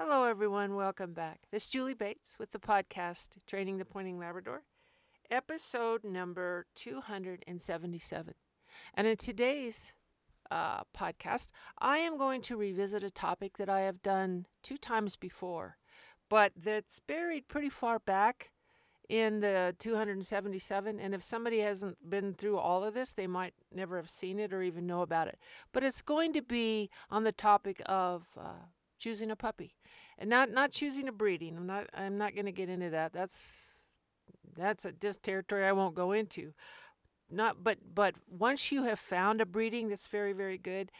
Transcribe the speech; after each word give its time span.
Hello, 0.00 0.22
everyone. 0.22 0.76
Welcome 0.76 1.12
back. 1.12 1.40
This 1.50 1.64
is 1.64 1.70
Julie 1.70 1.92
Bates 1.92 2.36
with 2.38 2.52
the 2.52 2.60
podcast 2.60 3.30
Training 3.48 3.78
the 3.78 3.84
Pointing 3.84 4.16
Labrador, 4.16 4.62
episode 5.28 6.04
number 6.04 6.66
277. 6.76 8.34
And 8.94 9.06
in 9.08 9.16
today's 9.16 9.94
uh, 10.52 10.82
podcast, 10.96 11.48
I 11.80 11.98
am 11.98 12.16
going 12.16 12.42
to 12.42 12.56
revisit 12.56 13.02
a 13.02 13.10
topic 13.10 13.56
that 13.56 13.68
I 13.68 13.80
have 13.80 14.00
done 14.00 14.46
two 14.62 14.76
times 14.76 15.16
before, 15.16 15.78
but 16.28 16.52
that's 16.56 17.00
buried 17.00 17.48
pretty 17.48 17.68
far 17.68 17.98
back 17.98 18.52
in 19.08 19.40
the 19.40 19.74
277. 19.80 21.00
And 21.00 21.12
if 21.12 21.24
somebody 21.24 21.58
hasn't 21.58 22.08
been 22.08 22.34
through 22.34 22.58
all 22.58 22.84
of 22.84 22.94
this, 22.94 23.14
they 23.14 23.26
might 23.26 23.54
never 23.74 23.96
have 23.96 24.10
seen 24.10 24.38
it 24.38 24.52
or 24.52 24.62
even 24.62 24.86
know 24.86 25.02
about 25.02 25.26
it. 25.26 25.40
But 25.72 25.82
it's 25.82 26.02
going 26.02 26.32
to 26.34 26.42
be 26.42 26.88
on 27.10 27.24
the 27.24 27.32
topic 27.32 27.82
of 27.84 28.28
uh, 28.38 28.66
choosing 28.98 29.30
a 29.30 29.36
puppy, 29.36 29.76
and 30.18 30.28
not 30.28 30.50
not 30.50 30.72
choosing 30.72 31.08
a 31.08 31.12
breeding. 31.12 31.56
I'm 31.56 31.66
not 31.66 31.86
I'm 31.94 32.18
not 32.18 32.34
going 32.34 32.46
to 32.46 32.52
get 32.52 32.68
into 32.68 32.90
that. 32.90 33.12
That's 33.12 33.72
that's 34.56 34.84
a 34.84 34.92
just 34.92 35.22
territory 35.22 35.66
I 35.66 35.72
won't 35.72 35.94
go 35.94 36.12
into. 36.12 36.52
Not 37.30 37.62
but 37.62 37.78
but 37.94 38.14
once 38.28 38.72
you 38.72 38.84
have 38.84 38.98
found 38.98 39.40
a 39.40 39.46
breeding 39.46 39.88
that's 39.88 40.06
very 40.06 40.32
very 40.32 40.58
good, 40.58 40.90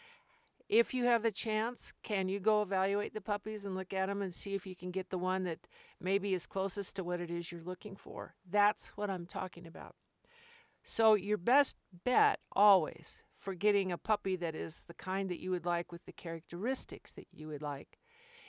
if 0.69 0.93
you 0.93 1.05
have 1.05 1.23
the 1.23 1.33
chance, 1.33 1.95
can 2.03 2.29
you 2.29 2.41
go 2.41 2.61
evaluate 2.61 3.15
the 3.15 3.21
puppies 3.21 3.65
and 3.65 3.75
look 3.75 3.95
at 3.95 4.07
them 4.07 4.21
and 4.21 4.35
see 4.35 4.55
if 4.55 4.67
you 4.67 4.77
can 4.77 4.91
get 4.91 5.09
the 5.09 5.19
one 5.19 5.45
that 5.45 5.61
maybe 6.01 6.35
is 6.35 6.47
closest 6.47 6.97
to 6.97 7.05
what 7.05 7.21
it 7.21 7.31
is 7.31 7.51
you're 7.51 7.63
looking 7.63 7.97
for? 7.97 8.35
That's 8.49 8.91
what 8.91 9.09
I'm 9.09 9.27
talking 9.27 9.67
about. 9.67 9.95
So, 10.85 11.15
your 11.15 11.39
best 11.39 11.77
bet 12.05 12.41
always 12.53 13.23
for 13.39 13.55
getting 13.55 13.93
a 13.93 13.97
puppy 13.97 14.35
that 14.37 14.57
is 14.57 14.85
the 14.89 14.95
kind 14.95 15.31
that 15.31 15.39
you 15.39 15.53
would 15.53 15.65
like 15.65 15.93
with 15.93 16.05
the 16.05 16.13
characteristics 16.13 17.13
that 17.13 17.29
you 17.33 17.47
would 17.47 17.63
like 17.63 17.99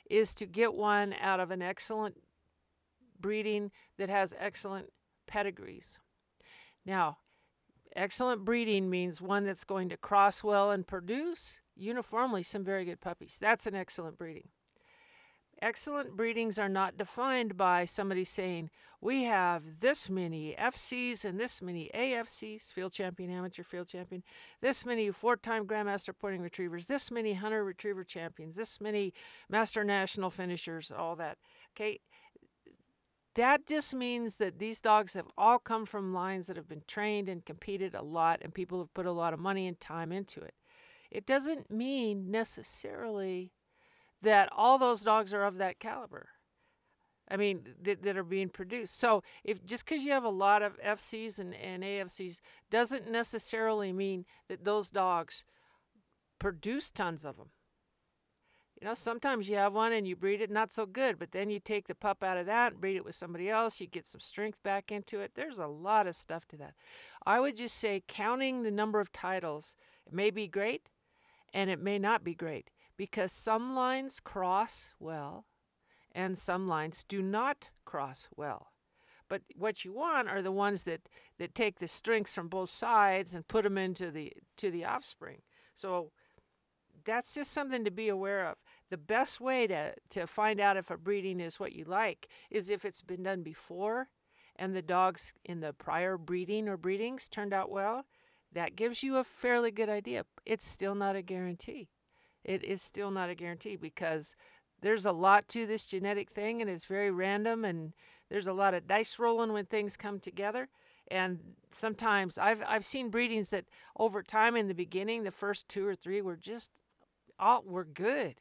is 0.10 0.34
to 0.34 0.48
get 0.48 0.74
one 0.74 1.14
out 1.22 1.40
of 1.40 1.52
an 1.52 1.62
excellent 1.62 2.16
breeding 3.20 3.72
that 4.00 4.09
has 4.09 4.34
excellent 4.40 4.88
pedigrees. 5.28 6.00
Now, 6.86 7.20
excellent 7.96 8.44
breeding 8.44 8.90
means 8.90 9.22
one 9.22 9.46
that's 9.46 9.64
going 9.64 9.90
to 9.90 9.98
cross 9.98 10.44
well 10.44 10.72
and 10.72 10.88
produce 10.88 11.59
uniformly 11.76 12.42
some 12.42 12.64
very 12.64 12.84
good 12.84 13.00
puppies. 13.00 13.38
That's 13.40 13.68
an 13.68 13.76
excellent 13.76 14.18
breeding. 14.18 14.50
Excellent 15.62 16.16
breedings 16.16 16.58
are 16.58 16.70
not 16.70 16.98
defined 16.98 17.58
by 17.58 17.84
somebody 17.84 18.24
saying, 18.24 18.70
we 19.02 19.24
have 19.24 19.82
this 19.82 20.10
many 20.10 20.56
FCs 20.60 21.24
and 21.24 21.40
this 21.40 21.62
many 21.62 21.90
AFCs, 21.94 22.72
field 22.72 22.92
champion, 22.92 23.30
amateur 23.32 23.64
field 23.64 23.88
champion, 23.88 24.24
this 24.62 24.86
many 24.86 25.10
four 25.12 25.36
time 25.38 25.66
Grandmaster 25.66 26.14
pointing 26.18 26.42
retrievers, 26.42 26.88
this 26.88 27.12
many 27.12 27.34
hunter 27.34 27.64
retriever 27.64 28.04
champions, 28.04 28.56
this 28.56 28.82
many 28.82 29.14
master 29.50 29.84
national 29.84 30.30
finishers, 30.30 30.92
all 30.92 31.16
that. 31.16 31.38
Okay. 31.76 32.00
That 33.36 33.66
just 33.68 33.94
means 33.94 34.36
that 34.36 34.60
these 34.60 34.82
dogs 34.82 35.14
have 35.14 35.28
all 35.38 35.60
come 35.60 35.86
from 35.86 36.14
lines 36.14 36.48
that 36.48 36.58
have 36.58 36.68
been 36.68 36.84
trained 36.88 37.30
and 37.30 37.46
competed 37.46 37.96
a 37.96 38.02
lot, 38.02 38.40
and 38.42 38.54
people 38.54 38.80
have 38.80 38.94
put 38.94 39.06
a 39.06 39.12
lot 39.12 39.34
of 39.34 39.40
money 39.40 39.66
and 39.68 39.80
time 39.80 40.12
into 40.12 40.42
it. 40.42 40.56
It 41.10 41.26
doesn't 41.26 41.72
mean 41.72 42.32
necessarily 42.32 43.54
that 44.22 44.50
all 44.56 44.78
those 44.78 45.02
dogs 45.02 45.34
are 45.34 45.44
of 45.44 45.58
that 45.58 45.80
caliber. 45.80 46.30
I 47.31 47.38
mean, 47.38 47.62
that, 47.84 48.02
that 48.03 48.17
are 48.17 48.23
being 48.23 48.50
produced. 48.50 48.98
So, 48.98 49.22
if 49.44 49.64
just 49.64 49.86
because 49.86 50.03
you 50.03 50.12
have 50.12 50.23
a 50.23 50.30
lot 50.30 50.64
of 50.64 50.81
FCs 50.81 51.38
and, 51.38 51.53
and 51.53 51.84
AFCs 51.84 52.42
doesn't 52.72 53.09
necessarily 53.09 53.94
mean 53.94 54.25
that 54.47 54.66
those 54.66 54.90
dogs 54.90 55.44
produce 56.40 56.90
tons 56.90 57.23
of 57.23 57.38
them. 57.38 57.50
You 58.81 58.88
know, 58.88 58.94
sometimes 58.94 59.50
you 59.50 59.58
have 59.58 59.73
one 59.73 59.92
and 59.92 60.08
you 60.08 60.16
breed 60.16 60.42
it 60.42 60.50
not 60.50 60.72
so 60.72 60.86
good, 60.86 61.20
but 61.20 61.34
then 61.34 61.50
you 61.50 61.59
take 61.59 61.88
the 61.88 61.95
pup 61.95 62.23
out 62.23 62.38
of 62.38 62.45
that 62.45 62.72
and 62.72 62.81
breed 62.81 62.95
it 62.95 63.03
with 63.03 63.14
somebody 63.14 63.50
else. 63.50 63.81
You 63.81 63.88
get 63.88 64.08
some 64.08 64.22
strength 64.22 64.64
back 64.64 64.90
into 64.90 65.20
it. 65.20 65.34
There's 65.36 65.59
a 65.59 65.67
lot 65.67 66.08
of 66.08 66.16
stuff 66.16 66.47
to 66.47 66.58
that. 66.58 66.75
I 67.25 67.42
would 67.42 67.58
just 67.58 67.78
say 67.78 68.03
counting 68.07 68.63
the 68.63 68.72
number 68.72 69.01
of 69.01 69.12
titles, 69.12 69.75
it 70.07 70.13
may 70.13 70.30
be 70.30 70.47
great 70.47 70.88
and 71.53 71.69
it 71.69 71.81
may 71.81 72.00
not 72.00 72.24
be 72.24 72.34
great 72.34 72.69
because 73.00 73.32
some 73.32 73.74
lines 73.74 74.20
cross 74.20 74.90
well 75.00 75.46
and 76.12 76.38
some 76.38 76.68
lines 76.68 77.06
do 77.08 77.22
not 77.22 77.70
cross 77.86 78.28
well. 78.36 78.74
But 79.30 79.44
what 79.56 79.86
you 79.86 79.94
want 79.94 80.28
are 80.28 80.42
the 80.42 80.52
ones 80.52 80.84
that, 80.84 81.08
that 81.38 81.56
take 81.56 81.80
the 81.80 81.88
strengths 81.88 82.34
from 82.34 82.50
both 82.50 82.70
sides 82.70 83.34
and 83.34 83.48
put 83.48 83.64
them 83.64 83.78
into 83.78 84.12
the 84.12 84.34
to 84.58 84.70
the 84.70 84.84
offspring. 84.84 85.44
So 85.78 86.12
that's 87.06 87.34
just 87.34 87.54
something 87.54 87.86
to 87.86 87.92
be 87.92 88.10
aware 88.10 88.46
of. 88.46 88.58
The 88.90 88.98
best 88.98 89.40
way 89.40 89.66
to, 89.68 89.94
to 90.10 90.28
find 90.28 90.60
out 90.60 90.76
if 90.76 90.92
a 90.92 90.98
breeding 90.98 91.40
is 91.40 91.58
what 91.58 91.72
you 91.72 91.86
like 91.86 92.28
is 92.52 92.70
if 92.70 92.84
it's 92.84 93.02
been 93.02 93.24
done 93.24 93.44
before 93.44 94.10
and 94.58 94.76
the 94.76 94.81
dogs 94.81 95.34
in 95.46 95.62
the 95.62 95.72
prior 95.72 96.18
breeding 96.18 96.68
or 96.68 96.76
breedings 96.76 97.30
turned 97.30 97.54
out 97.54 97.72
well. 97.72 98.04
That 98.52 98.76
gives 98.76 99.04
you 99.04 99.16
a 99.16 99.24
fairly 99.24 99.72
good 99.72 99.88
idea. 99.88 100.26
It's 100.46 100.68
still 100.68 100.96
not 100.96 101.16
a 101.16 101.22
guarantee 101.22 101.88
it 102.50 102.64
is 102.64 102.82
still 102.82 103.12
not 103.12 103.30
a 103.30 103.36
guarantee 103.36 103.76
because 103.76 104.36
there's 104.82 105.06
a 105.06 105.12
lot 105.12 105.48
to 105.50 105.68
this 105.68 105.86
genetic 105.86 106.32
thing 106.32 106.62
and 106.62 106.70
it's 106.70 106.86
very 106.86 107.12
random 107.12 107.64
and 107.64 107.94
there's 108.30 108.48
a 108.48 108.54
lot 108.54 108.74
of 108.74 108.88
dice 108.88 109.20
rolling 109.20 109.54
when 109.54 109.66
things 109.66 109.96
come 109.96 110.20
together 110.20 110.68
and 111.12 111.40
sometimes 111.72 112.40
I've 112.40 112.64
I've 112.68 112.86
seen 112.86 113.12
breedings 113.12 113.52
that 113.52 113.66
over 113.98 114.24
time 114.24 114.56
in 114.56 114.68
the 114.68 114.74
beginning 114.74 115.24
the 115.24 115.32
first 115.32 115.70
two 115.70 115.86
or 115.86 115.96
three 115.96 116.22
were 116.22 116.36
just 116.36 116.72
all 117.40 117.64
were 117.66 117.86
good. 117.86 118.36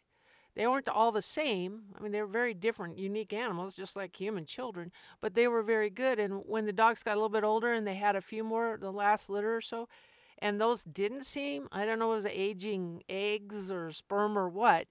They 0.57 0.67
weren't 0.67 0.89
all 0.89 1.13
the 1.13 1.23
same. 1.23 1.83
I 1.97 2.03
mean, 2.03 2.11
they 2.11 2.21
were 2.21 2.27
very 2.27 2.53
different, 2.53 2.99
unique 2.99 3.33
animals, 3.33 3.77
just 3.77 3.95
like 3.95 4.17
human 4.17 4.45
children, 4.45 4.91
but 5.21 5.35
they 5.35 5.47
were 5.47 5.63
very 5.63 5.89
good. 5.89 6.19
And 6.19 6.43
when 6.47 6.67
the 6.67 6.73
dogs 6.73 7.05
got 7.05 7.13
a 7.13 7.15
little 7.15 7.29
bit 7.29 7.45
older 7.45 7.73
and 7.73 7.87
they 7.87 7.95
had 7.95 8.17
a 8.17 8.21
few 8.21 8.43
more, 8.43 8.77
the 8.81 8.91
last 8.91 9.31
litter 9.31 9.55
or 9.55 9.61
so, 9.61 9.89
and 10.39 10.61
those 10.61 10.83
didn't 10.85 11.25
seem 11.25 11.69
i 11.73 11.85
don't 11.85 11.99
know 11.99 12.13
it 12.13 12.17
was 12.17 12.27
aging 12.27 13.03
eggs 13.09 13.71
or 13.71 13.91
sperm 13.91 14.39
or 14.39 14.49
what 14.49 14.87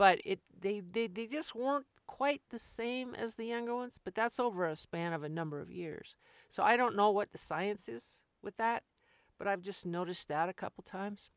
but 0.00 0.18
it 0.24 0.40
they, 0.58 0.80
they 0.80 1.06
they 1.06 1.26
just 1.26 1.54
weren't 1.54 1.84
quite 2.06 2.40
the 2.50 2.58
same 2.58 3.14
as 3.14 3.34
the 3.34 3.44
younger 3.44 3.74
ones 3.74 4.00
but 4.02 4.14
that's 4.14 4.40
over 4.40 4.66
a 4.66 4.74
span 4.74 5.12
of 5.12 5.22
a 5.22 5.28
number 5.28 5.60
of 5.60 5.70
years. 5.70 6.16
So 6.48 6.62
i 6.62 6.74
don't 6.74 6.96
know 6.96 7.10
what 7.10 7.32
the 7.32 7.38
science 7.38 7.86
is 7.86 8.22
with 8.42 8.56
that 8.56 8.82
but 9.38 9.46
i've 9.46 9.60
just 9.60 9.84
noticed 9.84 10.28
that 10.28 10.48
a 10.48 10.54
couple 10.54 10.82
times. 10.82 11.30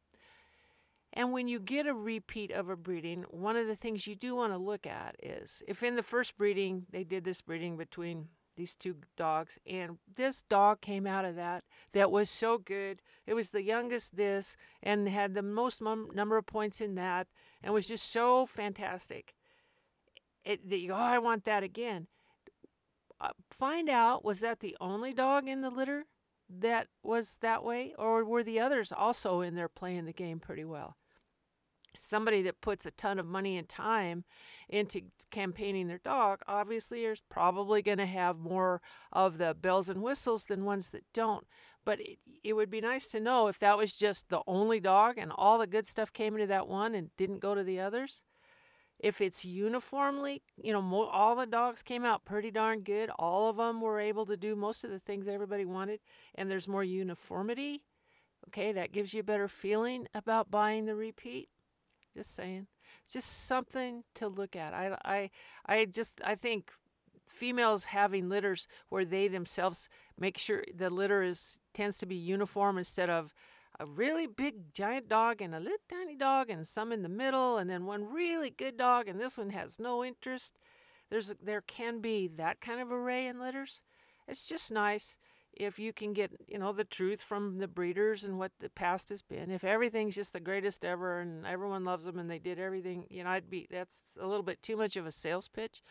And 1.16 1.32
when 1.32 1.48
you 1.48 1.60
get 1.60 1.86
a 1.86 1.94
repeat 1.94 2.52
of 2.52 2.70
a 2.70 2.78
breeding 2.78 3.24
one 3.30 3.58
of 3.58 3.68
the 3.68 3.76
things 3.76 4.08
you 4.08 4.16
do 4.16 4.36
want 4.36 4.54
to 4.54 4.58
look 4.58 4.88
at 4.88 5.16
is 5.22 5.62
if 5.68 5.84
in 5.84 5.96
the 5.96 6.02
first 6.02 6.38
breeding 6.38 6.86
they 6.90 7.04
did 7.04 7.26
this 7.26 7.42
breeding 7.42 7.76
between 7.78 8.30
these 8.56 8.76
two 8.76 8.98
dogs 9.18 9.58
and 9.66 9.98
this 10.16 10.44
dog 10.44 10.82
came 10.82 11.08
out 11.08 11.26
of 11.26 11.36
that 11.36 11.64
that 11.92 12.12
was 12.12 12.30
so 12.30 12.58
good. 12.58 13.02
It 13.26 13.34
was 13.34 13.50
the 13.50 13.64
youngest 13.64 14.16
this 14.16 14.56
and 14.82 15.08
had 15.10 15.34
the 15.34 15.42
most 15.42 15.82
number 15.82 16.38
of 16.38 16.46
points 16.46 16.82
in 16.82 16.96
that 16.96 17.28
and 17.62 17.74
was 17.74 17.88
just 17.88 18.12
so 18.12 18.46
fantastic. 18.46 19.34
It, 20.44 20.70
that 20.70 20.80
you 20.80 20.90
go 20.90 20.96
oh 20.96 20.98
i 20.98 21.20
want 21.20 21.46
that 21.46 21.64
again. 21.64 22.08
Uh, 23.22 23.30
find 23.50 23.90
out 23.90 24.26
was 24.26 24.42
that 24.42 24.60
the 24.60 24.76
only 24.82 25.14
dog 25.14 25.48
in 25.48 25.62
the 25.62 25.70
litter 25.70 26.06
that 26.50 26.88
was 27.02 27.38
that 27.42 27.64
way 27.64 27.94
or 27.98 28.26
were 28.26 28.44
the 28.44 28.60
others 28.60 28.92
also 28.92 29.42
in 29.42 29.56
there 29.56 29.70
playing 29.70 30.06
the 30.06 30.14
game 30.14 30.40
pretty 30.40 30.66
well? 30.66 30.98
Somebody 31.98 32.42
that 32.44 32.62
puts 32.62 32.86
a 32.86 32.92
ton 32.92 33.20
of 33.20 33.26
money 33.26 33.58
and 33.58 33.70
time 33.70 34.24
into 34.68 35.04
campaigning 35.34 35.88
their 35.88 35.98
dog 35.98 36.40
obviously 36.48 37.04
is 37.04 37.22
probably 37.30 37.82
going 37.82 37.98
to 37.98 38.06
have 38.06 38.38
more 38.38 38.82
of 39.12 39.38
the 39.38 39.54
bells 39.54 39.90
and 39.90 40.02
whistles 40.02 40.46
than 40.46 40.64
ones 40.64 40.92
that 40.92 41.04
don't. 41.14 41.46
But 41.84 42.00
it, 42.00 42.20
it 42.44 42.54
would 42.54 42.70
be 42.70 42.80
nice 42.80 43.08
to 43.08 43.20
know 43.20 43.48
if 43.48 43.60
that 43.60 43.78
was 43.78 43.98
just 43.98 44.30
the 44.30 44.42
only 44.48 44.80
dog 44.80 45.18
and 45.18 45.32
all 45.36 45.58
the 45.58 45.68
good 45.68 45.88
stuff 45.88 46.14
came 46.14 46.36
into 46.36 46.48
that 46.48 46.68
one 46.68 46.96
and 46.96 47.10
didn't 47.18 47.40
go 47.40 47.56
to 47.56 47.64
the 47.64 47.80
others. 47.80 48.22
If 49.00 49.20
it's 49.20 49.44
uniformly 49.44 50.44
you 50.62 50.72
know 50.72 50.82
mo- 50.82 51.10
all 51.12 51.36
the 51.36 51.46
dogs 51.46 51.82
came 51.82 52.06
out 52.06 52.24
pretty 52.24 52.52
darn 52.52 52.82
good 52.82 53.10
all 53.18 53.50
of 53.50 53.58
them 53.58 53.82
were 53.82 54.00
able 54.00 54.26
to 54.28 54.38
do 54.38 54.56
most 54.56 54.86
of 54.86 54.92
the 54.92 55.00
things 55.00 55.28
everybody 55.28 55.66
wanted 55.66 56.00
and 56.36 56.50
there's 56.50 56.70
more 56.70 56.86
uniformity 56.86 57.84
okay 58.48 58.72
that 58.72 58.94
gives 58.94 59.14
you 59.14 59.20
a 59.20 59.24
better 59.24 59.50
feeling 59.50 60.08
about 60.14 60.52
buying 60.52 60.86
the 60.86 60.96
repeat. 60.96 61.50
Just 62.16 62.36
saying. 62.36 62.68
Just 63.12 63.46
something 63.46 64.04
to 64.16 64.28
look 64.28 64.56
at. 64.56 64.74
I, 64.74 64.98
I, 65.04 65.30
I 65.66 65.86
just, 65.86 66.22
I 66.24 66.36
think 66.36 66.72
females 67.28 67.86
having 67.86 68.30
litters 68.30 68.68
where 68.90 69.06
they 69.06 69.28
themselves 69.28 69.90
make 70.20 70.38
sure 70.38 70.64
the 70.74 70.90
litter 70.90 71.24
is 71.24 71.60
tends 71.74 71.98
to 71.98 72.06
be 72.06 72.16
uniform 72.16 72.78
instead 72.78 73.10
of 73.10 73.34
a 73.80 73.86
really 73.86 74.28
big 74.28 74.74
giant 74.74 75.10
dog 75.10 75.42
and 75.42 75.56
a 75.56 75.60
little 75.60 75.78
tiny 75.90 76.16
dog 76.16 76.50
and 76.50 76.68
some 76.68 76.92
in 76.92 77.02
the 77.02 77.10
middle 77.10 77.58
and 77.58 77.70
then 77.70 77.86
one 77.86 78.04
really 78.06 78.50
good 78.50 78.78
dog 78.78 79.08
and 79.08 79.20
this 79.20 79.38
one 79.38 79.50
has 79.50 79.80
no 79.80 80.04
interest. 80.04 80.60
There's 81.10 81.34
there 81.42 81.62
can 81.62 82.00
be 82.00 82.28
that 82.28 82.62
kind 82.62 82.80
of 82.80 82.92
array 82.92 83.28
in 83.28 83.40
litters. 83.40 83.82
It's 84.28 84.48
just 84.48 84.72
nice. 84.72 85.18
If 85.56 85.80
you 85.80 85.94
can 85.94 86.14
get 86.14 86.32
you 86.48 86.58
know 86.58 86.72
the 86.72 86.84
truth 86.84 87.22
from 87.22 87.60
the 87.60 87.68
breeders 87.68 88.24
and 88.24 88.40
what 88.40 88.52
the 88.60 88.70
past 88.70 89.10
has 89.10 89.22
been. 89.22 89.52
If 89.52 89.64
everything's 89.64 90.16
just 90.16 90.34
the 90.34 90.40
greatest 90.40 90.84
ever 90.84 91.20
and 91.20 91.46
everyone 91.46 91.84
loves 91.84 92.06
them 92.06 92.20
and 92.20 92.30
they 92.30 92.40
did 92.40 92.60
everything 92.60 93.06
you 93.10 93.24
know 93.24 93.30
i'd 93.32 93.50
be 93.50 93.68
that's 93.70 94.18
a 94.20 94.28
little 94.28 94.44
bit 94.44 94.62
too 94.62 94.78
much 94.78 94.96
of 94.96 95.06
a 95.06 95.12
sales 95.12 95.48
pitch. 95.48 95.82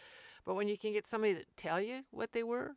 But 0.45 0.55
when 0.55 0.69
you 0.69 0.77
can 0.77 0.93
get 0.93 1.07
somebody 1.07 1.35
to 1.35 1.45
tell 1.57 1.81
you 1.81 2.01
what 2.11 2.33
they 2.33 2.43
were 2.43 2.77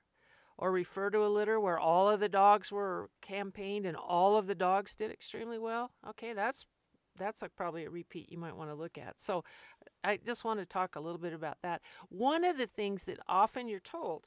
or 0.57 0.71
refer 0.71 1.09
to 1.09 1.25
a 1.25 1.27
litter 1.27 1.59
where 1.59 1.79
all 1.79 2.09
of 2.09 2.19
the 2.19 2.29
dogs 2.29 2.71
were 2.71 3.09
campaigned 3.21 3.85
and 3.85 3.97
all 3.97 4.37
of 4.37 4.47
the 4.47 4.55
dogs 4.55 4.95
did 4.95 5.11
extremely 5.11 5.59
well 5.59 5.91
okay 6.07 6.33
that's 6.33 6.65
that's 7.17 7.41
like 7.41 7.55
probably 7.55 7.85
a 7.85 7.89
repeat 7.89 8.31
you 8.31 8.37
might 8.37 8.55
want 8.57 8.69
to 8.69 8.75
look 8.75 8.97
at. 8.97 9.15
So 9.17 9.43
i 10.03 10.17
just 10.23 10.43
want 10.43 10.59
to 10.59 10.65
talk 10.65 10.95
a 10.95 10.99
little 10.99 11.17
bit 11.17 11.33
about 11.33 11.57
that. 11.63 11.81
One 12.09 12.43
of 12.43 12.57
the 12.57 12.67
things 12.67 13.05
that 13.05 13.19
often 13.27 13.67
you're 13.67 13.79
told 13.79 14.25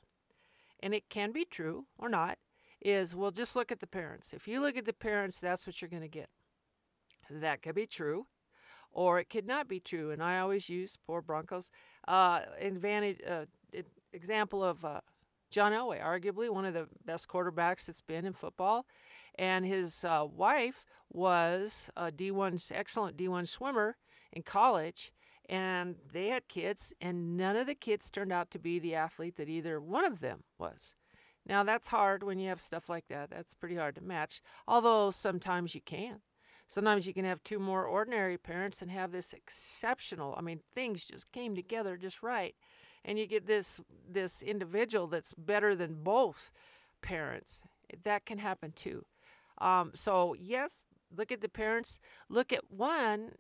and 0.81 0.95
it 0.95 1.09
can 1.09 1.33
be 1.33 1.45
true 1.45 1.87
or 1.99 2.09
not 2.09 2.39
is 2.81 3.15
well, 3.15 3.31
just 3.31 3.57
look 3.57 3.73
at 3.73 3.81
the 3.81 3.87
parents. 3.87 4.33
If 4.33 4.47
you 4.47 4.61
look 4.61 4.77
at 4.77 4.87
the 4.87 4.93
parents, 4.93 5.41
that's 5.41 5.67
what 5.67 5.81
you're 5.81 5.89
going 5.89 6.03
to 6.03 6.09
get. 6.09 6.29
That 7.31 7.63
could 7.63 7.75
be 7.75 7.87
true, 7.87 8.27
or 8.91 9.19
it 9.19 9.29
could 9.29 9.47
not 9.47 9.69
be 9.69 9.81
true. 9.81 10.11
And 10.11 10.23
I 10.23 10.39
always 10.39 10.69
use 10.69 10.97
poor 11.07 11.21
Broncos 11.21 11.71
uh, 12.07 12.41
advantage 12.61 13.21
uh, 13.29 13.47
example 14.13 14.65
of 14.65 14.85
uh, 14.85 15.01
John 15.51 15.73
Elway, 15.73 16.03
arguably 16.03 16.51
one 16.51 16.65
of 16.65 16.75
the 16.75 16.89
best 17.05 17.29
quarterbacks 17.29 17.87
that's 17.87 18.01
been 18.01 18.25
in 18.25 18.33
football, 18.33 18.87
and 19.39 19.67
his 19.67 20.05
uh, 20.05 20.27
wife 20.31 20.85
was 21.11 21.91
a 21.97 22.11
D1 22.11 22.71
excellent 22.75 23.17
D1 23.17 23.49
swimmer 23.49 23.97
in 24.33 24.43
college. 24.43 25.13
And 25.51 25.97
they 26.13 26.29
had 26.29 26.47
kids, 26.49 26.93
and 27.01 27.35
none 27.35 27.57
of 27.57 27.67
the 27.67 27.75
kids 27.75 28.11
turned 28.11 28.33
out 28.33 28.51
to 28.51 28.59
be 28.59 28.79
the 28.79 28.95
athlete 28.95 29.37
that 29.37 29.49
either 29.49 29.81
one 29.81 30.05
of 30.05 30.21
them 30.21 30.43
was. 30.59 30.95
Now, 31.49 31.63
that's 31.65 31.89
hard 31.89 32.23
when 32.23 32.39
you 32.39 32.49
have 32.49 32.61
stuff 32.61 32.89
like 32.89 33.09
that. 33.09 33.31
That's 33.31 33.55
pretty 33.55 33.77
hard 33.77 33.95
to 33.95 34.03
match, 34.03 34.43
although 34.67 35.11
sometimes 35.11 35.75
you 35.75 35.81
can. 35.81 36.21
Sometimes 36.69 37.07
you 37.07 37.15
can 37.15 37.25
have 37.25 37.43
two 37.43 37.59
more 37.59 37.85
ordinary 37.85 38.37
parents 38.37 38.83
and 38.83 38.91
have 38.91 39.11
this 39.11 39.33
exceptional, 39.33 40.35
I 40.37 40.43
mean, 40.43 40.61
things 40.75 41.09
just 41.09 41.33
came 41.33 41.55
together 41.57 41.97
just 41.97 42.23
right. 42.23 42.55
And 43.05 43.19
you 43.19 43.27
get 43.27 43.47
this 43.47 43.81
this 44.07 44.43
individual 44.43 45.07
that's 45.07 45.33
better 45.33 45.75
than 45.75 46.03
both 46.03 46.51
parents. 47.01 47.63
That 48.03 48.27
can 48.27 48.39
happen 48.39 48.73
too. 48.73 49.07
Um, 49.59 49.93
so 49.95 50.35
yes, 50.39 50.85
look 51.17 51.33
at 51.33 51.41
the 51.41 51.49
parents. 51.49 52.01
Look 52.29 52.53
at 52.53 52.71
one. 52.71 53.31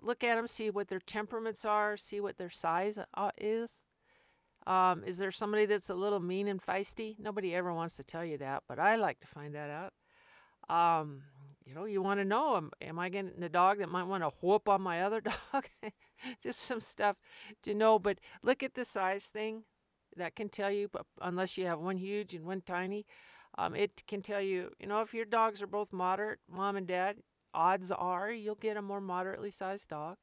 Look 0.00 0.24
at 0.24 0.36
them. 0.36 0.46
See 0.46 0.70
what 0.70 0.88
their 0.88 1.00
temperaments 1.00 1.66
are. 1.66 1.96
See 1.96 2.20
what 2.20 2.38
their 2.38 2.48
size 2.48 2.98
uh, 3.14 3.30
is. 3.36 3.82
Um, 4.68 5.02
is 5.06 5.16
there 5.16 5.30
somebody 5.30 5.64
that's 5.64 5.88
a 5.88 5.94
little 5.94 6.20
mean 6.20 6.46
and 6.46 6.62
feisty? 6.62 7.18
Nobody 7.18 7.54
ever 7.54 7.72
wants 7.72 7.96
to 7.96 8.04
tell 8.04 8.24
you 8.24 8.36
that, 8.38 8.64
but 8.68 8.78
I 8.78 8.96
like 8.96 9.18
to 9.20 9.26
find 9.26 9.54
that 9.54 9.70
out. 9.70 9.94
Um, 10.68 11.22
you 11.64 11.74
know, 11.74 11.86
you 11.86 12.02
want 12.02 12.20
to 12.20 12.24
know, 12.24 12.56
am, 12.56 12.70
am 12.82 12.98
I 12.98 13.08
getting 13.08 13.42
a 13.42 13.48
dog 13.48 13.78
that 13.78 13.88
might 13.88 14.06
want 14.06 14.22
to 14.22 14.30
whoop 14.42 14.68
on 14.68 14.82
my 14.82 15.02
other 15.02 15.20
dog? 15.52 15.68
Just 16.42 16.60
some 16.60 16.80
stuff 16.80 17.18
to 17.62 17.74
know. 17.74 17.98
But 17.98 18.18
look 18.42 18.62
at 18.62 18.74
the 18.74 18.84
size 18.84 19.28
thing. 19.28 19.64
That 20.16 20.34
can 20.34 20.48
tell 20.48 20.70
you, 20.70 20.88
but 20.88 21.06
unless 21.20 21.56
you 21.56 21.66
have 21.66 21.78
one 21.78 21.96
huge 21.98 22.34
and 22.34 22.44
one 22.44 22.62
tiny, 22.62 23.06
um, 23.56 23.76
it 23.76 24.02
can 24.08 24.20
tell 24.20 24.40
you, 24.40 24.70
you 24.80 24.88
know, 24.88 25.00
if 25.00 25.14
your 25.14 25.26
dogs 25.26 25.62
are 25.62 25.66
both 25.68 25.92
moderate, 25.92 26.40
mom 26.50 26.74
and 26.74 26.88
dad, 26.88 27.18
odds 27.54 27.92
are 27.92 28.32
you'll 28.32 28.56
get 28.56 28.76
a 28.76 28.82
more 28.82 29.00
moderately 29.00 29.50
sized 29.50 29.90
dog 29.90 30.16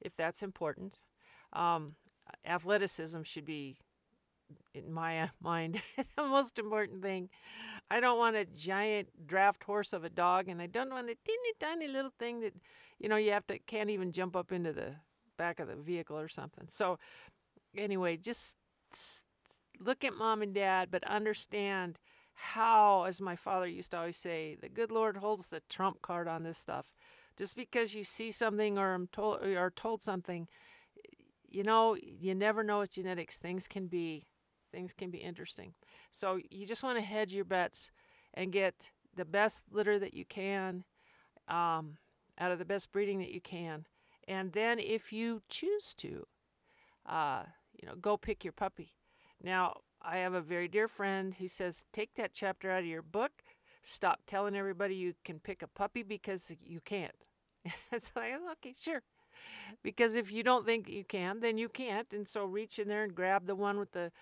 if 0.00 0.16
that's 0.16 0.42
important. 0.42 1.00
Um, 1.52 1.96
athleticism 2.44 3.22
should 3.22 3.44
be 3.44 3.78
in 4.74 4.92
my 4.92 5.20
uh, 5.20 5.28
mind 5.42 5.80
the 5.96 6.22
most 6.22 6.58
important 6.58 7.02
thing. 7.02 7.28
I 7.90 8.00
don't 8.00 8.18
want 8.18 8.36
a 8.36 8.44
giant 8.44 9.26
draft 9.26 9.64
horse 9.64 9.92
of 9.92 10.04
a 10.04 10.10
dog, 10.10 10.48
and 10.48 10.60
I 10.60 10.66
don't 10.66 10.90
want 10.90 11.10
a 11.10 11.16
teeny 11.24 11.52
tiny 11.60 11.88
little 11.88 12.12
thing 12.18 12.40
that, 12.40 12.54
you 12.98 13.08
know, 13.08 13.16
you 13.16 13.32
have 13.32 13.46
to 13.48 13.58
can't 13.58 13.90
even 13.90 14.12
jump 14.12 14.36
up 14.36 14.52
into 14.52 14.72
the 14.72 14.96
back 15.36 15.60
of 15.60 15.68
the 15.68 15.76
vehicle 15.76 16.18
or 16.18 16.28
something. 16.28 16.66
So, 16.70 16.98
anyway, 17.76 18.16
just 18.16 18.56
look 19.80 20.04
at 20.04 20.14
mom 20.14 20.42
and 20.42 20.54
dad, 20.54 20.88
but 20.90 21.04
understand 21.04 21.98
how, 22.34 23.04
as 23.04 23.20
my 23.20 23.36
father 23.36 23.66
used 23.66 23.92
to 23.92 23.98
always 23.98 24.16
say, 24.16 24.56
the 24.60 24.68
good 24.68 24.90
Lord 24.90 25.18
holds 25.18 25.46
the 25.46 25.62
trump 25.68 26.02
card 26.02 26.28
on 26.28 26.42
this 26.42 26.58
stuff. 26.58 26.86
Just 27.36 27.56
because 27.56 27.94
you 27.94 28.04
see 28.04 28.32
something 28.32 28.78
or 28.78 28.98
told 29.12 29.42
or 29.42 29.58
are 29.58 29.70
told 29.70 30.02
something 30.02 30.48
you 31.56 31.62
know, 31.62 31.96
you 31.96 32.34
never 32.34 32.62
know 32.62 32.80
with 32.80 32.92
genetics. 32.92 33.38
Things 33.38 33.66
can 33.66 33.86
be 33.86 34.26
things 34.72 34.92
can 34.92 35.10
be 35.10 35.18
interesting. 35.18 35.72
So 36.12 36.38
you 36.50 36.66
just 36.66 36.82
want 36.82 36.98
to 36.98 37.04
hedge 37.04 37.32
your 37.32 37.46
bets 37.46 37.90
and 38.34 38.52
get 38.52 38.90
the 39.14 39.24
best 39.24 39.62
litter 39.70 39.98
that 39.98 40.12
you 40.12 40.26
can 40.26 40.84
um, 41.48 41.96
out 42.38 42.52
of 42.52 42.58
the 42.58 42.66
best 42.66 42.92
breeding 42.92 43.20
that 43.20 43.32
you 43.32 43.40
can. 43.40 43.86
And 44.28 44.52
then 44.52 44.78
if 44.78 45.14
you 45.14 45.40
choose 45.48 45.94
to, 45.96 46.26
uh, 47.06 47.44
you 47.80 47.88
know, 47.88 47.94
go 47.94 48.18
pick 48.18 48.44
your 48.44 48.52
puppy. 48.52 48.92
Now, 49.42 49.76
I 50.02 50.18
have 50.18 50.34
a 50.34 50.42
very 50.42 50.68
dear 50.68 50.88
friend 50.88 51.36
who 51.38 51.48
says, 51.48 51.86
take 51.90 52.16
that 52.16 52.34
chapter 52.34 52.70
out 52.70 52.80
of 52.80 52.86
your 52.86 53.00
book. 53.00 53.32
Stop 53.82 54.20
telling 54.26 54.56
everybody 54.56 54.94
you 54.94 55.14
can 55.24 55.38
pick 55.38 55.62
a 55.62 55.68
puppy 55.68 56.02
because 56.02 56.52
you 56.62 56.80
can't. 56.84 57.28
it's 57.92 58.12
like, 58.14 58.34
okay, 58.52 58.74
sure 58.76 59.02
because 59.82 60.14
if 60.14 60.32
you 60.32 60.42
don't 60.42 60.66
think 60.66 60.88
you 60.88 61.04
can, 61.04 61.40
then 61.40 61.58
you 61.58 61.68
can't. 61.68 62.12
And 62.12 62.28
so 62.28 62.44
reach 62.44 62.78
in 62.78 62.88
there 62.88 63.04
and 63.04 63.14
grab 63.14 63.46
the 63.46 63.54
one 63.54 63.78
with 63.78 63.92
the 63.92 64.12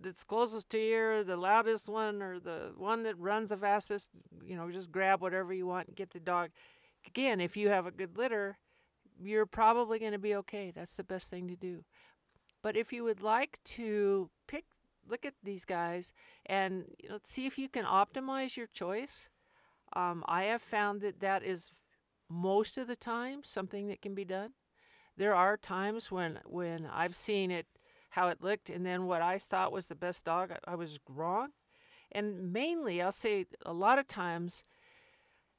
that's 0.00 0.24
closest 0.24 0.68
to 0.70 0.78
you, 0.78 0.98
or 0.98 1.24
the 1.24 1.36
loudest 1.36 1.88
one, 1.88 2.20
or 2.22 2.38
the 2.38 2.72
one 2.76 3.02
that 3.04 3.18
runs 3.18 3.50
the 3.50 3.56
fastest. 3.56 4.10
You 4.44 4.56
know, 4.56 4.70
just 4.70 4.92
grab 4.92 5.22
whatever 5.22 5.52
you 5.54 5.66
want 5.66 5.88
and 5.88 5.96
get 5.96 6.10
the 6.10 6.20
dog. 6.20 6.50
Again, 7.06 7.40
if 7.40 7.56
you 7.56 7.68
have 7.68 7.86
a 7.86 7.90
good 7.90 8.18
litter, 8.18 8.58
you're 9.22 9.46
probably 9.46 9.98
going 9.98 10.12
to 10.12 10.18
be 10.18 10.34
okay. 10.34 10.72
That's 10.74 10.96
the 10.96 11.04
best 11.04 11.30
thing 11.30 11.48
to 11.48 11.56
do. 11.56 11.84
But 12.62 12.76
if 12.76 12.92
you 12.92 13.04
would 13.04 13.22
like 13.22 13.58
to 13.64 14.28
pick, 14.46 14.64
look 15.08 15.24
at 15.24 15.34
these 15.42 15.64
guys 15.64 16.12
and 16.44 16.84
you 17.02 17.08
know 17.08 17.18
see 17.22 17.46
if 17.46 17.58
you 17.58 17.68
can 17.68 17.84
optimize 17.84 18.56
your 18.56 18.66
choice. 18.66 19.28
Um, 19.94 20.24
I 20.26 20.44
have 20.44 20.62
found 20.62 21.00
that 21.02 21.20
that 21.20 21.44
is 21.44 21.70
most 22.28 22.78
of 22.78 22.86
the 22.86 22.96
time 22.96 23.40
something 23.44 23.88
that 23.88 24.02
can 24.02 24.14
be 24.14 24.24
done. 24.24 24.50
There 25.16 25.34
are 25.34 25.56
times 25.56 26.10
when 26.10 26.40
when 26.44 26.86
I've 26.86 27.16
seen 27.16 27.50
it 27.50 27.66
how 28.10 28.28
it 28.28 28.42
looked 28.42 28.70
and 28.70 28.84
then 28.84 29.06
what 29.06 29.22
I 29.22 29.38
thought 29.38 29.72
was 29.72 29.88
the 29.88 29.94
best 29.94 30.24
dog 30.24 30.50
I, 30.52 30.72
I 30.72 30.74
was 30.74 30.98
wrong. 31.08 31.50
And 32.12 32.52
mainly 32.52 33.02
I'll 33.02 33.12
say 33.12 33.46
a 33.64 33.72
lot 33.72 33.98
of 33.98 34.06
times 34.06 34.64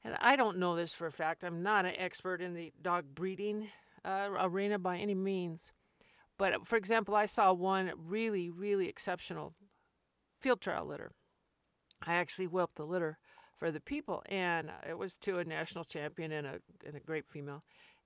and 0.04 0.16
I 0.20 0.36
don't 0.36 0.58
know 0.58 0.76
this 0.76 0.94
for 0.94 1.06
a 1.06 1.12
fact. 1.12 1.42
I'm 1.42 1.62
not 1.62 1.84
an 1.84 1.94
expert 1.96 2.40
in 2.40 2.54
the 2.54 2.72
dog 2.80 3.06
breeding 3.14 3.68
uh, 4.04 4.28
arena 4.38 4.78
by 4.78 4.98
any 4.98 5.14
means. 5.14 5.72
But 6.38 6.66
for 6.66 6.76
example, 6.76 7.16
I 7.16 7.26
saw 7.26 7.52
one 7.52 7.90
really, 7.96 8.48
really 8.48 8.88
exceptional 8.88 9.54
field 10.40 10.60
trial 10.60 10.86
litter. 10.86 11.10
I 12.06 12.14
actually 12.14 12.46
whelped 12.46 12.76
the 12.76 12.86
litter 12.86 13.18
for 13.58 13.70
the 13.70 13.80
people, 13.80 14.22
and 14.26 14.70
it 14.88 14.96
was 14.96 15.14
to 15.18 15.38
a 15.38 15.44
national 15.44 15.84
champion 15.84 16.32
and 16.32 16.46
a 16.46 16.60
and 16.86 16.96
a 16.96 17.00
great 17.00 17.26
female. 17.26 17.62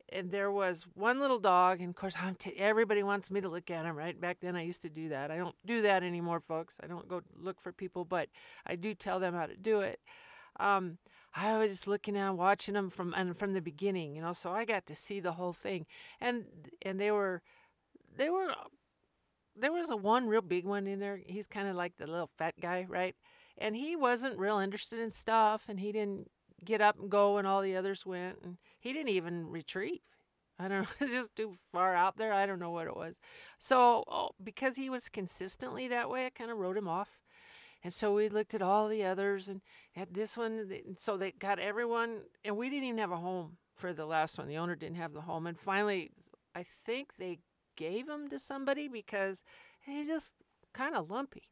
And 0.08 0.30
there 0.30 0.50
was 0.50 0.86
one 0.94 1.20
little 1.20 1.38
dog, 1.38 1.80
and 1.80 1.90
of 1.90 1.96
course, 1.96 2.16
everybody 2.58 3.02
wants 3.02 3.30
me 3.30 3.40
to 3.40 3.48
look 3.48 3.70
at 3.70 3.86
him. 3.86 3.96
Right 3.96 4.20
back 4.20 4.38
then, 4.40 4.56
I 4.56 4.62
used 4.62 4.82
to 4.82 4.90
do 4.90 5.08
that. 5.10 5.30
I 5.30 5.36
don't 5.36 5.54
do 5.64 5.82
that 5.82 6.02
anymore, 6.02 6.40
folks. 6.40 6.76
I 6.82 6.86
don't 6.86 7.08
go 7.08 7.22
look 7.38 7.60
for 7.60 7.72
people, 7.72 8.04
but 8.04 8.28
I 8.66 8.76
do 8.76 8.94
tell 8.94 9.20
them 9.20 9.34
how 9.34 9.46
to 9.46 9.56
do 9.56 9.80
it. 9.80 10.00
Um, 10.60 10.98
I 11.34 11.56
was 11.56 11.70
just 11.70 11.86
looking 11.86 12.16
at, 12.16 12.36
watching 12.36 12.74
them 12.74 12.90
from 12.90 13.14
and 13.16 13.36
from 13.36 13.54
the 13.54 13.62
beginning, 13.62 14.14
you 14.14 14.20
know. 14.20 14.34
So 14.34 14.50
I 14.50 14.64
got 14.64 14.86
to 14.86 14.96
see 14.96 15.20
the 15.20 15.32
whole 15.32 15.54
thing, 15.54 15.86
and 16.20 16.44
and 16.82 17.00
they 17.00 17.10
were, 17.10 17.40
they 18.16 18.28
were, 18.28 18.52
there 19.56 19.72
was 19.72 19.88
a 19.88 19.96
one 19.96 20.26
real 20.26 20.42
big 20.42 20.66
one 20.66 20.86
in 20.86 20.98
there. 20.98 21.20
He's 21.24 21.46
kind 21.46 21.68
of 21.68 21.76
like 21.76 21.96
the 21.96 22.06
little 22.06 22.28
fat 22.36 22.54
guy, 22.60 22.86
right? 22.86 23.16
And 23.62 23.76
he 23.76 23.94
wasn't 23.96 24.38
real 24.38 24.58
interested 24.58 24.98
in 24.98 25.08
stuff 25.08 25.62
and 25.68 25.80
he 25.80 25.92
didn't 25.92 26.30
get 26.64 26.80
up 26.80 26.98
and 26.98 27.10
go 27.10 27.34
when 27.34 27.46
all 27.46 27.62
the 27.62 27.76
others 27.76 28.04
went 28.04 28.38
and 28.42 28.58
he 28.78 28.92
didn't 28.92 29.08
even 29.08 29.48
retrieve 29.48 30.00
i 30.58 30.68
don't 30.68 30.82
know 30.82 30.88
it's 31.00 31.12
just 31.18 31.34
too 31.34 31.52
far 31.70 31.94
out 31.94 32.16
there 32.16 32.32
i 32.32 32.44
don't 32.44 32.58
know 32.58 32.70
what 32.70 32.86
it 32.86 32.96
was. 32.96 33.16
So 33.58 34.04
oh, 34.08 34.30
because 34.42 34.76
he 34.76 34.90
was 34.90 35.08
consistently 35.08 35.88
that 35.88 36.10
way 36.10 36.26
i 36.26 36.30
kind 36.30 36.50
of 36.50 36.58
wrote 36.58 36.76
him 36.76 36.88
off. 36.88 37.20
And 37.84 37.92
so 37.92 38.14
we 38.14 38.28
looked 38.28 38.54
at 38.54 38.62
all 38.62 38.86
the 38.86 39.04
others 39.04 39.48
and 39.48 39.60
at 39.96 40.14
this 40.14 40.36
one 40.36 40.68
so 40.96 41.16
they 41.16 41.32
got 41.32 41.58
everyone 41.58 42.22
and 42.44 42.56
we 42.56 42.68
didn't 42.68 42.84
even 42.84 42.98
have 42.98 43.10
a 43.10 43.16
home 43.16 43.56
for 43.74 43.92
the 43.92 44.06
last 44.06 44.38
one. 44.38 44.46
The 44.46 44.58
owner 44.58 44.76
didn't 44.76 44.96
have 44.96 45.12
the 45.12 45.22
home 45.22 45.46
and 45.46 45.58
finally 45.58 46.10
i 46.54 46.62
think 46.62 47.16
they 47.18 47.38
gave 47.76 48.08
him 48.08 48.28
to 48.28 48.38
somebody 48.38 48.86
because 48.86 49.42
he's 49.80 50.06
just 50.06 50.34
kind 50.72 50.94
of 50.94 51.10
lumpy 51.10 51.51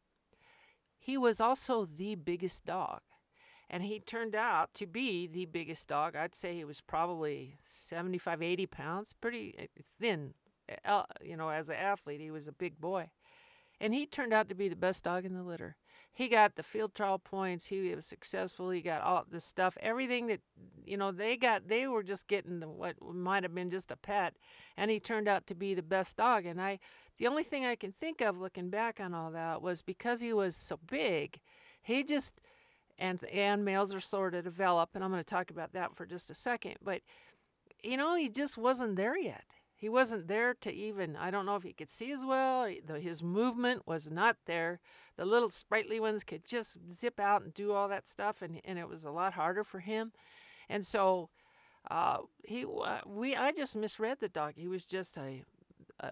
he 1.01 1.17
was 1.17 1.41
also 1.41 1.87
the 1.87 2.15
biggest 2.15 2.67
dog. 2.67 3.01
And 3.71 3.83
he 3.83 4.01
turned 4.01 4.35
out 4.35 4.75
to 4.75 4.87
be 4.87 5.27
the 5.27 5.47
biggest 5.47 5.89
dog. 5.89 6.15
I'd 6.15 6.35
say 6.35 6.55
he 6.55 6.65
was 6.65 6.81
probably 6.81 7.57
75, 7.65 8.43
80 8.43 8.67
pounds, 8.67 9.15
pretty 9.21 9.55
eh, 9.59 9.67
thin. 9.99 10.35
Eh, 10.69 11.03
you 11.23 11.37
know, 11.37 11.49
as 11.49 11.71
an 11.71 11.77
athlete, 11.77 12.21
he 12.21 12.31
was 12.31 12.47
a 12.47 12.53
big 12.53 12.81
boy. 12.81 13.11
And 13.81 13.95
he 13.95 14.05
turned 14.05 14.35
out 14.35 14.49
to 14.51 14.55
be 14.55 14.69
the 14.69 14.77
best 14.77 15.05
dog 15.05 15.25
in 15.25 15.35
the 15.35 15.43
litter. 15.43 15.77
He 16.13 16.29
got 16.29 16.57
the 16.57 16.63
field 16.63 16.95
trial 16.95 17.19
points. 17.19 17.67
He 17.67 17.95
was 17.95 18.05
successful. 18.05 18.71
He 18.71 18.83
got 18.83 19.01
all 19.01 19.25
the 19.31 19.41
stuff, 19.41 19.79
everything 19.81 20.27
that, 20.27 20.41
you 20.85 20.97
know, 20.97 21.13
they 21.13 21.37
got, 21.37 21.69
they 21.69 21.87
were 21.87 22.03
just 22.03 22.27
getting 22.27 22.61
what 22.61 22.97
might 23.01 23.45
have 23.45 23.55
been 23.55 23.71
just 23.71 23.91
a 23.91 23.97
pet. 23.97 24.35
And 24.77 24.91
he 24.91 25.01
turned 25.01 25.29
out 25.29 25.47
to 25.47 25.55
be 25.55 25.73
the 25.73 25.83
best 25.83 26.17
dog. 26.17 26.45
And 26.45 26.61
I, 26.61 26.81
the 27.21 27.29
only 27.29 27.45
thing 27.45 27.65
I 27.65 27.77
can 27.77 27.93
think 27.93 28.21
of 28.21 28.41
looking 28.41 28.69
back 28.71 28.99
on 28.99 29.15
all 29.15 29.31
that 29.31 29.63
was 29.63 29.83
because 29.83 30.21
he 30.21 30.33
was 30.33 30.57
so 30.57 30.81
big, 30.85 31.39
he 31.81 32.03
just, 32.03 32.41
and, 32.99 33.23
and 33.27 33.65
males 33.65 33.95
are 33.95 34.01
slower 34.01 34.33
to 34.33 34.43
develop. 34.43 34.91
And 34.95 35.05
I'm 35.05 35.11
going 35.11 35.23
to 35.23 35.25
talk 35.25 35.51
about 35.51 35.73
that 35.75 35.95
for 35.95 36.05
just 36.05 36.31
a 36.31 36.35
second. 36.35 36.77
But, 36.83 37.03
you 37.83 37.97
know, 37.97 38.17
he 38.17 38.29
just 38.29 38.59
wasn't 38.59 38.97
there 38.97 39.17
yet 39.17 39.45
he 39.81 39.89
wasn't 39.89 40.29
there 40.29 40.53
to 40.61 40.71
even, 40.71 41.17
I 41.17 41.31
don't 41.31 41.47
know 41.47 41.57
if 41.57 41.63
he 41.63 41.73
could 41.73 41.89
see 41.89 42.13
as 42.13 42.23
well. 42.23 42.71
His 43.01 43.23
movement 43.23 43.87
was 43.87 44.11
not 44.11 44.37
there. 44.45 44.79
The 45.17 45.25
little 45.25 45.49
sprightly 45.49 45.99
ones 45.99 46.23
could 46.23 46.45
just 46.45 46.77
zip 46.93 47.19
out 47.19 47.41
and 47.41 47.55
do 47.55 47.73
all 47.73 47.89
that 47.89 48.07
stuff, 48.07 48.43
and, 48.43 48.61
and 48.63 48.79
it 48.79 48.91
was 48.91 49.05
a 49.05 49.11
lot 49.11 49.33
harder 49.33 49.65
for 49.65 49.81
him. 49.81 50.13
And 50.69 50.85
so 50.85 51.31
uh, 51.91 52.19
he, 52.45 52.67
uh, 52.67 53.01
we, 53.07 53.35
I 53.35 53.53
just 53.53 53.75
misread 53.75 54.19
the 54.21 54.29
dog. 54.29 54.53
He 54.57 54.69
was 54.69 54.85
just 54.85 55.17
a, 55.17 55.45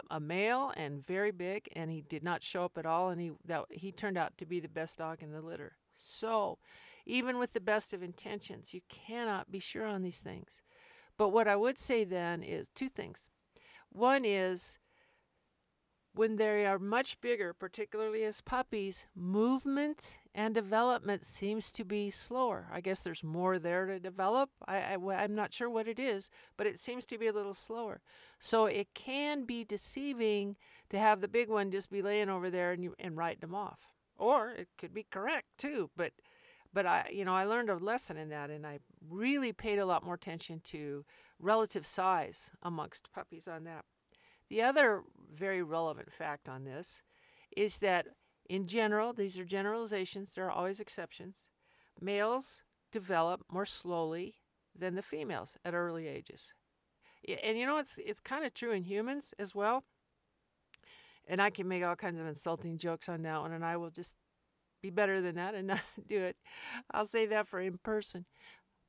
a, 0.09 0.19
male 0.19 0.71
and 0.75 1.03
very 1.03 1.31
big, 1.31 1.69
and 1.75 1.89
he 1.89 2.01
did 2.01 2.23
not 2.23 2.43
show 2.43 2.65
up 2.65 2.77
at 2.77 2.85
all. 2.85 3.09
And 3.09 3.19
he, 3.21 3.31
that, 3.45 3.65
he 3.69 3.91
turned 3.91 4.17
out 4.17 4.37
to 4.37 4.45
be 4.45 4.59
the 4.59 4.67
best 4.67 4.97
dog 4.97 5.21
in 5.21 5.31
the 5.31 5.41
litter. 5.41 5.73
So, 5.95 6.59
even 7.05 7.39
with 7.39 7.53
the 7.53 7.59
best 7.59 7.93
of 7.93 8.03
intentions, 8.03 8.73
you 8.73 8.81
cannot 8.87 9.51
be 9.51 9.59
sure 9.59 9.85
on 9.85 10.03
these 10.03 10.21
things. 10.21 10.61
But 11.17 11.29
what 11.29 11.47
I 11.47 11.55
would 11.55 11.77
say 11.77 12.03
then 12.03 12.43
is 12.43 12.69
two 12.69 12.89
things. 12.89 13.27
One 13.91 14.23
is 14.23 14.77
when 16.13 16.37
they 16.37 16.65
are 16.65 16.79
much 16.79 17.19
bigger, 17.21 17.53
particularly 17.53 18.23
as 18.23 18.41
puppies, 18.41 19.05
movement 19.15 20.19
and 20.33 20.53
development 20.53 21.23
seems 21.23 21.71
to 21.71 21.83
be 21.83 22.09
slower. 22.09 22.67
I 22.71 22.81
guess 22.81 23.01
there's 23.01 23.23
more 23.23 23.59
there 23.59 23.85
to 23.85 23.99
develop. 23.99 24.49
I, 24.67 24.95
I, 24.95 25.23
am 25.23 25.35
not 25.35 25.53
sure 25.53 25.69
what 25.69 25.87
it 25.87 25.99
is, 25.99 26.29
but 26.57 26.67
it 26.67 26.79
seems 26.79 27.05
to 27.05 27.17
be 27.17 27.27
a 27.27 27.33
little 27.33 27.53
slower. 27.53 28.01
So 28.39 28.65
it 28.65 28.87
can 28.93 29.45
be 29.45 29.63
deceiving 29.63 30.57
to 30.89 30.97
have 30.97 31.21
the 31.21 31.27
big 31.27 31.49
one 31.49 31.71
just 31.71 31.91
be 31.91 32.01
laying 32.01 32.29
over 32.29 32.49
there 32.49 32.71
and, 32.71 32.83
you, 32.83 32.95
and 32.99 33.15
writing 33.15 33.41
them 33.41 33.55
off. 33.55 33.93
Or 34.17 34.51
it 34.51 34.67
could 34.77 34.93
be 34.93 35.05
correct 35.09 35.47
too, 35.57 35.89
but 35.95 36.11
but 36.73 36.85
I 36.85 37.09
you 37.11 37.23
know 37.23 37.33
I 37.33 37.45
learned 37.45 37.69
a 37.69 37.77
lesson 37.77 38.17
in 38.17 38.29
that 38.29 38.49
and 38.49 38.67
I 38.67 38.79
really 39.09 39.53
paid 39.53 39.79
a 39.79 39.85
lot 39.85 40.03
more 40.03 40.15
attention 40.15 40.61
to 40.65 41.05
relative 41.39 41.85
size 41.85 42.51
amongst 42.61 43.11
puppies 43.13 43.47
on 43.47 43.63
that. 43.63 43.85
The 44.49 44.61
other 44.61 45.03
very 45.31 45.61
relevant 45.61 46.11
fact 46.11 46.49
on 46.49 46.63
this 46.63 47.03
is 47.55 47.79
that 47.79 48.07
in 48.49 48.65
general, 48.65 49.13
these 49.13 49.37
are 49.37 49.45
generalizations, 49.45 50.33
there 50.33 50.45
are 50.45 50.51
always 50.51 50.79
exceptions. 50.79 51.47
Males 52.01 52.63
develop 52.91 53.45
more 53.51 53.65
slowly 53.65 54.35
than 54.77 54.95
the 54.95 55.01
females 55.01 55.57
at 55.63 55.75
early 55.75 56.07
ages. 56.07 56.53
And 57.43 57.57
you 57.57 57.65
know 57.65 57.77
it's 57.77 57.99
it's 58.03 58.19
kind 58.19 58.45
of 58.45 58.53
true 58.53 58.71
in 58.71 58.83
humans 58.83 59.33
as 59.37 59.53
well. 59.53 59.83
And 61.27 61.41
I 61.41 61.49
can 61.49 61.67
make 61.67 61.83
all 61.83 61.95
kinds 61.95 62.17
of 62.17 62.25
insulting 62.25 62.77
jokes 62.77 63.07
on 63.09 63.21
that 63.23 63.41
one 63.41 63.51
and 63.51 63.63
I 63.63 63.77
will 63.77 63.91
just 63.91 64.15
be 64.81 64.89
better 64.89 65.21
than 65.21 65.35
that 65.35 65.53
and 65.53 65.67
not 65.67 65.81
do 66.07 66.23
it. 66.23 66.37
I'll 66.91 67.05
say 67.05 67.25
that 67.27 67.45
for 67.45 67.59
in 67.59 67.77
person. 67.77 68.25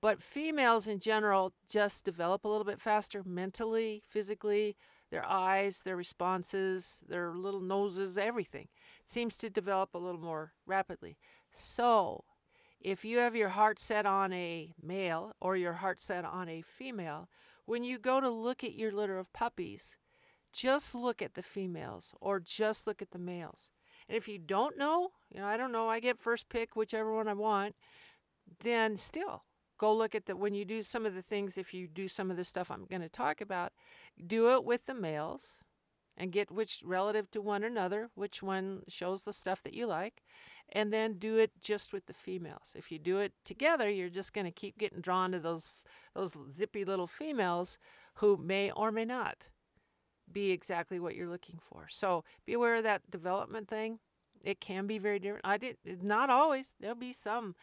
But 0.01 0.23
females 0.23 0.87
in 0.87 1.01
general 1.01 1.53
just 1.69 2.05
develop 2.05 2.45
a 2.45 2.49
little 2.49 2.65
bit 2.65 2.81
faster 2.81 3.23
mentally, 3.25 4.03
physically, 4.09 4.77
their 5.11 5.25
eyes, 5.27 5.83
their 5.83 5.97
responses, 5.97 7.03
their 7.09 7.35
little 7.35 7.61
noses, 7.61 8.17
everything 8.17 8.69
seems 9.07 9.37
to 9.39 9.51
develop 9.51 9.95
a 9.95 9.99
little 9.99 10.21
more 10.21 10.53
rapidly. 10.67 11.17
So, 11.53 12.25
if 12.81 13.05
you 13.05 13.19
have 13.19 13.37
your 13.37 13.51
heart 13.51 13.79
set 13.79 14.07
on 14.07 14.33
a 14.33 14.73
male 14.83 15.35
or 15.41 15.57
your 15.57 15.75
heart 15.75 16.01
set 16.01 16.25
on 16.25 16.49
a 16.49 16.63
female, 16.63 17.29
when 17.67 17.85
you 17.85 17.99
go 17.99 18.21
to 18.21 18.31
look 18.31 18.65
at 18.65 18.75
your 18.75 18.93
litter 18.93 19.19
of 19.19 19.33
puppies, 19.33 19.97
just 20.53 20.95
look 20.95 21.21
at 21.21 21.35
the 21.35 21.43
females 21.43 22.15
or 22.21 22.41
just 22.41 22.87
look 22.87 23.03
at 23.03 23.11
the 23.11 23.19
males. 23.19 23.69
And 24.09 24.17
if 24.17 24.27
you 24.27 24.39
don't 24.39 24.79
know, 24.79 25.11
you 25.31 25.41
know, 25.41 25.47
I 25.47 25.57
don't 25.57 25.73
know, 25.73 25.89
I 25.89 26.01
get 26.01 26.19
first 26.19 26.49
pick 26.49 26.75
whichever 26.75 27.15
one 27.15 27.29
I 27.29 27.35
want, 27.35 27.77
then 28.63 28.97
still 28.97 29.45
go 29.81 29.95
look 29.95 30.15
at 30.15 30.27
the 30.27 30.37
when 30.37 30.55
you 30.55 30.65
do 30.65 30.83
some 30.83 31.07
of 31.07 31.15
the 31.15 31.23
things 31.23 31.57
if 31.57 31.73
you 31.73 31.89
do 31.89 32.07
some 32.07 32.31
of 32.31 32.37
the 32.37 32.45
stuff 32.45 32.71
i'm 32.71 32.85
going 32.85 33.01
to 33.01 33.09
talk 33.09 33.41
about 33.41 33.73
do 34.27 34.53
it 34.53 34.63
with 34.65 34.85
the 34.85 34.95
males 34.95 35.61
and 36.19 36.33
get 36.33 36.51
which 36.51 36.83
relative 36.85 37.31
to 37.31 37.41
one 37.41 37.65
another 37.65 38.11
which 38.15 38.43
one 38.43 38.83
shows 38.89 39.23
the 39.23 39.33
stuff 39.33 39.63
that 39.63 39.73
you 39.73 39.87
like 39.87 40.23
and 40.73 40.93
then 40.93 41.15
do 41.15 41.37
it 41.37 41.51
just 41.61 41.93
with 41.93 42.07
the 42.07 42.13
females. 42.13 42.75
If 42.75 42.93
you 42.93 42.99
do 42.99 43.19
it 43.19 43.33
together 43.45 43.89
you're 43.89 44.09
just 44.09 44.33
going 44.33 44.45
to 44.47 44.53
keep 44.53 44.79
getting 44.79 45.01
drawn 45.01 45.33
to 45.33 45.39
those 45.39 45.71
those 46.15 46.37
zippy 46.53 46.85
little 46.85 47.07
females 47.07 47.79
who 48.15 48.37
may 48.37 48.71
or 48.71 48.93
may 48.93 49.05
not 49.05 49.49
be 50.31 50.51
exactly 50.51 51.01
what 51.01 51.17
you're 51.17 51.29
looking 51.29 51.59
for. 51.61 51.87
So 51.89 52.25
be 52.47 52.53
aware 52.53 52.77
of 52.77 52.85
that 52.85 53.11
development 53.11 53.69
thing. 53.69 53.99
It 54.45 54.61
can 54.61 54.87
be 54.87 54.99
very 54.99 55.19
different. 55.19 55.45
I 55.45 55.57
did 55.57 55.77
not 56.03 56.31
always. 56.31 56.75
There'll 56.81 56.95
be 56.97 57.13
some 57.13 57.55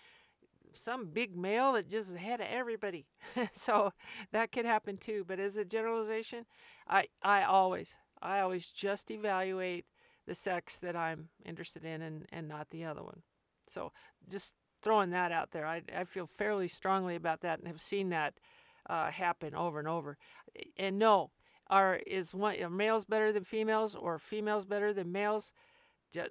some 0.78 1.08
big 1.08 1.36
male 1.36 1.74
that 1.74 1.90
just 1.90 2.16
ahead 2.16 2.42
of 2.42 2.48
everybody. 2.50 3.06
so 3.54 3.94
that 4.32 4.52
could 4.52 4.66
happen 4.66 4.98
too. 4.98 5.26
But 5.28 5.40
as 5.40 5.58
a 5.58 5.66
generalization, 5.66 6.46
I 6.88 7.08
I 7.22 7.44
always 7.44 7.98
I 8.22 8.40
always 8.40 8.70
just 8.70 9.12
evaluate 9.12 9.86
the 10.26 10.36
sex 10.36 10.78
that 10.80 10.96
I'm 10.96 11.30
interested 11.46 11.86
in 11.86 12.02
and, 12.02 12.26
and 12.32 12.48
not 12.48 12.70
the 12.70 12.84
other 12.84 13.02
one. 13.02 13.22
So 13.68 13.92
just 14.30 14.56
throwing 14.82 15.10
that 15.12 15.32
out 15.32 15.52
there. 15.52 15.66
I, 15.66 15.82
I 15.96 16.04
feel 16.04 16.26
fairly 16.26 16.68
strongly 16.68 17.16
about 17.16 17.42
that 17.42 17.60
and 17.60 17.68
have 17.68 17.82
seen 17.82 18.10
that 18.10 18.36
uh, 18.90 19.12
happen 19.12 19.56
over 19.56 19.80
and 19.80 19.88
over. 19.88 20.18
And 20.78 21.00
no, 21.00 21.32
are 21.70 21.96
is 22.08 22.34
one 22.34 22.62
are 22.62 22.70
males 22.70 23.06
better 23.06 23.32
than 23.32 23.44
females 23.44 23.96
or 23.96 24.20
females 24.20 24.66
better 24.66 24.94
than 24.94 25.12
males? 25.12 25.54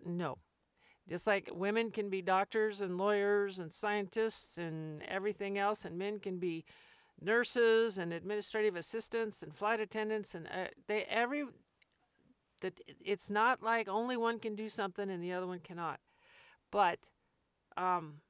No, 0.04 0.38
just 1.08 1.26
like 1.26 1.50
women 1.52 1.90
can 1.90 2.10
be 2.10 2.22
doctors 2.22 2.80
and 2.80 2.98
lawyers 2.98 3.58
and 3.58 3.72
scientists 3.72 4.58
and 4.58 5.02
everything 5.04 5.56
else, 5.58 5.84
and 5.84 5.98
men 5.98 6.18
can 6.18 6.38
be 6.38 6.64
nurses 7.20 7.96
and 7.96 8.12
administrative 8.12 8.76
assistants 8.76 9.42
and 9.42 9.54
flight 9.54 9.80
attendants, 9.80 10.34
and 10.34 10.46
uh, 10.46 10.66
they 10.86 11.04
every 11.04 11.44
that 12.62 12.80
it's 13.04 13.30
not 13.30 13.62
like 13.62 13.88
only 13.88 14.16
one 14.16 14.38
can 14.38 14.54
do 14.54 14.68
something 14.68 15.10
and 15.10 15.22
the 15.22 15.32
other 15.32 15.46
one 15.46 15.60
cannot. 15.60 16.00
But 16.70 16.98
um, 17.76 18.20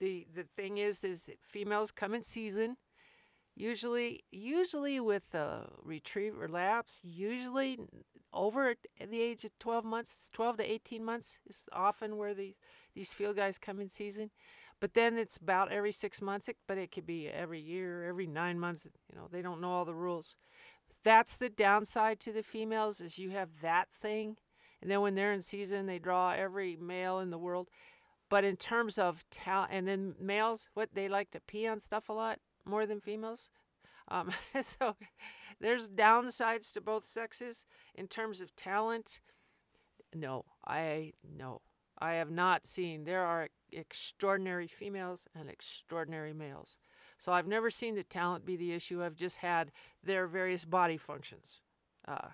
the 0.00 0.26
the 0.34 0.44
thing 0.44 0.78
is, 0.78 1.04
is 1.04 1.30
females 1.42 1.90
come 1.90 2.14
in 2.14 2.22
season. 2.22 2.76
Usually, 3.54 4.22
usually 4.30 5.00
with 5.00 5.34
a 5.34 5.68
retriever 5.82 6.48
Labs, 6.48 7.00
usually 7.02 7.80
over 8.32 8.74
the 8.98 9.20
age 9.20 9.44
of 9.44 9.58
12 9.58 9.84
months, 9.84 10.30
12 10.32 10.58
to 10.58 10.70
18 10.70 11.04
months 11.04 11.38
is 11.48 11.68
often 11.72 12.16
where 12.16 12.34
these, 12.34 12.54
these 12.94 13.12
field 13.12 13.36
guys 13.36 13.58
come 13.58 13.80
in 13.80 13.88
season. 13.88 14.30
But 14.80 14.94
then 14.94 15.18
it's 15.18 15.36
about 15.36 15.72
every 15.72 15.92
six 15.92 16.22
months, 16.22 16.48
but 16.66 16.78
it 16.78 16.92
could 16.92 17.06
be 17.06 17.28
every 17.28 17.60
year, 17.60 18.04
every 18.04 18.26
nine 18.26 18.60
months. 18.60 18.86
You 19.10 19.18
know, 19.18 19.28
they 19.30 19.42
don't 19.42 19.60
know 19.60 19.72
all 19.72 19.84
the 19.84 19.94
rules. 19.94 20.36
That's 21.02 21.36
the 21.36 21.48
downside 21.48 22.20
to 22.20 22.32
the 22.32 22.42
females 22.42 23.00
is 23.00 23.18
you 23.18 23.30
have 23.30 23.60
that 23.62 23.88
thing. 23.92 24.36
And 24.80 24.90
then 24.90 25.00
when 25.00 25.14
they're 25.14 25.32
in 25.32 25.42
season, 25.42 25.86
they 25.86 25.98
draw 25.98 26.32
every 26.32 26.76
male 26.76 27.18
in 27.18 27.30
the 27.30 27.38
world. 27.38 27.68
But 28.28 28.44
in 28.44 28.56
terms 28.56 28.98
of 28.98 29.24
talent, 29.30 29.72
and 29.72 29.88
then 29.88 30.14
males, 30.20 30.68
what 30.74 30.90
they 30.94 31.08
like 31.08 31.30
to 31.32 31.40
pee 31.40 31.66
on 31.66 31.80
stuff 31.80 32.08
a 32.08 32.12
lot 32.12 32.38
more 32.64 32.86
than 32.86 33.00
females. 33.00 33.48
Um, 34.10 34.32
so 34.62 34.96
there's 35.60 35.88
downsides 35.88 36.72
to 36.72 36.80
both 36.80 37.06
sexes 37.06 37.66
in 37.94 38.08
terms 38.08 38.40
of 38.40 38.54
talent. 38.56 39.20
No, 40.14 40.44
I 40.66 41.12
no. 41.22 41.62
I 42.00 42.12
have 42.14 42.30
not 42.30 42.64
seen 42.64 43.04
there 43.04 43.24
are 43.24 43.48
extraordinary 43.72 44.68
females 44.68 45.26
and 45.34 45.50
extraordinary 45.50 46.32
males. 46.32 46.78
So 47.18 47.32
I've 47.32 47.48
never 47.48 47.70
seen 47.70 47.96
the 47.96 48.04
talent 48.04 48.44
be 48.44 48.56
the 48.56 48.72
issue. 48.72 49.02
I've 49.02 49.16
just 49.16 49.38
had 49.38 49.72
their 50.04 50.26
various 50.28 50.64
body 50.64 50.96
functions 50.96 51.62
uh, 52.06 52.28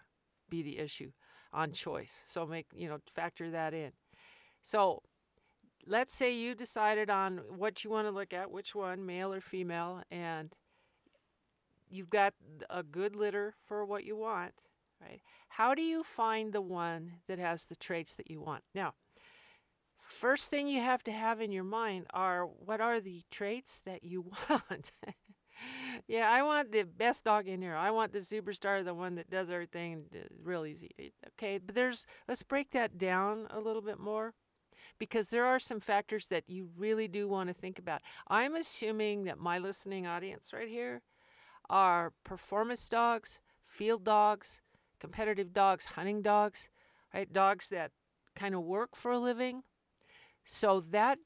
be 0.50 0.62
the 0.62 0.78
issue 0.78 1.12
on 1.52 1.72
choice. 1.72 2.22
So 2.26 2.46
make 2.46 2.66
you 2.74 2.88
know 2.88 2.98
factor 3.06 3.50
that 3.50 3.72
in. 3.72 3.92
So 4.62 5.02
let's 5.86 6.14
say 6.14 6.34
you 6.34 6.54
decided 6.54 7.10
on 7.10 7.40
what 7.56 7.84
you 7.84 7.90
want 7.90 8.06
to 8.06 8.12
look 8.12 8.32
at, 8.32 8.50
which 8.50 8.74
one, 8.74 9.06
male 9.06 9.32
or 9.32 9.40
female, 9.40 10.02
and 10.10 10.54
you've 11.88 12.10
got 12.10 12.34
a 12.70 12.82
good 12.82 13.16
litter 13.16 13.54
for 13.60 13.84
what 13.84 14.04
you 14.04 14.16
want, 14.16 14.54
right? 15.00 15.20
How 15.50 15.74
do 15.74 15.82
you 15.82 16.02
find 16.02 16.52
the 16.52 16.60
one 16.60 17.12
that 17.28 17.38
has 17.38 17.64
the 17.64 17.76
traits 17.76 18.14
that 18.16 18.30
you 18.30 18.40
want? 18.40 18.64
Now, 18.74 18.94
first 19.98 20.50
thing 20.50 20.68
you 20.68 20.80
have 20.80 21.02
to 21.04 21.12
have 21.12 21.40
in 21.40 21.52
your 21.52 21.64
mind 21.64 22.06
are 22.12 22.44
what 22.44 22.80
are 22.80 23.00
the 23.00 23.22
traits 23.30 23.80
that 23.84 24.04
you 24.04 24.32
want? 24.50 24.92
yeah, 26.08 26.30
I 26.30 26.42
want 26.42 26.72
the 26.72 26.82
best 26.82 27.24
dog 27.24 27.48
in 27.48 27.62
here. 27.62 27.76
I 27.76 27.90
want 27.90 28.12
the 28.12 28.18
superstar, 28.18 28.84
the 28.84 28.94
one 28.94 29.14
that 29.16 29.30
does 29.30 29.50
everything 29.50 30.04
real 30.42 30.66
easy. 30.66 30.90
Okay, 31.38 31.58
but 31.58 31.74
there's 31.74 32.06
let's 32.28 32.42
break 32.42 32.70
that 32.72 32.98
down 32.98 33.46
a 33.50 33.60
little 33.60 33.82
bit 33.82 33.98
more 33.98 34.34
because 34.98 35.28
there 35.28 35.44
are 35.44 35.58
some 35.58 35.80
factors 35.80 36.26
that 36.28 36.44
you 36.48 36.70
really 36.76 37.08
do 37.08 37.28
want 37.28 37.48
to 37.48 37.54
think 37.54 37.78
about. 37.78 38.00
I'm 38.28 38.54
assuming 38.54 39.24
that 39.24 39.38
my 39.38 39.58
listening 39.58 40.06
audience 40.06 40.52
right 40.52 40.68
here 40.68 41.02
are 41.68 42.12
performance 42.24 42.88
dogs, 42.88 43.38
field 43.62 44.04
dogs, 44.04 44.60
competitive 45.00 45.52
dogs, 45.52 45.84
hunting 45.96 46.22
dogs, 46.22 46.68
right? 47.12 47.32
Dogs 47.32 47.68
that 47.68 47.92
kind 48.34 48.54
of 48.54 48.62
work 48.62 48.96
for 48.96 49.12
a 49.12 49.18
living. 49.18 49.62
So 50.44 50.80
that 50.80 51.18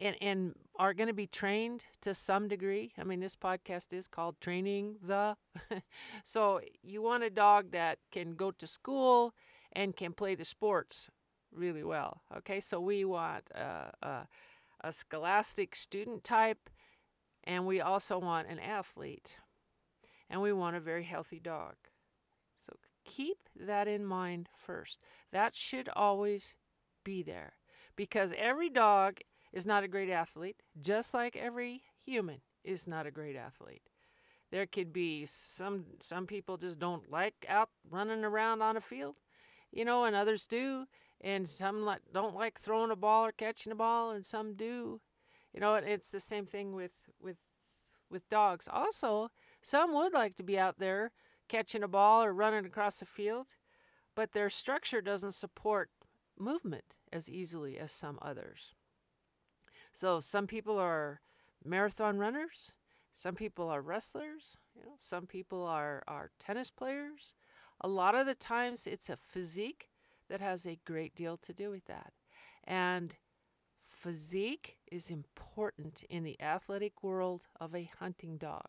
and, 0.00 0.16
and 0.20 0.54
are 0.76 0.92
going 0.92 1.06
to 1.06 1.14
be 1.14 1.26
trained 1.26 1.84
to 2.02 2.14
some 2.14 2.48
degree. 2.48 2.92
I 2.98 3.04
mean, 3.04 3.20
this 3.20 3.36
podcast 3.36 3.92
is 3.92 4.08
called 4.08 4.40
Training 4.40 4.96
the. 5.02 5.36
so 6.24 6.60
you 6.82 7.02
want 7.02 7.22
a 7.22 7.30
dog 7.30 7.70
that 7.72 7.98
can 8.10 8.34
go 8.34 8.50
to 8.50 8.66
school 8.66 9.34
and 9.72 9.96
can 9.96 10.12
play 10.12 10.34
the 10.34 10.44
sports 10.44 11.10
really 11.52 11.84
well. 11.84 12.22
Okay, 12.38 12.60
so 12.60 12.80
we 12.80 13.04
want 13.04 13.44
a, 13.54 13.92
a, 14.02 14.28
a 14.82 14.92
scholastic 14.92 15.76
student 15.76 16.24
type, 16.24 16.70
and 17.44 17.66
we 17.66 17.80
also 17.80 18.18
want 18.18 18.48
an 18.48 18.58
athlete, 18.58 19.36
and 20.34 20.42
we 20.42 20.52
want 20.52 20.74
a 20.74 20.80
very 20.80 21.04
healthy 21.04 21.38
dog. 21.38 21.74
So 22.58 22.72
keep 23.04 23.48
that 23.54 23.86
in 23.86 24.04
mind 24.04 24.48
first. 24.52 24.98
That 25.30 25.54
should 25.54 25.88
always 25.94 26.56
be 27.04 27.22
there 27.22 27.52
because 27.94 28.34
every 28.36 28.68
dog 28.68 29.20
is 29.52 29.64
not 29.64 29.84
a 29.84 29.88
great 29.88 30.10
athlete, 30.10 30.56
just 30.80 31.14
like 31.14 31.36
every 31.36 31.82
human 32.04 32.40
is 32.64 32.88
not 32.88 33.06
a 33.06 33.12
great 33.12 33.36
athlete. 33.36 33.82
There 34.50 34.66
could 34.66 34.92
be 34.92 35.24
some 35.24 35.84
some 36.00 36.26
people 36.26 36.56
just 36.56 36.80
don't 36.80 37.08
like 37.08 37.46
out 37.48 37.68
running 37.88 38.24
around 38.24 38.60
on 38.60 38.76
a 38.76 38.80
field, 38.80 39.14
you 39.70 39.84
know, 39.84 40.02
and 40.02 40.16
others 40.16 40.48
do, 40.48 40.86
and 41.20 41.48
some 41.48 41.88
don't 42.12 42.34
like 42.34 42.58
throwing 42.58 42.90
a 42.90 42.96
ball 42.96 43.26
or 43.26 43.30
catching 43.30 43.70
a 43.70 43.76
ball, 43.76 44.10
and 44.10 44.26
some 44.26 44.54
do. 44.54 45.00
You 45.52 45.60
know, 45.60 45.76
it's 45.76 46.10
the 46.10 46.18
same 46.18 46.44
thing 46.44 46.74
with 46.74 47.04
with 47.22 47.38
with 48.10 48.28
dogs. 48.28 48.68
Also, 48.68 49.30
some 49.64 49.94
would 49.94 50.12
like 50.12 50.34
to 50.34 50.42
be 50.42 50.58
out 50.58 50.78
there 50.78 51.10
catching 51.48 51.82
a 51.82 51.88
ball 51.88 52.22
or 52.22 52.34
running 52.34 52.66
across 52.66 52.98
the 52.98 53.06
field, 53.06 53.54
but 54.14 54.32
their 54.32 54.50
structure 54.50 55.00
doesn't 55.00 55.32
support 55.32 55.88
movement 56.38 56.84
as 57.10 57.30
easily 57.30 57.78
as 57.78 57.90
some 57.90 58.18
others. 58.20 58.74
So 59.90 60.20
some 60.20 60.46
people 60.46 60.78
are 60.78 61.22
marathon 61.64 62.18
runners, 62.18 62.74
some 63.14 63.34
people 63.34 63.70
are 63.70 63.80
wrestlers, 63.80 64.58
you 64.76 64.82
know, 64.82 64.96
some 64.98 65.26
people 65.26 65.64
are, 65.64 66.02
are 66.06 66.30
tennis 66.38 66.70
players. 66.70 67.32
A 67.80 67.88
lot 67.88 68.14
of 68.14 68.26
the 68.26 68.34
times 68.34 68.86
it's 68.86 69.08
a 69.08 69.16
physique 69.16 69.88
that 70.28 70.42
has 70.42 70.66
a 70.66 70.78
great 70.84 71.14
deal 71.14 71.38
to 71.38 71.54
do 71.54 71.70
with 71.70 71.86
that. 71.86 72.12
And 72.64 73.14
physique 73.80 74.76
is 74.92 75.08
important 75.08 76.04
in 76.10 76.22
the 76.22 76.38
athletic 76.38 77.02
world 77.02 77.44
of 77.58 77.74
a 77.74 77.90
hunting 77.98 78.36
dog. 78.36 78.68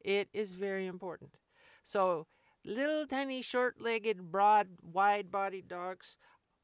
It 0.00 0.28
is 0.32 0.52
very 0.52 0.86
important. 0.86 1.36
So, 1.82 2.26
little 2.64 3.06
tiny 3.06 3.42
short 3.42 3.80
legged, 3.80 4.30
broad, 4.30 4.68
wide 4.82 5.30
bodied 5.30 5.68
dogs 5.68 6.16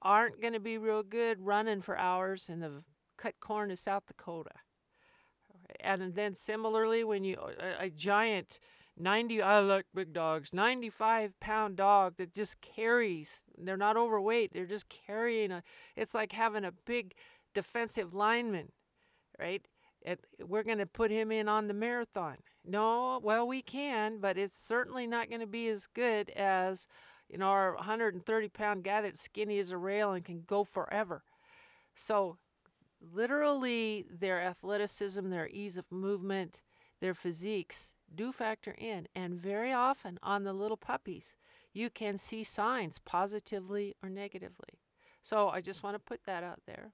aren't 0.02 0.40
going 0.40 0.52
to 0.52 0.60
be 0.60 0.78
real 0.78 1.02
good 1.02 1.40
running 1.40 1.80
for 1.80 1.98
hours 1.98 2.48
in 2.48 2.60
the 2.60 2.84
cut 3.16 3.34
corn 3.40 3.70
of 3.70 3.78
South 3.78 4.06
Dakota. 4.06 4.50
And 5.80 6.14
then 6.14 6.34
similarly, 6.34 7.02
when 7.02 7.24
you 7.24 7.38
a, 7.60 7.86
a 7.86 7.90
giant 7.90 8.58
90 8.98 9.42
I 9.42 9.58
like 9.60 9.86
big 9.94 10.12
dogs 10.12 10.52
95 10.54 11.38
pound 11.38 11.76
dog 11.76 12.14
that 12.16 12.32
just 12.32 12.60
carries 12.60 13.44
they're 13.58 13.76
not 13.76 13.96
overweight 13.96 14.52
they're 14.54 14.64
just 14.64 14.88
carrying 14.88 15.52
a 15.52 15.62
it's 15.96 16.14
like 16.14 16.32
having 16.32 16.64
a 16.64 16.72
big 16.72 17.14
defensive 17.54 18.14
lineman 18.14 18.72
right 19.38 19.66
we're 20.40 20.62
going 20.62 20.78
to 20.78 20.86
put 20.86 21.10
him 21.10 21.30
in 21.30 21.48
on 21.48 21.66
the 21.68 21.74
marathon 21.74 22.36
no 22.66 23.20
well 23.22 23.46
we 23.46 23.62
can 23.62 24.18
but 24.18 24.36
it's 24.36 24.58
certainly 24.58 25.06
not 25.06 25.28
going 25.28 25.40
to 25.40 25.46
be 25.46 25.68
as 25.68 25.86
good 25.86 26.30
as 26.30 26.88
you 27.28 27.38
know 27.38 27.46
our 27.46 27.74
130 27.76 28.48
pound 28.48 28.82
guy 28.82 29.00
that's 29.00 29.20
skinny 29.20 29.58
as 29.58 29.70
a 29.70 29.76
rail 29.76 30.12
and 30.12 30.24
can 30.24 30.42
go 30.46 30.64
forever 30.64 31.22
so 31.94 32.38
literally 33.00 34.04
their 34.10 34.40
athleticism, 34.40 35.28
their 35.28 35.48
ease 35.48 35.76
of 35.76 35.90
movement, 35.90 36.62
their 37.00 37.14
physiques 37.14 37.94
do 38.14 38.32
factor 38.32 38.74
in. 38.78 39.08
And 39.14 39.34
very 39.34 39.72
often 39.72 40.18
on 40.22 40.44
the 40.44 40.52
little 40.52 40.76
puppies, 40.76 41.36
you 41.72 41.90
can 41.90 42.18
see 42.18 42.44
signs 42.44 42.98
positively 42.98 43.94
or 44.02 44.08
negatively. 44.08 44.80
So 45.22 45.48
I 45.48 45.60
just 45.60 45.82
want 45.82 45.94
to 45.94 45.98
put 45.98 46.24
that 46.24 46.44
out 46.44 46.60
there. 46.66 46.92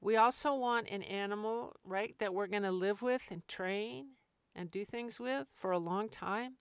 We 0.00 0.16
also 0.16 0.54
want 0.54 0.88
an 0.90 1.02
animal, 1.02 1.76
right, 1.84 2.14
that 2.18 2.34
we're 2.34 2.48
going 2.48 2.64
to 2.64 2.72
live 2.72 3.02
with 3.02 3.30
and 3.30 3.46
train 3.46 4.08
and 4.54 4.70
do 4.70 4.84
things 4.84 5.18
with 5.18 5.46
for 5.54 5.70
a 5.70 5.78
long 5.78 6.08
time 6.08 6.54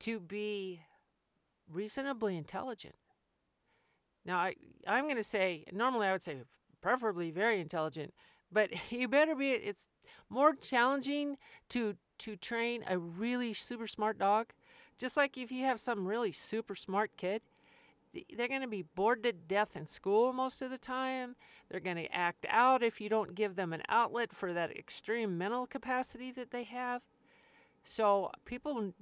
to 0.00 0.20
be 0.20 0.80
reasonably 1.70 2.36
intelligent. 2.36 2.94
Now, 4.24 4.38
I, 4.38 4.54
I'm 4.86 5.04
going 5.04 5.16
to 5.16 5.24
say, 5.24 5.64
normally 5.72 6.06
I 6.06 6.12
would 6.12 6.22
say 6.22 6.36
preferably 6.80 7.30
very 7.30 7.60
intelligent. 7.60 8.14
But 8.50 8.70
you 8.90 9.08
better 9.08 9.34
be. 9.34 9.50
It's 9.50 9.88
more 10.28 10.54
challenging 10.54 11.36
to 11.70 11.96
to 12.18 12.34
train 12.34 12.82
a 12.88 12.98
really 12.98 13.52
super 13.52 13.86
smart 13.86 14.18
dog. 14.18 14.48
Just 14.98 15.16
like 15.16 15.38
if 15.38 15.52
you 15.52 15.64
have 15.64 15.78
some 15.78 16.06
really 16.06 16.32
super 16.32 16.74
smart 16.74 17.12
kid, 17.16 17.42
they're 18.36 18.48
going 18.48 18.62
to 18.62 18.68
be 18.68 18.82
bored 18.82 19.22
to 19.22 19.32
death 19.32 19.76
in 19.76 19.86
school 19.86 20.32
most 20.32 20.62
of 20.62 20.70
the 20.70 20.78
time. 20.78 21.36
They're 21.70 21.80
going 21.80 21.96
to 21.96 22.14
act 22.14 22.46
out 22.48 22.82
if 22.82 23.00
you 23.00 23.08
don't 23.08 23.34
give 23.34 23.54
them 23.54 23.72
an 23.72 23.82
outlet 23.88 24.32
for 24.32 24.52
that 24.52 24.76
extreme 24.76 25.36
mental 25.36 25.66
capacity 25.66 26.30
that 26.32 26.50
they 26.50 26.64
have. 26.64 27.02
So 27.84 28.30
people 28.44 28.92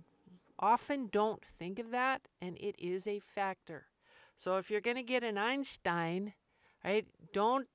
often 0.58 1.08
don't 1.10 1.44
think 1.44 1.78
of 1.78 1.90
that, 1.90 2.22
and 2.40 2.56
it 2.58 2.76
is 2.78 3.06
a 3.06 3.18
factor. 3.18 3.86
So 4.36 4.56
if 4.58 4.70
you're 4.70 4.80
going 4.80 4.96
to 4.96 5.02
get 5.02 5.24
an 5.24 5.38
Einstein, 5.38 6.34
right? 6.84 7.06
Don't 7.32 7.66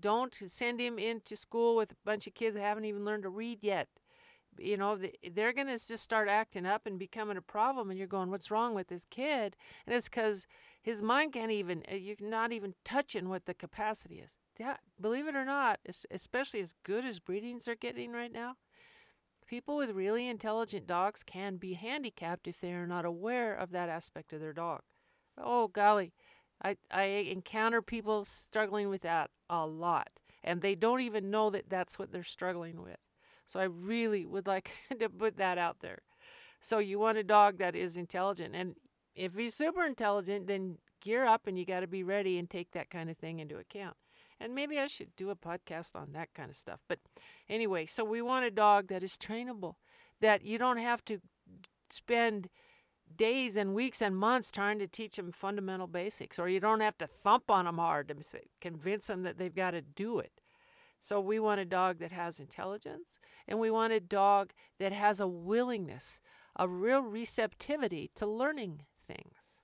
don't 0.00 0.34
send 0.46 0.80
him 0.80 0.98
into 0.98 1.34
school 1.34 1.74
with 1.74 1.92
a 1.92 1.96
bunch 2.04 2.26
of 2.26 2.34
kids 2.34 2.54
that 2.54 2.60
haven't 2.60 2.84
even 2.84 3.04
learned 3.04 3.22
to 3.22 3.30
read 3.30 3.58
yet. 3.62 3.88
You 4.58 4.76
know, 4.76 4.98
they're 5.32 5.52
going 5.52 5.66
to 5.68 5.78
just 5.78 6.02
start 6.02 6.28
acting 6.28 6.66
up 6.66 6.86
and 6.86 6.98
becoming 6.98 7.36
a 7.36 7.42
problem, 7.42 7.90
and 7.90 7.98
you're 7.98 8.08
going, 8.08 8.30
"What's 8.30 8.50
wrong 8.50 8.74
with 8.74 8.88
this 8.88 9.06
kid?" 9.10 9.56
And 9.86 9.94
it's 9.94 10.08
because 10.08 10.46
his 10.80 11.02
mind 11.02 11.32
can't 11.32 11.52
even. 11.52 11.82
Uh, 11.90 11.94
you're 11.96 12.16
not 12.20 12.52
even 12.52 12.74
touching 12.84 13.28
what 13.28 13.46
the 13.46 13.54
capacity 13.54 14.16
is. 14.16 14.32
Yeah, 14.58 14.76
believe 15.00 15.28
it 15.28 15.36
or 15.36 15.44
not, 15.44 15.78
especially 16.10 16.60
as 16.60 16.74
good 16.82 17.04
as 17.04 17.20
breedings 17.20 17.68
are 17.68 17.76
getting 17.76 18.10
right 18.12 18.32
now, 18.32 18.56
people 19.46 19.76
with 19.76 19.90
really 19.90 20.28
intelligent 20.28 20.86
dogs 20.86 21.22
can 21.22 21.56
be 21.56 21.74
handicapped 21.74 22.48
if 22.48 22.60
they 22.60 22.72
are 22.72 22.86
not 22.86 23.04
aware 23.04 23.54
of 23.54 23.70
that 23.70 23.88
aspect 23.88 24.32
of 24.32 24.40
their 24.40 24.52
dog. 24.52 24.80
Oh 25.36 25.68
golly, 25.68 26.12
I, 26.62 26.76
I 26.90 27.04
encounter 27.04 27.82
people 27.82 28.24
struggling 28.24 28.88
with 28.88 29.02
that 29.02 29.30
a 29.48 29.66
lot, 29.66 30.10
and 30.42 30.60
they 30.60 30.74
don't 30.74 31.00
even 31.00 31.30
know 31.30 31.50
that 31.50 31.70
that's 31.70 31.98
what 31.98 32.12
they're 32.12 32.24
struggling 32.24 32.82
with. 32.82 32.98
So 33.48 33.58
I 33.58 33.64
really 33.64 34.24
would 34.26 34.46
like 34.46 34.70
to 35.00 35.08
put 35.08 35.36
that 35.38 35.58
out 35.58 35.80
there. 35.80 36.02
So 36.60 36.78
you 36.78 36.98
want 36.98 37.18
a 37.18 37.24
dog 37.24 37.58
that 37.58 37.74
is 37.74 37.96
intelligent, 37.96 38.54
and 38.54 38.74
if 39.14 39.34
he's 39.34 39.54
super 39.54 39.84
intelligent, 39.84 40.46
then 40.46 40.78
gear 41.00 41.26
up 41.26 41.46
and 41.46 41.58
you 41.58 41.64
got 41.64 41.80
to 41.80 41.86
be 41.86 42.02
ready 42.02 42.38
and 42.38 42.48
take 42.48 42.72
that 42.72 42.90
kind 42.90 43.08
of 43.10 43.16
thing 43.16 43.38
into 43.38 43.56
account. 43.56 43.96
And 44.40 44.54
maybe 44.54 44.78
I 44.78 44.86
should 44.86 45.16
do 45.16 45.30
a 45.30 45.36
podcast 45.36 45.96
on 45.96 46.12
that 46.12 46.32
kind 46.34 46.50
of 46.50 46.56
stuff. 46.56 46.82
But 46.88 47.00
anyway, 47.48 47.86
so 47.86 48.04
we 48.04 48.22
want 48.22 48.46
a 48.46 48.50
dog 48.50 48.88
that 48.88 49.02
is 49.02 49.18
trainable, 49.18 49.74
that 50.20 50.44
you 50.44 50.58
don't 50.58 50.76
have 50.76 51.04
to 51.06 51.20
spend 51.90 52.48
days 53.14 53.56
and 53.56 53.74
weeks 53.74 54.00
and 54.02 54.16
months 54.16 54.50
trying 54.50 54.78
to 54.78 54.86
teach 54.86 55.16
them 55.16 55.32
fundamental 55.32 55.86
basics, 55.86 56.38
or 56.38 56.48
you 56.48 56.60
don't 56.60 56.80
have 56.80 56.98
to 56.98 57.06
thump 57.06 57.50
on 57.50 57.64
them 57.64 57.78
hard 57.78 58.08
to 58.08 58.40
convince 58.60 59.06
them 59.06 59.22
that 59.22 59.38
they've 59.38 59.54
got 59.54 59.72
to 59.72 59.80
do 59.82 60.18
it. 60.18 60.37
So 61.00 61.20
we 61.20 61.38
want 61.38 61.60
a 61.60 61.64
dog 61.64 61.98
that 61.98 62.12
has 62.12 62.40
intelligence, 62.40 63.20
and 63.46 63.58
we 63.58 63.70
want 63.70 63.92
a 63.92 64.00
dog 64.00 64.52
that 64.78 64.92
has 64.92 65.20
a 65.20 65.28
willingness, 65.28 66.20
a 66.56 66.68
real 66.68 67.02
receptivity 67.02 68.10
to 68.16 68.26
learning 68.26 68.82
things. 69.00 69.62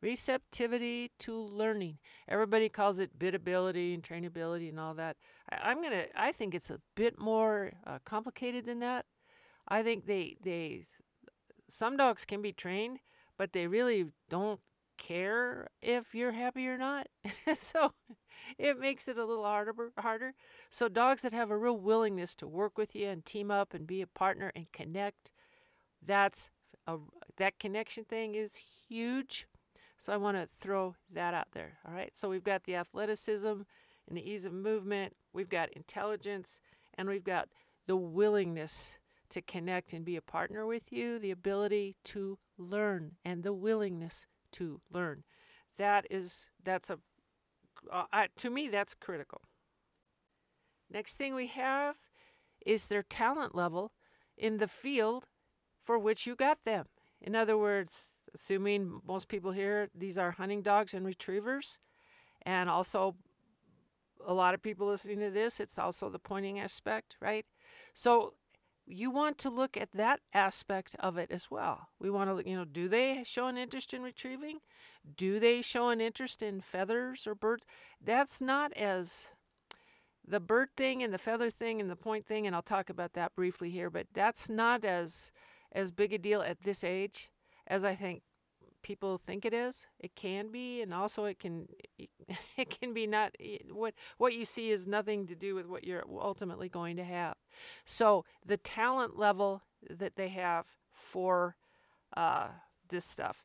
Receptivity 0.00 1.12
to 1.20 1.34
learning. 1.34 1.98
Everybody 2.28 2.68
calls 2.68 3.00
it 3.00 3.18
biddability 3.18 3.94
and 3.94 4.02
trainability 4.02 4.68
and 4.68 4.78
all 4.78 4.92
that. 4.94 5.16
I, 5.50 5.70
am 5.70 5.82
gonna. 5.82 6.06
I 6.14 6.30
think 6.30 6.54
it's 6.54 6.68
a 6.68 6.80
bit 6.94 7.18
more 7.18 7.72
uh, 7.86 8.00
complicated 8.04 8.66
than 8.66 8.80
that. 8.80 9.06
I 9.66 9.82
think 9.82 10.06
they 10.06 10.36
they 10.42 10.84
some 11.70 11.96
dogs 11.96 12.26
can 12.26 12.42
be 12.42 12.52
trained, 12.52 12.98
but 13.38 13.52
they 13.52 13.66
really 13.66 14.06
don't 14.28 14.60
care 14.96 15.68
if 15.82 16.14
you're 16.14 16.32
happy 16.32 16.66
or 16.68 16.78
not. 16.78 17.08
so 17.56 17.92
it 18.58 18.78
makes 18.78 19.08
it 19.08 19.18
a 19.18 19.24
little 19.24 19.44
harder 19.44 19.72
harder. 19.98 20.34
So 20.70 20.88
dogs 20.88 21.22
that 21.22 21.32
have 21.32 21.50
a 21.50 21.58
real 21.58 21.76
willingness 21.76 22.34
to 22.36 22.46
work 22.46 22.78
with 22.78 22.94
you 22.94 23.08
and 23.08 23.24
team 23.24 23.50
up 23.50 23.74
and 23.74 23.86
be 23.86 24.02
a 24.02 24.06
partner 24.06 24.52
and 24.54 24.70
connect, 24.72 25.30
that's 26.04 26.50
a, 26.86 26.98
that 27.36 27.58
connection 27.58 28.04
thing 28.04 28.34
is 28.34 28.52
huge. 28.88 29.46
So 29.98 30.12
I 30.12 30.16
want 30.16 30.36
to 30.36 30.46
throw 30.46 30.96
that 31.12 31.34
out 31.34 31.48
there. 31.52 31.78
All 31.86 31.94
right. 31.94 32.12
So 32.14 32.28
we've 32.28 32.44
got 32.44 32.64
the 32.64 32.76
athleticism 32.76 33.62
and 34.08 34.18
the 34.18 34.30
ease 34.30 34.44
of 34.44 34.52
movement, 34.52 35.14
we've 35.32 35.48
got 35.48 35.72
intelligence, 35.72 36.60
and 36.96 37.08
we've 37.08 37.24
got 37.24 37.48
the 37.86 37.96
willingness 37.96 38.98
to 39.30 39.40
connect 39.40 39.92
and 39.92 40.04
be 40.04 40.16
a 40.16 40.22
partner 40.22 40.66
with 40.66 40.92
you, 40.92 41.18
the 41.18 41.30
ability 41.30 41.96
to 42.04 42.38
learn 42.58 43.12
and 43.24 43.42
the 43.42 43.52
willingness 43.52 44.26
to 44.54 44.80
learn. 44.92 45.24
That 45.78 46.06
is 46.10 46.46
that's 46.62 46.90
a 46.90 46.98
uh, 47.92 48.04
I, 48.12 48.28
to 48.36 48.50
me 48.50 48.68
that's 48.68 48.94
critical. 48.94 49.42
Next 50.90 51.16
thing 51.16 51.34
we 51.34 51.48
have 51.48 51.96
is 52.64 52.86
their 52.86 53.02
talent 53.02 53.54
level 53.54 53.92
in 54.36 54.58
the 54.58 54.68
field 54.68 55.28
for 55.80 55.98
which 55.98 56.26
you 56.26 56.34
got 56.34 56.64
them. 56.64 56.86
In 57.20 57.34
other 57.34 57.58
words, 57.58 58.10
assuming 58.34 59.00
most 59.06 59.28
people 59.28 59.52
here 59.52 59.88
these 59.94 60.18
are 60.18 60.32
hunting 60.32 60.62
dogs 60.62 60.94
and 60.94 61.04
retrievers 61.04 61.78
and 62.42 62.68
also 62.68 63.14
a 64.26 64.34
lot 64.34 64.54
of 64.54 64.62
people 64.62 64.86
listening 64.86 65.20
to 65.20 65.30
this 65.30 65.60
it's 65.60 65.78
also 65.78 66.08
the 66.08 66.18
pointing 66.18 66.58
aspect, 66.58 67.16
right? 67.20 67.46
So 67.94 68.34
you 68.86 69.10
want 69.10 69.38
to 69.38 69.50
look 69.50 69.76
at 69.76 69.92
that 69.92 70.20
aspect 70.32 70.94
of 71.00 71.16
it 71.16 71.30
as 71.30 71.50
well. 71.50 71.88
We 71.98 72.10
want 72.10 72.30
to, 72.30 72.48
you 72.48 72.56
know, 72.56 72.64
do 72.64 72.88
they 72.88 73.22
show 73.24 73.46
an 73.46 73.56
interest 73.56 73.94
in 73.94 74.02
retrieving? 74.02 74.58
Do 75.16 75.40
they 75.40 75.62
show 75.62 75.88
an 75.88 76.00
interest 76.00 76.42
in 76.42 76.60
feathers 76.60 77.26
or 77.26 77.34
birds? 77.34 77.66
That's 78.02 78.40
not 78.40 78.72
as 78.74 79.32
the 80.26 80.40
bird 80.40 80.68
thing 80.76 81.02
and 81.02 81.12
the 81.12 81.18
feather 81.18 81.50
thing 81.50 81.80
and 81.80 81.90
the 81.90 81.96
point 81.96 82.26
thing, 82.26 82.46
and 82.46 82.54
I'll 82.54 82.62
talk 82.62 82.88
about 82.88 83.12
that 83.14 83.34
briefly 83.34 83.70
here, 83.70 83.90
but 83.90 84.06
that's 84.12 84.48
not 84.48 84.84
as 84.84 85.32
as 85.72 85.90
big 85.90 86.12
a 86.12 86.18
deal 86.18 86.40
at 86.40 86.62
this 86.62 86.84
age 86.84 87.30
as 87.66 87.84
I 87.84 87.94
think 87.94 88.22
people 88.84 89.18
think 89.18 89.44
it 89.44 89.52
is. 89.52 89.88
It 89.98 90.14
can 90.14 90.52
be, 90.52 90.80
and 90.80 90.94
also 90.94 91.24
it 91.24 91.40
can 91.40 91.66
it 92.56 92.70
can 92.70 92.94
be 92.94 93.08
not 93.08 93.34
what 93.72 93.94
what 94.18 94.34
you 94.34 94.44
see 94.44 94.70
is 94.70 94.86
nothing 94.86 95.26
to 95.26 95.34
do 95.34 95.56
with 95.56 95.66
what 95.66 95.82
you're 95.82 96.04
ultimately 96.08 96.68
going 96.68 96.96
to 96.98 97.04
have. 97.04 97.34
So 97.84 98.24
the 98.46 98.56
talent 98.56 99.18
level 99.18 99.62
that 99.90 100.14
they 100.14 100.28
have 100.28 100.66
for 100.92 101.56
uh, 102.16 102.48
this 102.88 103.04
stuff 103.04 103.42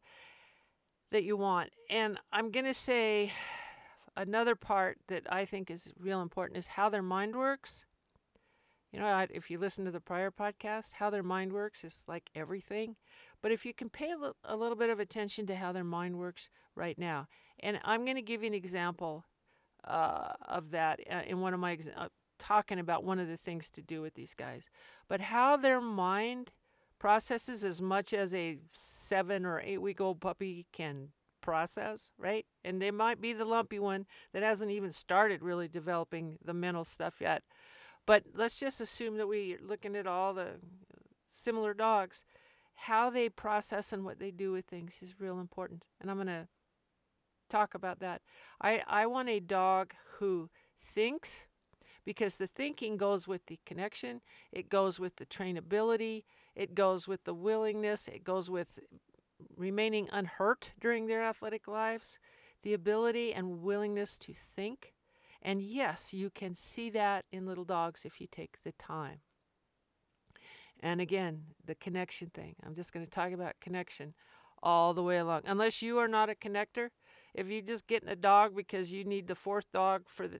that 1.10 1.23
you 1.23 1.36
want, 1.36 1.71
and 1.89 2.19
I'm 2.32 2.52
gonna 2.52 2.75
say 2.75 3.32
another 4.15 4.54
part 4.54 4.99
that 5.08 5.23
I 5.32 5.45
think 5.45 5.71
is 5.71 5.91
real 5.99 6.21
important 6.21 6.58
is 6.60 6.67
how 6.67 6.89
their 6.89 7.02
mind 7.02 7.36
works. 7.36 7.86
You 8.91 8.99
know, 8.99 9.28
if 9.30 9.52
you 9.52 9.60
listen 9.60 9.86
to 9.86 9.91
the 9.91 9.99
prior 9.99 10.32
podcast, 10.32 10.93
how 10.93 11.10
their 11.10 11.23
mind 11.23 11.54
works 11.54 11.84
is 11.84 12.06
like 12.08 12.30
everything. 12.34 12.95
But 13.41 13.52
if 13.52 13.65
you 13.65 13.73
can 13.73 13.89
pay 13.89 14.13
a 14.43 14.56
little 14.56 14.75
bit 14.75 14.89
of 14.89 14.99
attention 14.99 15.45
to 15.47 15.56
how 15.56 15.71
their 15.71 15.84
mind 15.84 16.17
works 16.17 16.49
right 16.75 16.97
now, 16.97 17.28
and 17.60 17.80
I'm 17.84 18.04
going 18.04 18.15
to 18.15 18.21
give 18.21 18.41
you 18.41 18.47
an 18.47 18.54
example 18.54 19.25
uh, 19.84 20.34
of 20.47 20.71
that 20.71 20.99
uh, 21.10 21.21
in 21.28 21.39
one 21.39 21.54
of 21.54 21.60
my 21.60 21.75
exa- 21.78 21.93
uh, 21.95 22.10
talking 22.39 22.80
about 22.80 23.04
one 23.04 23.19
of 23.19 23.28
the 23.28 23.38
things 23.38 23.69
to 23.71 23.82
do 23.82 24.02
with 24.02 24.15
these 24.15 24.34
guys, 24.34 24.63
but 25.08 25.21
how 25.21 25.56
their 25.56 25.82
mind 25.82 26.52
processes 26.97 27.63
as 27.63 27.82
much 27.82 28.13
as 28.13 28.34
a 28.34 28.58
seven 28.71 29.45
or 29.45 29.62
eight 29.63 29.82
week 29.82 30.02
old 30.02 30.19
puppy 30.19 30.65
can 30.73 31.10
process, 31.41 32.12
right? 32.17 32.45
And 32.65 32.82
they 32.82 32.91
might 32.91 33.21
be 33.21 33.34
the 33.34 33.45
lumpy 33.45 33.80
one 33.80 34.06
that 34.34 34.43
hasn't 34.43 34.71
even 34.71 34.91
started 34.91 35.41
really 35.41 35.67
developing 35.67 36.38
the 36.43 36.54
mental 36.54 36.84
stuff 36.84 37.15
yet. 37.21 37.43
But 38.10 38.24
let's 38.34 38.60
just 38.60 38.82
assume 38.82 39.17
that 39.17 39.28
we're 39.28 39.60
looking 39.62 39.95
at 39.95 40.08
all 40.08 40.34
the 40.34 40.54
similar 41.30 41.76
dogs 41.76 42.26
how 42.74 43.12
they 43.12 43.30
process 43.30 43.93
and 43.93 44.04
what 44.04 44.17
they 44.17 44.32
do 44.32 44.52
with 44.52 44.65
things 44.65 44.98
is 45.04 45.19
real 45.19 45.39
important. 45.39 45.86
And 46.02 46.10
I'm 46.10 46.17
going 46.17 46.26
to 46.26 46.48
talk 47.52 47.76
about 47.76 48.00
that. 48.00 48.24
I, 48.60 48.82
I 48.88 49.06
want 49.06 49.30
a 49.30 49.39
dog 49.39 49.93
who 50.17 50.50
thinks 50.82 51.45
because 52.04 52.38
the 52.38 52.48
thinking 52.48 52.98
goes 52.98 53.28
with 53.28 53.45
the 53.45 53.60
connection, 53.63 54.22
it 54.52 54.69
goes 54.69 55.00
with 55.00 55.17
the 55.17 55.28
trainability, 55.28 56.24
it 56.56 56.74
goes 56.74 57.08
with 57.08 57.26
the 57.26 57.36
willingness, 57.36 58.08
it 58.08 58.24
goes 58.24 58.50
with 58.50 58.80
remaining 59.56 60.10
unhurt 60.12 60.72
during 60.82 61.06
their 61.06 61.22
athletic 61.22 61.67
lives, 61.67 62.17
the 62.63 62.74
ability 62.74 63.34
and 63.36 63.62
willingness 63.62 64.17
to 64.17 64.34
think. 64.34 64.93
And 65.41 65.62
yes, 65.62 66.13
you 66.13 66.30
can 66.30 66.54
see 66.54 66.89
that 66.91 67.25
in 67.32 67.45
little 67.45 67.63
dogs 67.63 68.06
if 68.06 68.19
you 68.19 68.28
take 68.28 68.63
the 68.63 68.73
time. 68.73 69.19
And 70.82 71.02
again, 71.02 71.43
the 71.65 71.75
connection 71.75 72.30
thing. 72.30 72.56
I'm 72.65 72.73
just 72.73 72.93
going 72.93 73.06
to 73.06 73.12
talk 73.12 73.32
about 73.32 73.60
connection 73.60 74.13
all 74.62 74.93
the 74.93 75.04
way 75.04 75.17
along. 75.17 75.41
Unless 75.45 75.82
you 75.82 75.97
are 75.99 76.08
not 76.08 76.30
a 76.30 76.36
connector, 76.36 76.89
if 77.34 77.49
you're 77.49 77.62
just 77.62 77.88
getting 77.88 78.10
a 78.10 78.15
dog 78.15 78.56
because 78.56 78.91
you 78.91 79.04
need 79.04 79.28
the 79.28 79.36
fourth 79.36 79.71
dog 79.71 80.04
for 80.08 80.28
the 80.28 80.39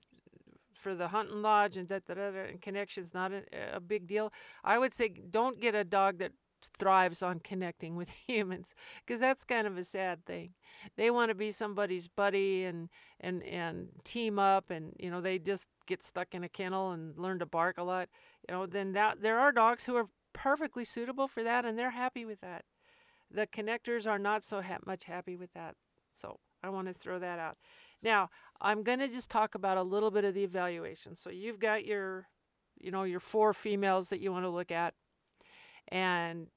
for 0.72 0.94
the 0.94 1.08
hunting 1.08 1.42
lodge 1.42 1.76
and 1.76 1.88
that, 1.88 2.06
that, 2.06 2.16
that 2.16 2.48
and 2.48 2.62
connection's 2.62 3.12
not 3.12 3.32
a, 3.32 3.42
a 3.74 3.80
big 3.80 4.06
deal. 4.06 4.32
I 4.64 4.78
would 4.78 4.94
say 4.94 5.08
don't 5.08 5.60
get 5.60 5.74
a 5.74 5.84
dog 5.84 6.18
that 6.18 6.32
thrives 6.66 7.22
on 7.22 7.40
connecting 7.40 7.96
with 7.96 8.10
humans 8.26 8.74
because 9.04 9.20
that's 9.20 9.44
kind 9.44 9.66
of 9.66 9.76
a 9.76 9.84
sad 9.84 10.24
thing. 10.24 10.50
They 10.96 11.10
want 11.10 11.30
to 11.30 11.34
be 11.34 11.52
somebody's 11.52 12.08
buddy 12.08 12.64
and 12.64 12.88
and 13.18 13.42
and 13.44 13.88
team 14.04 14.38
up 14.38 14.70
and 14.70 14.94
you 14.98 15.10
know 15.10 15.20
they 15.20 15.38
just 15.38 15.66
get 15.86 16.02
stuck 16.02 16.34
in 16.34 16.44
a 16.44 16.48
kennel 16.48 16.92
and 16.92 17.16
learn 17.18 17.38
to 17.38 17.46
bark 17.46 17.78
a 17.78 17.82
lot. 17.82 18.08
You 18.48 18.54
know, 18.54 18.66
then 18.66 18.92
that 18.92 19.22
there 19.22 19.38
are 19.38 19.52
dogs 19.52 19.84
who 19.84 19.96
are 19.96 20.06
perfectly 20.32 20.84
suitable 20.84 21.26
for 21.26 21.42
that 21.42 21.64
and 21.64 21.78
they're 21.78 21.90
happy 21.90 22.24
with 22.24 22.40
that. 22.40 22.64
The 23.30 23.46
connectors 23.46 24.08
are 24.08 24.18
not 24.18 24.44
so 24.44 24.62
ha- 24.62 24.78
much 24.86 25.04
happy 25.04 25.36
with 25.36 25.52
that. 25.54 25.76
So 26.12 26.38
I 26.62 26.68
want 26.70 26.88
to 26.88 26.94
throw 26.94 27.18
that 27.18 27.38
out. 27.38 27.56
Now, 28.02 28.30
I'm 28.60 28.82
going 28.82 28.98
to 28.98 29.08
just 29.08 29.30
talk 29.30 29.54
about 29.54 29.76
a 29.76 29.82
little 29.82 30.10
bit 30.10 30.24
of 30.24 30.34
the 30.34 30.42
evaluation. 30.42 31.16
So 31.16 31.30
you've 31.30 31.60
got 31.60 31.84
your 31.84 32.28
you 32.80 32.90
know, 32.90 33.04
your 33.04 33.20
four 33.20 33.52
females 33.52 34.08
that 34.08 34.20
you 34.20 34.32
want 34.32 34.44
to 34.44 34.48
look 34.50 34.72
at. 34.72 34.94
And 35.90 36.48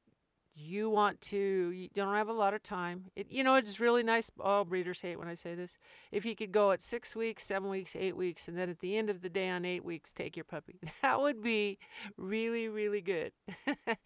you 0.56 0.90
want 0.90 1.20
to 1.20 1.38
you 1.72 1.90
don't 1.96 2.14
have 2.14 2.30
a 2.30 2.34
lot 2.34 2.54
of 2.54 2.62
time. 2.62 3.06
It, 3.16 3.32
you 3.32 3.44
know 3.44 3.56
it's 3.56 3.80
really 3.80 4.04
nice 4.04 4.30
all 4.40 4.66
breeders 4.66 5.02
hate 5.02 5.18
when 5.18 5.28
i 5.28 5.34
say 5.34 5.56
this 5.56 5.80
if 6.12 6.26
you 6.26 6.36
could 6.36 6.52
go 6.52 6.72
at 6.72 6.80
six 6.80 7.16
weeks 7.16 7.44
seven 7.44 7.70
weeks 7.70 7.96
eight 7.96 8.16
weeks 8.16 8.48
and 8.48 8.58
then 8.58 8.70
at 8.70 8.80
the 8.80 8.96
end 8.96 9.10
of 9.10 9.22
the 9.22 9.30
day 9.30 9.50
on 9.50 9.66
eight 9.66 9.84
weeks 9.84 10.12
take 10.12 10.38
your 10.38 10.44
puppy. 10.44 10.80
That 11.02 11.22
would 11.22 11.42
be 11.42 11.80
really 12.18 12.68
really 12.68 13.02
good. 13.02 13.32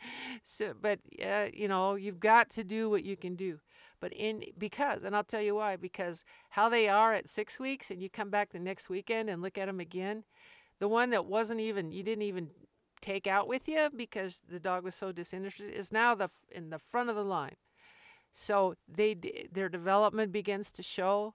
So 0.44 0.74
but 0.80 1.00
uh, 1.24 1.48
you 1.54 1.68
know 1.68 1.96
you've 1.96 2.20
got 2.20 2.50
to 2.52 2.64
do 2.64 2.90
what 2.90 3.04
you 3.04 3.18
can 3.18 3.36
do. 3.36 3.60
But 4.00 4.14
in 4.14 4.44
because 4.58 5.04
and 5.04 5.16
i'll 5.16 5.24
tell 5.24 5.42
you 5.42 5.56
why 5.56 5.76
because 5.76 6.24
how 6.52 6.70
they 6.70 6.88
are 6.88 7.14
at 7.14 7.28
six 7.28 7.60
weeks 7.60 7.90
and 7.92 8.02
you 8.02 8.10
come 8.10 8.30
back 8.30 8.52
the 8.52 8.60
next 8.60 8.90
weekend 8.90 9.30
and 9.30 9.42
look 9.42 9.58
at 9.58 9.66
them 9.66 9.80
again 9.80 10.24
the 10.80 10.88
one 10.88 11.10
that 11.10 11.26
wasn't 11.26 11.60
even 11.60 11.92
you 11.92 12.04
didn't 12.04 12.22
even 12.22 12.50
take 13.02 13.28
out 13.28 13.48
with 13.48 13.68
you 13.68 13.90
because 13.96 14.42
the 14.48 14.60
dog 14.60 14.84
was 14.84 14.96
so 14.96 15.12
disinterested 15.12 15.72
is 15.74 15.92
now 15.92 16.16
the 16.16 16.30
in 16.52 16.70
the 16.70 16.78
front 16.78 17.10
of 17.10 17.16
the 17.16 17.24
line. 17.24 17.56
So 18.32 18.76
they 18.88 19.16
their 19.52 19.70
development 19.70 20.32
begins 20.32 20.72
to 20.74 20.84
show. 20.84 21.34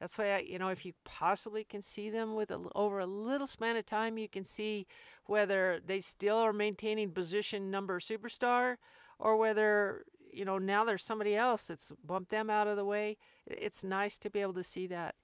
That's 0.00 0.16
why 0.16 0.36
I, 0.36 0.38
you 0.38 0.58
know 0.58 0.68
if 0.68 0.84
you 0.84 0.94
possibly 1.04 1.64
can 1.64 1.82
see 1.82 2.10
them 2.10 2.34
with 2.34 2.50
a, 2.50 2.60
over 2.74 2.98
a 2.98 3.06
little 3.06 3.46
span 3.46 3.76
of 3.76 3.86
time, 3.86 4.18
you 4.18 4.28
can 4.28 4.44
see 4.44 4.86
whether 5.26 5.80
they 5.84 6.00
still 6.00 6.36
are 6.36 6.52
maintaining 6.52 7.10
position 7.12 7.70
number 7.70 8.00
superstar 8.00 8.76
or 9.18 9.36
whether 9.36 10.04
you 10.32 10.44
know 10.44 10.58
now 10.58 10.84
there's 10.84 11.04
somebody 11.04 11.36
else 11.36 11.66
that's 11.66 11.92
bumped 12.04 12.30
them 12.30 12.50
out 12.50 12.66
of 12.66 12.76
the 12.76 12.84
way. 12.84 13.16
It's 13.46 13.84
nice 13.84 14.18
to 14.18 14.30
be 14.30 14.40
able 14.40 14.54
to 14.54 14.64
see 14.64 14.86
that. 14.88 15.14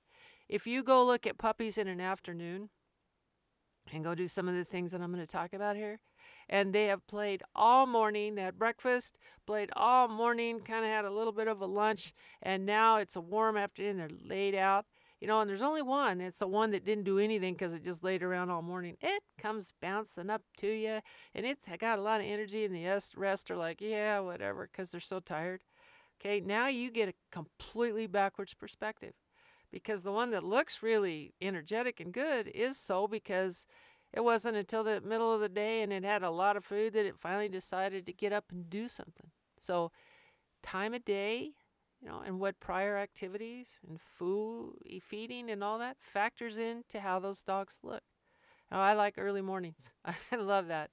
If 0.49 0.67
you 0.67 0.83
go 0.83 1.05
look 1.05 1.27
at 1.27 1.39
puppies 1.39 1.77
in 1.77 1.89
an 1.89 2.01
afternoon, 2.01 2.71
and 3.93 4.05
go 4.05 4.15
do 4.15 4.29
some 4.29 4.49
of 4.49 4.55
the 4.55 4.65
things 4.65 4.93
that 4.93 5.01
I'm 5.01 5.13
going 5.13 5.25
to 5.25 5.31
talk 5.31 5.53
about 5.53 5.77
here. 5.77 5.99
And 6.49 6.73
they 6.73 6.87
have 6.87 7.07
played 7.07 7.43
all 7.55 7.87
morning. 7.87 8.35
They 8.35 8.43
had 8.43 8.59
breakfast, 8.59 9.19
played 9.47 9.71
all 9.75 10.09
morning, 10.09 10.61
kind 10.61 10.85
of 10.85 10.91
had 10.91 11.05
a 11.05 11.11
little 11.11 11.33
bit 11.33 11.49
of 11.49 11.61
a 11.61 11.67
lunch, 11.67 12.13
and 12.43 12.67
now 12.67 12.97
it's 12.97 13.17
a 13.17 13.21
warm 13.21 13.57
afternoon. 13.57 13.97
They're 13.97 14.09
laid 14.25 14.55
out. 14.55 14.87
You 15.21 15.27
know, 15.27 15.41
and 15.41 15.49
there's 15.49 15.63
only 15.63 15.81
one. 15.81 16.21
It's 16.21 16.41
the 16.41 16.47
one 16.47 16.73
that 16.73 16.85
didn't 16.85 17.05
do 17.05 17.19
anything 17.19 17.55
because 17.55 17.73
it 17.73 17.83
just 17.83 18.05
laid 18.05 18.23
around 18.23 18.51
all 18.51 18.61
morning. 18.61 18.99
It 19.01 19.23
comes 19.39 19.73
bouncing 19.81 20.29
up 20.29 20.43
to 20.59 20.67
you, 20.67 21.01
and 21.35 21.47
it's 21.47 21.67
got 21.79 21.99
a 21.99 22.03
lot 22.03 22.21
of 22.21 22.27
energy, 22.27 22.67
and 22.67 22.75
the 22.75 23.01
rest 23.17 23.51
are 23.51 23.57
like, 23.57 23.81
yeah, 23.81 24.19
whatever, 24.19 24.69
because 24.71 24.91
they're 24.91 25.01
so 25.01 25.21
tired. 25.21 25.63
Okay, 26.21 26.41
now 26.41 26.69
you 26.69 26.91
get 26.91 27.09
a 27.09 27.15
completely 27.31 28.07
backwards 28.07 28.53
perspective 28.53 29.15
because 29.73 30.03
the 30.03 30.13
one 30.13 30.31
that 30.31 30.45
looks 30.45 30.83
really 30.83 31.35
energetic 31.41 32.01
and 32.01 32.13
good 32.13 32.49
is 32.49 32.79
so 32.79 33.07
because 33.07 33.67
it 34.13 34.21
wasn't 34.21 34.57
until 34.57 34.85
the 34.85 35.01
middle 35.01 35.33
of 35.33 35.41
the 35.41 35.49
day 35.49 35.83
and 35.83 35.93
it 35.93 36.05
had 36.05 36.23
a 36.23 36.31
lot 36.31 36.57
of 36.57 36.65
food 36.65 36.93
that 36.95 37.07
it 37.07 37.19
finally 37.19 37.49
decided 37.49 38.07
to 38.07 38.13
get 38.13 38.33
up 38.33 38.45
and 38.51 38.71
do 38.71 38.89
something. 38.89 39.31
So, 39.59 39.91
time 40.63 40.95
of 40.95 41.05
day 41.05 41.53
you 42.01 42.09
know, 42.09 42.23
and 42.25 42.39
what 42.39 42.61
prior 42.61 42.99
activities 42.99 43.81
and 43.89 44.01
food, 44.01 44.75
feeding, 45.03 45.51
and 45.51 45.65
all 45.65 45.79
that 45.79 45.97
factors 45.99 46.59
into 46.59 47.01
how 47.01 47.19
those 47.19 47.43
dogs 47.43 47.79
look. 47.83 48.03
Now, 48.71 48.81
I 48.81 48.95
like 48.95 49.15
early 49.17 49.43
mornings. 49.43 49.91
I 50.05 50.37
love 50.37 50.69
that 50.69 50.91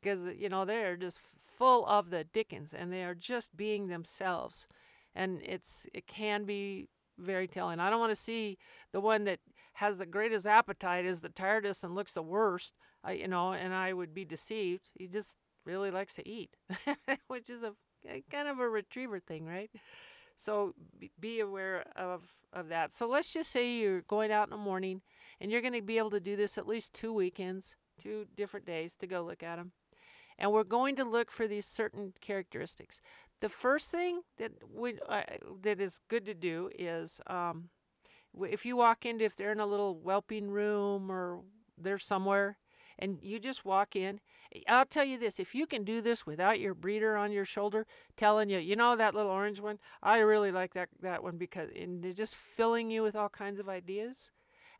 because 0.00 0.26
you 0.36 0.48
know 0.48 0.64
they're 0.64 0.96
just 0.96 1.20
full 1.38 1.86
of 1.86 2.10
the 2.10 2.24
dickens 2.24 2.72
and 2.72 2.92
they 2.92 3.02
are 3.02 3.14
just 3.14 3.56
being 3.56 3.88
themselves, 3.88 4.68
and 5.14 5.40
it's 5.42 5.86
it 5.92 6.06
can 6.06 6.44
be 6.44 6.88
very 7.18 7.48
telling. 7.48 7.80
I 7.80 7.90
don't 7.90 8.00
want 8.00 8.12
to 8.12 8.16
see 8.16 8.58
the 8.92 9.00
one 9.00 9.24
that 9.24 9.40
has 9.74 9.98
the 9.98 10.06
greatest 10.06 10.46
appetite 10.46 11.04
is 11.04 11.20
the 11.20 11.28
tiredest 11.28 11.84
and 11.84 11.94
looks 11.94 12.12
the 12.12 12.22
worst, 12.22 12.74
you 13.08 13.28
know, 13.28 13.52
and 13.52 13.74
I 13.74 13.92
would 13.92 14.14
be 14.14 14.24
deceived. 14.24 14.90
He 14.94 15.06
just 15.06 15.34
really 15.64 15.90
likes 15.90 16.14
to 16.16 16.28
eat, 16.28 16.56
which 17.28 17.50
is 17.50 17.62
a, 17.62 17.74
a 18.08 18.24
kind 18.30 18.48
of 18.48 18.58
a 18.58 18.68
retriever 18.68 19.20
thing, 19.20 19.46
right? 19.46 19.70
So 20.36 20.74
be 21.20 21.40
aware 21.40 21.84
of, 21.96 22.24
of 22.52 22.68
that. 22.68 22.92
So 22.92 23.08
let's 23.08 23.32
just 23.32 23.50
say 23.50 23.72
you're 23.72 24.02
going 24.02 24.30
out 24.30 24.46
in 24.46 24.50
the 24.50 24.56
morning 24.56 25.02
and 25.40 25.50
you're 25.50 25.60
going 25.60 25.74
to 25.74 25.82
be 25.82 25.98
able 25.98 26.10
to 26.10 26.20
do 26.20 26.36
this 26.36 26.56
at 26.56 26.66
least 26.66 26.94
two 26.94 27.12
weekends, 27.12 27.76
two 27.98 28.26
different 28.36 28.64
days 28.64 28.94
to 28.96 29.06
go 29.06 29.22
look 29.22 29.42
at 29.42 29.56
them. 29.56 29.72
And 30.38 30.52
we're 30.52 30.64
going 30.64 30.94
to 30.96 31.04
look 31.04 31.32
for 31.32 31.48
these 31.48 31.66
certain 31.66 32.14
characteristics. 32.20 33.00
The 33.40 33.48
first 33.48 33.90
thing 33.90 34.22
that 34.38 34.52
we, 34.74 34.98
uh, 35.08 35.22
that 35.62 35.80
is 35.80 36.00
good 36.08 36.26
to 36.26 36.34
do 36.34 36.70
is 36.76 37.20
um, 37.26 37.68
if 38.40 38.66
you 38.66 38.76
walk 38.76 39.06
into, 39.06 39.24
if 39.24 39.36
they're 39.36 39.52
in 39.52 39.60
a 39.60 39.66
little 39.66 39.94
whelping 39.94 40.50
room 40.50 41.10
or 41.10 41.40
they're 41.76 41.98
somewhere, 41.98 42.58
and 42.98 43.18
you 43.22 43.38
just 43.38 43.64
walk 43.64 43.94
in. 43.94 44.20
I'll 44.66 44.86
tell 44.86 45.04
you 45.04 45.18
this 45.18 45.38
if 45.38 45.54
you 45.54 45.66
can 45.66 45.84
do 45.84 46.00
this 46.00 46.26
without 46.26 46.58
your 46.58 46.74
breeder 46.74 47.16
on 47.16 47.30
your 47.30 47.44
shoulder 47.44 47.86
telling 48.16 48.48
you, 48.48 48.58
you 48.58 48.76
know, 48.76 48.96
that 48.96 49.14
little 49.14 49.30
orange 49.30 49.60
one, 49.60 49.78
I 50.02 50.18
really 50.18 50.50
like 50.50 50.74
that, 50.74 50.88
that 51.00 51.22
one 51.22 51.36
because 51.36 51.68
and 51.78 52.02
they're 52.02 52.12
just 52.12 52.34
filling 52.34 52.90
you 52.90 53.02
with 53.02 53.14
all 53.14 53.28
kinds 53.28 53.60
of 53.60 53.68
ideas. 53.68 54.32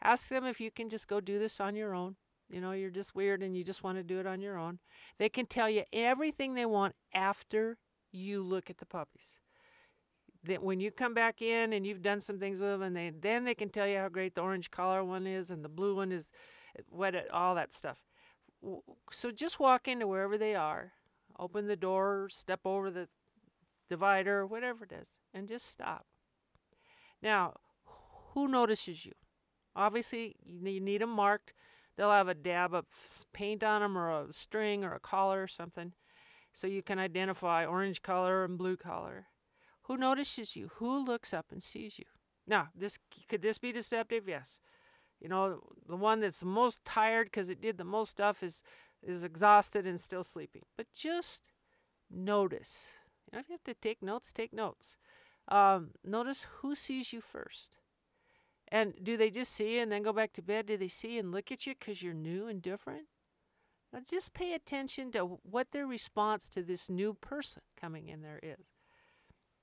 Ask 0.02 0.28
them 0.28 0.44
if 0.44 0.60
you 0.60 0.70
can 0.70 0.88
just 0.88 1.08
go 1.08 1.20
do 1.20 1.38
this 1.38 1.60
on 1.60 1.76
your 1.76 1.94
own. 1.94 2.16
You 2.50 2.60
know, 2.60 2.72
you're 2.72 2.90
just 2.90 3.14
weird 3.14 3.42
and 3.42 3.56
you 3.56 3.62
just 3.62 3.84
want 3.84 3.98
to 3.98 4.02
do 4.02 4.18
it 4.18 4.26
on 4.26 4.40
your 4.40 4.58
own. 4.58 4.78
They 5.18 5.28
can 5.28 5.46
tell 5.46 5.68
you 5.68 5.84
everything 5.92 6.54
they 6.54 6.66
want 6.66 6.94
after 7.12 7.76
you 8.12 8.42
look 8.42 8.70
at 8.70 8.78
the 8.78 8.86
puppies. 8.86 9.40
That 10.44 10.62
when 10.62 10.80
you 10.80 10.90
come 10.90 11.14
back 11.14 11.42
in 11.42 11.72
and 11.72 11.86
you've 11.86 12.02
done 12.02 12.20
some 12.20 12.38
things 12.38 12.60
with 12.60 12.70
them, 12.70 12.82
and 12.82 12.96
they 12.96 13.10
then 13.10 13.44
they 13.44 13.54
can 13.54 13.70
tell 13.70 13.86
you 13.86 13.98
how 13.98 14.08
great 14.08 14.34
the 14.34 14.40
orange 14.40 14.70
collar 14.70 15.04
one 15.04 15.26
is 15.26 15.50
and 15.50 15.64
the 15.64 15.68
blue 15.68 15.96
one 15.96 16.12
is, 16.12 16.30
what 16.90 17.14
all 17.30 17.54
that 17.54 17.72
stuff 17.72 17.98
so 19.12 19.30
just 19.30 19.60
walk 19.60 19.86
into 19.88 20.06
wherever 20.06 20.36
they 20.36 20.54
are, 20.54 20.92
open 21.38 21.66
the 21.66 21.76
door, 21.76 22.28
step 22.30 22.60
over 22.64 22.90
the 22.90 23.08
divider, 23.88 24.46
whatever 24.46 24.84
it 24.84 24.92
is, 24.92 25.08
and 25.32 25.48
just 25.48 25.66
stop. 25.66 26.06
Now, 27.22 27.54
who 28.32 28.48
notices 28.48 29.04
you? 29.04 29.12
Obviously, 29.74 30.36
you 30.44 30.80
need 30.80 31.00
them 31.00 31.10
marked. 31.10 31.52
They'll 31.96 32.10
have 32.10 32.28
a 32.28 32.34
dab 32.34 32.74
of 32.74 32.86
paint 33.32 33.62
on 33.64 33.80
them 33.82 33.96
or 33.96 34.10
a 34.10 34.32
string 34.32 34.84
or 34.84 34.92
a 34.92 35.00
collar 35.00 35.42
or 35.42 35.48
something 35.48 35.92
so 36.52 36.66
you 36.66 36.82
can 36.82 36.98
identify 36.98 37.64
orange 37.64 38.02
collar 38.02 38.44
and 38.44 38.58
blue 38.58 38.76
collar. 38.76 39.26
Who 39.82 39.96
notices 39.96 40.56
you? 40.56 40.70
Who 40.76 41.04
looks 41.04 41.32
up 41.32 41.46
and 41.50 41.62
sees 41.62 41.98
you? 41.98 42.04
Now, 42.46 42.68
this 42.74 42.98
could 43.28 43.42
this 43.42 43.58
be 43.58 43.72
deceptive? 43.72 44.28
Yes. 44.28 44.58
You 45.20 45.28
know, 45.28 45.60
the 45.88 45.96
one 45.96 46.20
that's 46.20 46.44
most 46.44 46.78
tired 46.84 47.26
because 47.26 47.50
it 47.50 47.60
did 47.60 47.78
the 47.78 47.84
most 47.84 48.10
stuff 48.10 48.42
is 48.42 48.62
is 49.02 49.24
exhausted 49.24 49.86
and 49.86 50.00
still 50.00 50.22
sleeping. 50.22 50.62
But 50.76 50.86
just 50.92 51.52
notice. 52.10 52.98
You 53.26 53.36
know, 53.36 53.40
if 53.40 53.48
you 53.48 53.54
have 53.54 53.64
to 53.64 53.74
take 53.74 54.02
notes, 54.02 54.32
take 54.32 54.52
notes. 54.52 54.96
Um, 55.48 55.90
notice 56.04 56.46
who 56.60 56.74
sees 56.74 57.12
you 57.12 57.20
first. 57.20 57.78
And 58.70 58.94
do 59.02 59.16
they 59.16 59.30
just 59.30 59.52
see 59.52 59.76
you 59.76 59.82
and 59.82 59.90
then 59.90 60.02
go 60.02 60.12
back 60.12 60.32
to 60.34 60.42
bed? 60.42 60.66
Do 60.66 60.76
they 60.76 60.88
see 60.88 61.18
and 61.18 61.32
look 61.32 61.50
at 61.50 61.66
you 61.66 61.74
because 61.78 62.02
you're 62.02 62.14
new 62.14 62.48
and 62.48 62.60
different? 62.60 63.06
Now 63.92 64.00
just 64.08 64.34
pay 64.34 64.52
attention 64.52 65.12
to 65.12 65.38
what 65.42 65.68
their 65.72 65.86
response 65.86 66.48
to 66.50 66.62
this 66.62 66.88
new 66.90 67.14
person 67.14 67.62
coming 67.80 68.08
in 68.08 68.22
there 68.22 68.40
is. 68.42 68.72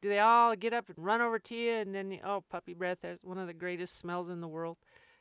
Do 0.01 0.09
they 0.09 0.19
all 0.19 0.55
get 0.55 0.73
up 0.73 0.89
and 0.89 1.03
run 1.03 1.21
over 1.21 1.39
to 1.39 1.55
you 1.55 1.73
and 1.73 1.93
then, 1.93 2.19
oh, 2.23 2.43
puppy 2.49 2.73
breath, 2.73 2.99
that's 3.01 3.23
one 3.23 3.37
of 3.37 3.47
the 3.47 3.53
greatest 3.53 3.97
smells 3.97 4.29
in 4.29 4.41
the 4.41 4.47
world. 4.47 4.77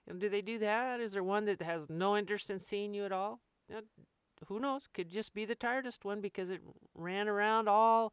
And 0.06 0.20
do 0.20 0.28
they 0.28 0.42
do 0.42 0.58
that? 0.58 1.00
Is 1.00 1.12
there 1.12 1.22
one 1.22 1.46
that 1.46 1.62
has 1.62 1.88
no 1.88 2.16
interest 2.16 2.50
in 2.50 2.60
seeing 2.60 2.92
you 2.92 3.04
at 3.04 3.12
all? 3.12 3.40
Know, 3.68 3.80
who 4.48 4.60
knows? 4.60 4.88
Could 4.92 5.10
just 5.10 5.32
be 5.34 5.44
the 5.44 5.54
tiredest 5.54 6.04
one 6.04 6.20
because 6.20 6.50
it 6.50 6.60
ran 6.94 7.28
around 7.28 7.68
all 7.68 8.12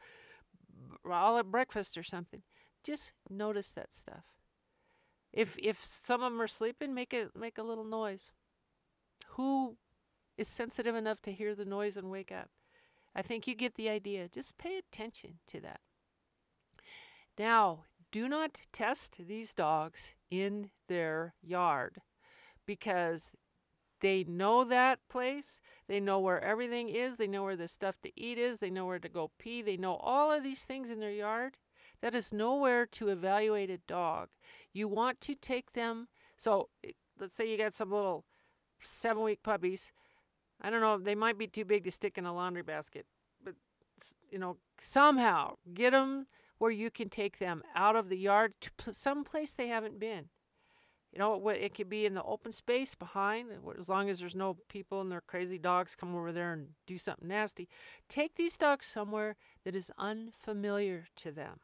all 1.09 1.37
at 1.37 1.51
breakfast 1.51 1.97
or 1.97 2.03
something. 2.03 2.43
Just 2.83 3.11
notice 3.29 3.71
that 3.71 3.93
stuff. 3.93 4.23
If 5.33 5.57
if 5.61 5.83
some 5.85 6.21
of 6.23 6.31
them 6.31 6.41
are 6.41 6.47
sleeping, 6.47 6.93
make 6.93 7.13
a 7.13 7.29
make 7.37 7.57
a 7.57 7.63
little 7.63 7.83
noise. 7.83 8.31
Who 9.31 9.77
is 10.37 10.47
sensitive 10.47 10.95
enough 10.95 11.21
to 11.23 11.31
hear 11.31 11.55
the 11.55 11.65
noise 11.65 11.97
and 11.97 12.09
wake 12.09 12.31
up? 12.31 12.49
I 13.15 13.21
think 13.21 13.47
you 13.47 13.55
get 13.55 13.75
the 13.75 13.89
idea. 13.89 14.27
Just 14.27 14.57
pay 14.57 14.77
attention 14.77 15.39
to 15.47 15.59
that. 15.61 15.81
Now, 17.37 17.85
do 18.11 18.27
not 18.27 18.67
test 18.71 19.17
these 19.27 19.53
dogs 19.53 20.15
in 20.29 20.69
their 20.87 21.33
yard 21.41 22.01
because 22.65 23.31
they 24.01 24.23
know 24.23 24.63
that 24.63 24.99
place. 25.09 25.61
They 25.87 25.99
know 25.99 26.19
where 26.19 26.43
everything 26.43 26.89
is. 26.89 27.17
They 27.17 27.27
know 27.27 27.43
where 27.43 27.55
the 27.55 27.67
stuff 27.67 28.01
to 28.01 28.11
eat 28.19 28.37
is. 28.37 28.59
They 28.59 28.69
know 28.69 28.85
where 28.85 28.99
to 28.99 29.09
go 29.09 29.31
pee. 29.37 29.61
They 29.61 29.77
know 29.77 29.95
all 29.95 30.31
of 30.31 30.43
these 30.43 30.65
things 30.65 30.89
in 30.89 30.99
their 30.99 31.11
yard. 31.11 31.57
That 32.01 32.15
is 32.15 32.33
nowhere 32.33 32.85
to 32.87 33.09
evaluate 33.09 33.69
a 33.69 33.77
dog. 33.77 34.29
You 34.73 34.87
want 34.87 35.21
to 35.21 35.35
take 35.35 35.73
them. 35.73 36.07
So 36.35 36.69
let's 37.19 37.35
say 37.35 37.49
you 37.49 37.57
got 37.57 37.75
some 37.75 37.91
little 37.91 38.25
seven 38.81 39.23
week 39.23 39.43
puppies. 39.43 39.91
I 40.61 40.69
don't 40.69 40.81
know, 40.81 40.97
they 40.97 41.15
might 41.15 41.37
be 41.37 41.47
too 41.47 41.65
big 41.65 41.83
to 41.85 41.91
stick 41.91 42.17
in 42.17 42.25
a 42.25 42.33
laundry 42.33 42.61
basket, 42.61 43.05
but 43.43 43.55
you 44.29 44.37
know, 44.37 44.57
somehow 44.79 45.55
get 45.73 45.91
them 45.91 46.27
where 46.59 46.71
you 46.71 46.91
can 46.91 47.09
take 47.09 47.39
them 47.39 47.63
out 47.75 47.95
of 47.95 48.09
the 48.09 48.17
yard 48.17 48.53
to 48.77 48.93
some 48.93 49.23
place 49.23 49.53
they 49.53 49.67
haven't 49.67 49.99
been. 49.99 50.29
You 51.11 51.19
know, 51.19 51.49
it 51.49 51.73
could 51.73 51.89
be 51.89 52.05
in 52.05 52.13
the 52.13 52.23
open 52.23 52.53
space 52.53 52.95
behind, 52.95 53.49
as 53.77 53.89
long 53.89 54.09
as 54.09 54.21
there's 54.21 54.35
no 54.35 54.55
people 54.69 55.01
and 55.01 55.11
their 55.11 55.19
crazy 55.19 55.57
dogs 55.57 55.93
come 55.93 56.15
over 56.15 56.31
there 56.31 56.53
and 56.53 56.69
do 56.87 56.97
something 56.97 57.27
nasty. 57.27 57.67
Take 58.07 58.35
these 58.35 58.55
dogs 58.55 58.85
somewhere 58.85 59.35
that 59.65 59.75
is 59.75 59.91
unfamiliar 59.97 61.07
to 61.17 61.31
them. 61.31 61.59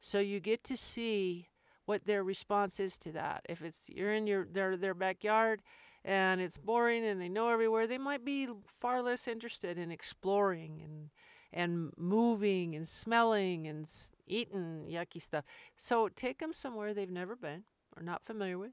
So 0.00 0.20
you 0.20 0.38
get 0.38 0.62
to 0.64 0.76
see 0.76 1.48
what 1.86 2.04
their 2.04 2.22
response 2.22 2.78
is 2.78 2.96
to 2.98 3.10
that. 3.12 3.44
If 3.48 3.62
it's 3.62 3.88
you're 3.88 4.12
in 4.12 4.26
your 4.26 4.46
their 4.46 4.76
their 4.76 4.94
backyard 4.94 5.62
and 6.04 6.40
it's 6.40 6.58
boring 6.58 7.04
and 7.04 7.20
they 7.20 7.28
know 7.28 7.48
everywhere, 7.48 7.86
they 7.86 7.98
might 7.98 8.24
be 8.24 8.48
far 8.64 9.02
less 9.02 9.26
interested 9.26 9.78
in 9.78 9.90
exploring 9.90 10.80
and 10.84 11.10
and 11.52 11.92
moving 11.96 12.74
and 12.74 12.86
smelling 12.86 13.68
and 13.68 13.88
eating 14.26 14.86
yucky 14.90 15.22
stuff. 15.22 15.44
So 15.76 16.08
take 16.08 16.38
them 16.38 16.52
somewhere 16.52 16.92
they've 16.92 17.08
never 17.08 17.36
been 17.36 17.62
or 17.96 18.02
not 18.02 18.24
familiar 18.24 18.58
with. 18.58 18.72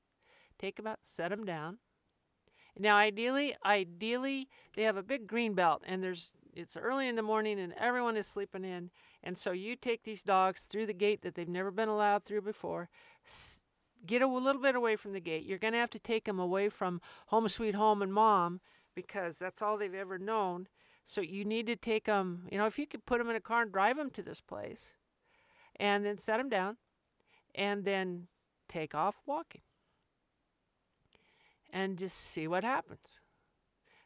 Take 0.58 0.78
them 0.78 0.88
out, 0.88 1.00
set 1.04 1.30
them 1.30 1.46
down. 1.46 1.78
Now, 2.78 2.98
ideally, 2.98 3.56
ideally, 3.66 4.48
they 4.76 4.84
have 4.84 4.98
a 4.98 5.04
big 5.04 5.28
green 5.28 5.54
belt, 5.54 5.84
and 5.86 6.02
there's 6.02 6.34
it's 6.54 6.76
early 6.76 7.08
in 7.08 7.16
the 7.16 7.22
morning, 7.22 7.60
and 7.60 7.74
everyone 7.80 8.18
is 8.18 8.28
sleeping 8.28 8.66
in. 8.66 8.90
And 9.24 9.38
so 9.38 9.52
you 9.52 9.76
take 9.76 10.04
these 10.04 10.24
dogs 10.24 10.62
through 10.62 10.86
the 10.86 10.94
gate 10.94 11.22
that 11.22 11.36
they've 11.36 11.48
never 11.48 11.72
been 11.72 11.90
allowed 11.90 12.24
through 12.24 12.42
before. 12.42 12.90
Get 14.06 14.22
a 14.22 14.28
little 14.28 14.62
bit 14.62 14.76
away 14.76 14.96
from 14.96 15.14
the 15.14 15.20
gate. 15.20 15.46
You're 15.46 15.60
going 15.60 15.74
to 15.74 15.80
have 15.80 15.90
to 15.92 16.00
take 16.00 16.26
them 16.26 16.40
away 16.40 16.70
from 16.70 17.02
home 17.28 17.48
sweet 17.48 17.76
home 17.76 18.02
and 18.02 18.14
mom 18.14 18.60
because 18.96 19.38
that's 19.38 19.62
all 19.62 19.78
they've 19.78 19.94
ever 19.94 20.18
known. 20.18 20.68
So 21.06 21.22
you 21.22 21.46
need 21.46 21.68
to 21.68 21.76
take 21.76 22.06
them, 22.06 22.48
you 22.52 22.58
know, 22.58 22.66
if 22.66 22.80
you 22.80 22.88
could 22.88 23.06
put 23.06 23.20
them 23.20 23.30
in 23.30 23.36
a 23.36 23.42
car 23.42 23.64
and 23.64 23.72
drive 23.72 23.98
them 23.98 24.10
to 24.12 24.22
this 24.22 24.42
place 24.42 24.94
and 25.80 26.06
then 26.06 26.18
set 26.18 26.38
them 26.38 26.50
down 26.50 26.78
and 27.54 27.86
then 27.86 28.28
take 28.68 28.96
off 28.96 29.22
walking 29.26 29.62
and 31.72 31.98
just 31.98 32.18
see 32.18 32.48
what 32.48 32.64
happens. 32.64 33.22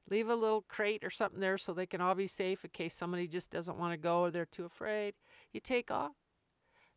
Leave 0.10 0.30
a 0.30 0.36
little 0.36 0.62
crate 0.68 1.04
or 1.04 1.10
something 1.10 1.40
there 1.40 1.58
so 1.58 1.74
they 1.74 1.86
can 1.86 2.02
all 2.02 2.16
be 2.16 2.28
safe 2.28 2.64
in 2.64 2.70
case 2.72 2.94
somebody 2.94 3.28
just 3.28 3.50
doesn't 3.50 3.78
want 3.78 3.92
to 3.92 3.98
go 3.98 4.22
or 4.22 4.32
they're 4.32 4.46
too 4.46 4.66
afraid. 4.66 5.16
You 5.52 5.60
take 5.60 5.90
off. 5.90 6.14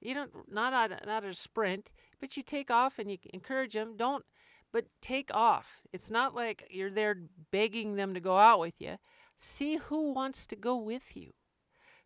You 0.00 0.14
don't 0.14 0.30
not 0.50 0.72
a, 0.92 1.06
not 1.06 1.24
a 1.24 1.34
sprint, 1.34 1.90
but 2.20 2.36
you 2.36 2.42
take 2.42 2.70
off 2.70 2.98
and 2.98 3.10
you 3.10 3.18
encourage 3.32 3.74
them. 3.74 3.96
Don't, 3.96 4.24
but 4.72 4.86
take 5.00 5.30
off. 5.32 5.82
It's 5.92 6.10
not 6.10 6.34
like 6.34 6.66
you're 6.70 6.90
there 6.90 7.16
begging 7.50 7.96
them 7.96 8.14
to 8.14 8.20
go 8.20 8.38
out 8.38 8.60
with 8.60 8.80
you. 8.80 8.96
See 9.36 9.76
who 9.76 10.12
wants 10.12 10.46
to 10.46 10.56
go 10.56 10.76
with 10.76 11.16
you. 11.16 11.32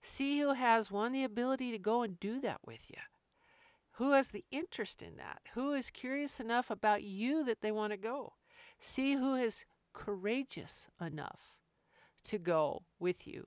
See 0.02 0.40
who 0.40 0.54
has 0.54 0.90
one 0.90 1.12
the 1.12 1.24
ability 1.24 1.70
to 1.70 1.78
go 1.78 2.02
and 2.02 2.18
do 2.18 2.40
that 2.40 2.60
with 2.66 2.90
you. 2.90 2.98
Who 3.96 4.12
has 4.12 4.30
the 4.30 4.44
interest 4.50 5.02
in 5.02 5.16
that? 5.16 5.40
Who 5.54 5.74
is 5.74 5.90
curious 5.90 6.40
enough 6.40 6.70
about 6.70 7.02
you 7.02 7.44
that 7.44 7.60
they 7.60 7.70
want 7.70 7.92
to 7.92 7.96
go? 7.96 8.34
See 8.80 9.14
who 9.14 9.34
is 9.34 9.64
courageous 9.92 10.88
enough 11.00 11.54
to 12.24 12.38
go 12.38 12.82
with 12.98 13.26
you. 13.26 13.46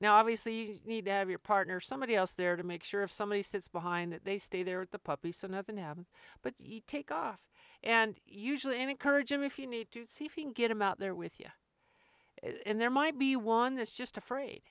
Now, 0.00 0.16
obviously, 0.16 0.54
you 0.54 0.74
need 0.84 1.06
to 1.06 1.10
have 1.10 1.30
your 1.30 1.38
partner, 1.38 1.80
somebody 1.80 2.14
else 2.14 2.32
there 2.32 2.56
to 2.56 2.62
make 2.62 2.84
sure 2.84 3.02
if 3.02 3.12
somebody 3.12 3.42
sits 3.42 3.68
behind 3.68 4.12
that 4.12 4.24
they 4.24 4.38
stay 4.38 4.62
there 4.62 4.80
with 4.80 4.90
the 4.90 4.98
puppy 4.98 5.32
so 5.32 5.46
nothing 5.46 5.78
happens. 5.78 6.08
But 6.42 6.54
you 6.58 6.80
take 6.86 7.10
off 7.10 7.40
and 7.82 8.16
usually 8.26 8.80
and 8.80 8.90
encourage 8.90 9.30
them 9.30 9.42
if 9.42 9.58
you 9.58 9.66
need 9.66 9.90
to. 9.92 10.04
See 10.08 10.26
if 10.26 10.36
you 10.36 10.44
can 10.44 10.52
get 10.52 10.68
them 10.68 10.82
out 10.82 10.98
there 10.98 11.14
with 11.14 11.40
you. 11.40 11.46
And 12.66 12.80
there 12.80 12.90
might 12.90 13.18
be 13.18 13.36
one 13.36 13.76
that's 13.76 13.96
just 13.96 14.18
afraid. 14.18 14.62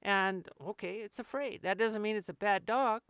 And 0.00 0.48
okay, 0.64 0.98
it's 0.98 1.18
afraid. 1.18 1.62
That 1.62 1.78
doesn't 1.78 2.02
mean 2.02 2.16
it's 2.16 2.28
a 2.28 2.34
bad 2.34 2.64
dog. 2.64 3.02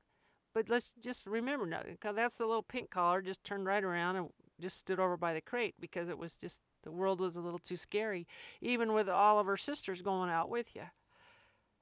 But 0.53 0.69
let's 0.69 0.93
just 1.01 1.27
remember 1.27 1.67
now, 1.67 1.83
that's 2.13 2.37
the 2.37 2.47
little 2.47 2.63
pink 2.63 2.91
collar 2.91 3.23
just 3.23 3.45
turned 3.45 3.67
right 3.67 3.85
around 3.85 4.17
and 4.17 4.29
just 4.61 4.79
stood 4.79 4.99
over 4.99 5.17
by 5.17 5.33
the 5.33 5.41
crate 5.41 5.75
because 5.79 6.09
it 6.09 6.19
was 6.19 6.35
just 6.35 6.61
the 6.83 6.91
world 6.91 7.21
was 7.21 7.37
a 7.37 7.41
little 7.41 7.59
too 7.59 7.77
scary, 7.77 8.27
even 8.61 8.93
with 8.93 9.09
all 9.09 9.39
of 9.39 9.47
her 9.47 9.57
sisters 9.57 10.03
going 10.03 10.31
out 10.31 10.49
with 10.49 10.75
you. 10.75 10.85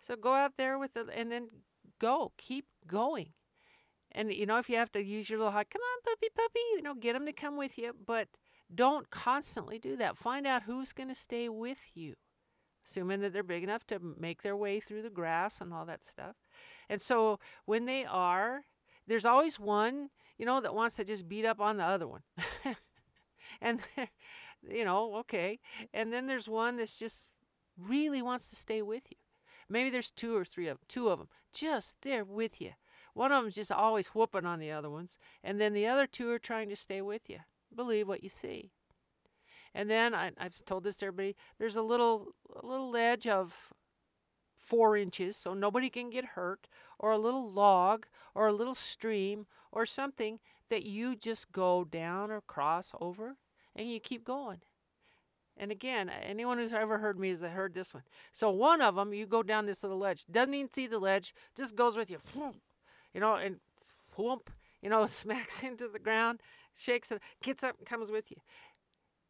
So 0.00 0.16
go 0.16 0.34
out 0.34 0.56
there 0.56 0.78
with 0.78 0.96
it 0.96 1.08
and 1.14 1.30
then 1.30 1.48
go. 1.98 2.32
Keep 2.38 2.66
going. 2.87 3.32
And 4.12 4.32
you 4.32 4.46
know, 4.46 4.58
if 4.58 4.68
you 4.68 4.76
have 4.76 4.92
to 4.92 5.02
use 5.02 5.28
your 5.28 5.38
little 5.38 5.52
hug, 5.52 5.66
come 5.70 5.82
on, 5.82 6.02
puppy, 6.02 6.28
puppy, 6.34 6.61
you 6.76 6.82
know, 6.82 6.94
get 6.94 7.12
them 7.12 7.26
to 7.26 7.32
come 7.32 7.56
with 7.56 7.78
you. 7.78 7.92
But 8.06 8.28
don't 8.74 9.11
constantly 9.11 9.78
do 9.78 9.96
that. 9.96 10.16
Find 10.16 10.46
out 10.46 10.62
who's 10.62 10.92
going 10.92 11.08
to 11.08 11.14
stay 11.14 11.48
with 11.48 11.78
you, 11.94 12.14
assuming 12.87 13.20
that 13.20 13.32
they're 13.32 13.42
big 13.42 13.62
enough 13.62 13.87
to 13.88 13.98
make 14.18 14.42
their 14.42 14.56
way 14.56 14.80
through 14.80 15.02
the 15.02 15.11
grass 15.11 15.61
and 15.61 15.72
all 15.72 15.87
that 15.87 16.04
stuff. 16.04 16.37
And 16.88 17.00
so 17.00 17.38
when 17.64 17.87
they 17.87 18.04
are, 18.04 18.62
there's 19.06 19.24
always 19.24 19.58
one, 19.58 20.11
you 20.37 20.46
know, 20.46 20.61
that 20.61 20.74
wants 20.74 20.96
to 20.96 21.04
just 21.04 21.28
beat 21.28 21.44
up 21.44 21.61
on 21.61 21.76
the 21.76 21.84
other 21.84 22.06
one. 22.06 22.22
and, 23.61 23.80
you 24.68 24.84
know, 24.84 25.16
okay. 25.16 25.61
And 25.92 26.12
then 26.12 26.26
there's 26.26 26.48
one 26.48 26.76
that's 26.76 26.98
just 26.98 27.28
really 27.78 28.22
wants 28.22 28.48
to 28.50 28.56
stay 28.56 28.82
with 28.82 29.04
you. 29.11 29.16
Maybe 29.68 29.90
there's 29.90 30.11
two 30.11 30.37
or 30.37 30.44
three 30.44 30.66
of 30.68 30.78
them, 30.78 30.85
two 30.88 31.09
of 31.09 31.18
them, 31.18 31.28
just 31.52 31.96
there 32.02 32.24
with 32.24 32.61
you. 32.61 32.72
One 33.14 33.33
of 33.33 33.42
them's 33.42 33.57
just 33.57 33.72
always 33.72 34.09
whooping 34.09 34.46
on 34.46 34.61
the 34.61 34.70
other 34.70 34.88
ones, 34.90 35.18
and 35.42 35.61
then 35.61 35.72
the 35.72 35.87
other 35.87 36.07
two 36.07 36.31
are 36.31 36.38
trying 36.38 36.68
to 36.68 36.76
stay 36.76 37.00
with 37.02 37.28
you. 37.28 37.38
Believe 37.74 38.09
what 38.09 38.22
you 38.22 38.28
see. 38.28 38.70
And 39.74 39.90
then 39.90 40.14
I, 40.14 40.33
have 40.38 40.64
told 40.64 40.85
this 40.85 40.96
to 40.96 41.07
everybody. 41.07 41.37
There's 41.59 41.76
a 41.76 41.83
little 41.83 42.28
a 42.62 42.66
little 42.66 42.90
ledge 42.90 43.26
of 43.26 43.72
four 44.57 44.96
inches, 44.96 45.37
so 45.37 45.54
nobody 45.54 45.90
can 45.90 46.11
get 46.11 46.24
hurt, 46.37 46.68
or 46.98 47.11
a 47.11 47.18
little 47.18 47.50
log, 47.50 48.07
or 48.35 48.46
a 48.48 48.52
little 48.52 48.74
stream, 48.74 49.46
or 49.72 49.87
something 49.87 50.40
that 50.70 50.85
you 50.85 51.16
just 51.16 51.52
go 51.52 51.85
down 51.85 52.31
or 52.31 52.40
cross 52.40 52.92
over, 53.00 53.37
and 53.74 53.90
you 53.90 54.00
keep 54.00 54.24
going. 54.24 54.61
And 55.59 55.73
again, 55.73 56.09
anyone 56.09 56.59
who's 56.59 56.73
ever 56.73 56.99
heard 56.99 57.18
me 57.18 57.31
has 57.31 57.40
heard 57.40 57.75
this 57.75 57.92
one. 57.92 58.05
So 58.33 58.49
one 58.51 58.81
of 58.81 58.94
them, 58.94 59.12
you 59.12 59.27
go 59.27 59.42
down 59.42 59.66
this 59.66 59.83
little 59.83 59.99
ledge, 59.99 60.25
doesn't 60.31 60.55
even 60.55 60.73
see 60.73 60.87
the 60.87 60.99
ledge, 60.99 61.35
just 61.57 61.75
goes 61.75 61.97
with 61.97 62.11
you, 62.11 62.18
you 63.12 63.21
know, 63.21 63.35
and 63.35 63.57
whoomp, 64.16 64.49
you 64.81 64.88
know, 64.88 65.05
smacks 65.07 65.62
into 65.64 65.88
the 65.88 65.99
ground, 65.99 66.40
shakes 66.77 67.11
it, 67.11 67.21
gets 67.42 67.64
up, 67.64 67.77
and 67.79 67.87
comes 67.88 68.11
with 68.11 68.31
you. 68.31 68.37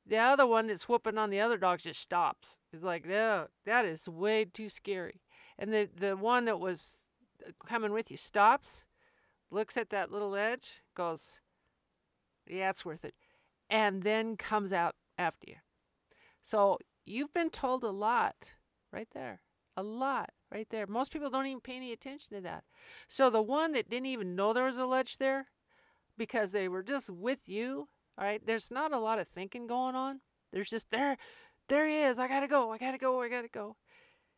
The 0.07 0.19
other 0.19 0.47
one 0.47 0.67
that's 0.67 0.89
whooping 0.89 1.19
on 1.19 1.31
the 1.31 1.41
other 1.41 1.59
dogs 1.59 1.83
just 1.83 2.01
stops. 2.01 2.59
It's 2.73 2.83
like, 2.83 3.07
no, 3.07 3.49
that 3.65 3.85
is 3.85 4.09
way 4.09 4.45
too 4.45 4.69
scary. 4.69 5.21
And 5.59 5.73
the 5.73 5.89
the 5.95 6.17
one 6.17 6.45
that 6.47 6.61
was 6.61 7.05
uh, 7.47 7.51
coming 7.67 7.93
with 7.93 8.11
you 8.11 8.17
stops, 8.17 8.85
looks 9.51 9.77
at 9.77 9.91
that 9.91 10.11
little 10.11 10.35
edge, 10.35 10.83
goes, 10.95 11.41
yeah, 12.47 12.71
it's 12.71 12.85
worth 12.85 13.05
it, 13.05 13.15
and 13.69 14.03
then 14.03 14.37
comes 14.37 14.73
out 14.73 14.95
after 15.19 15.47
you. 15.49 15.57
So 16.43 16.79
you've 17.05 17.33
been 17.33 17.51
told 17.51 17.85
a 17.85 17.91
lot 17.91 18.53
right 18.93 19.09
there. 19.13 19.41
A 19.77 19.83
lot 19.83 20.31
right 20.53 20.67
there. 20.71 20.87
Most 20.87 21.13
people 21.13 21.31
don't 21.31 21.47
even 21.47 21.61
pay 21.61 21.77
any 21.77 21.93
attention 21.93 22.35
to 22.37 22.41
that. 22.43 22.65
So 23.07 23.31
the 23.31 23.43
one 23.43 23.73
that 23.73 23.89
didn't 23.89 24.07
even 24.07 24.35
know 24.35 24.53
there 24.53 24.65
was 24.65 24.79
a 24.79 24.87
ledge 24.87 25.19
there 25.19 25.47
because 26.17 26.53
they 26.53 26.69
were 26.69 26.83
just 26.83 27.11
with 27.11 27.49
you, 27.49 27.89
all 28.19 28.25
right, 28.25 28.45
there's 28.45 28.71
not 28.71 28.93
a 28.93 28.99
lot 28.99 29.21
of 29.21 29.29
thinking 29.29 29.67
going 29.67 29.95
on. 29.95 30.21
There's 30.53 30.71
just 30.71 30.91
there, 30.91 31.17
there 31.69 31.87
he 31.87 31.99
is. 31.99 32.19
I 32.19 32.27
gotta 32.27 32.49
go. 32.49 32.73
I 32.73 32.79
gotta 32.79 32.99
go. 32.99 33.23
I 33.23 33.29
gotta 33.29 33.49
go. 33.49 33.77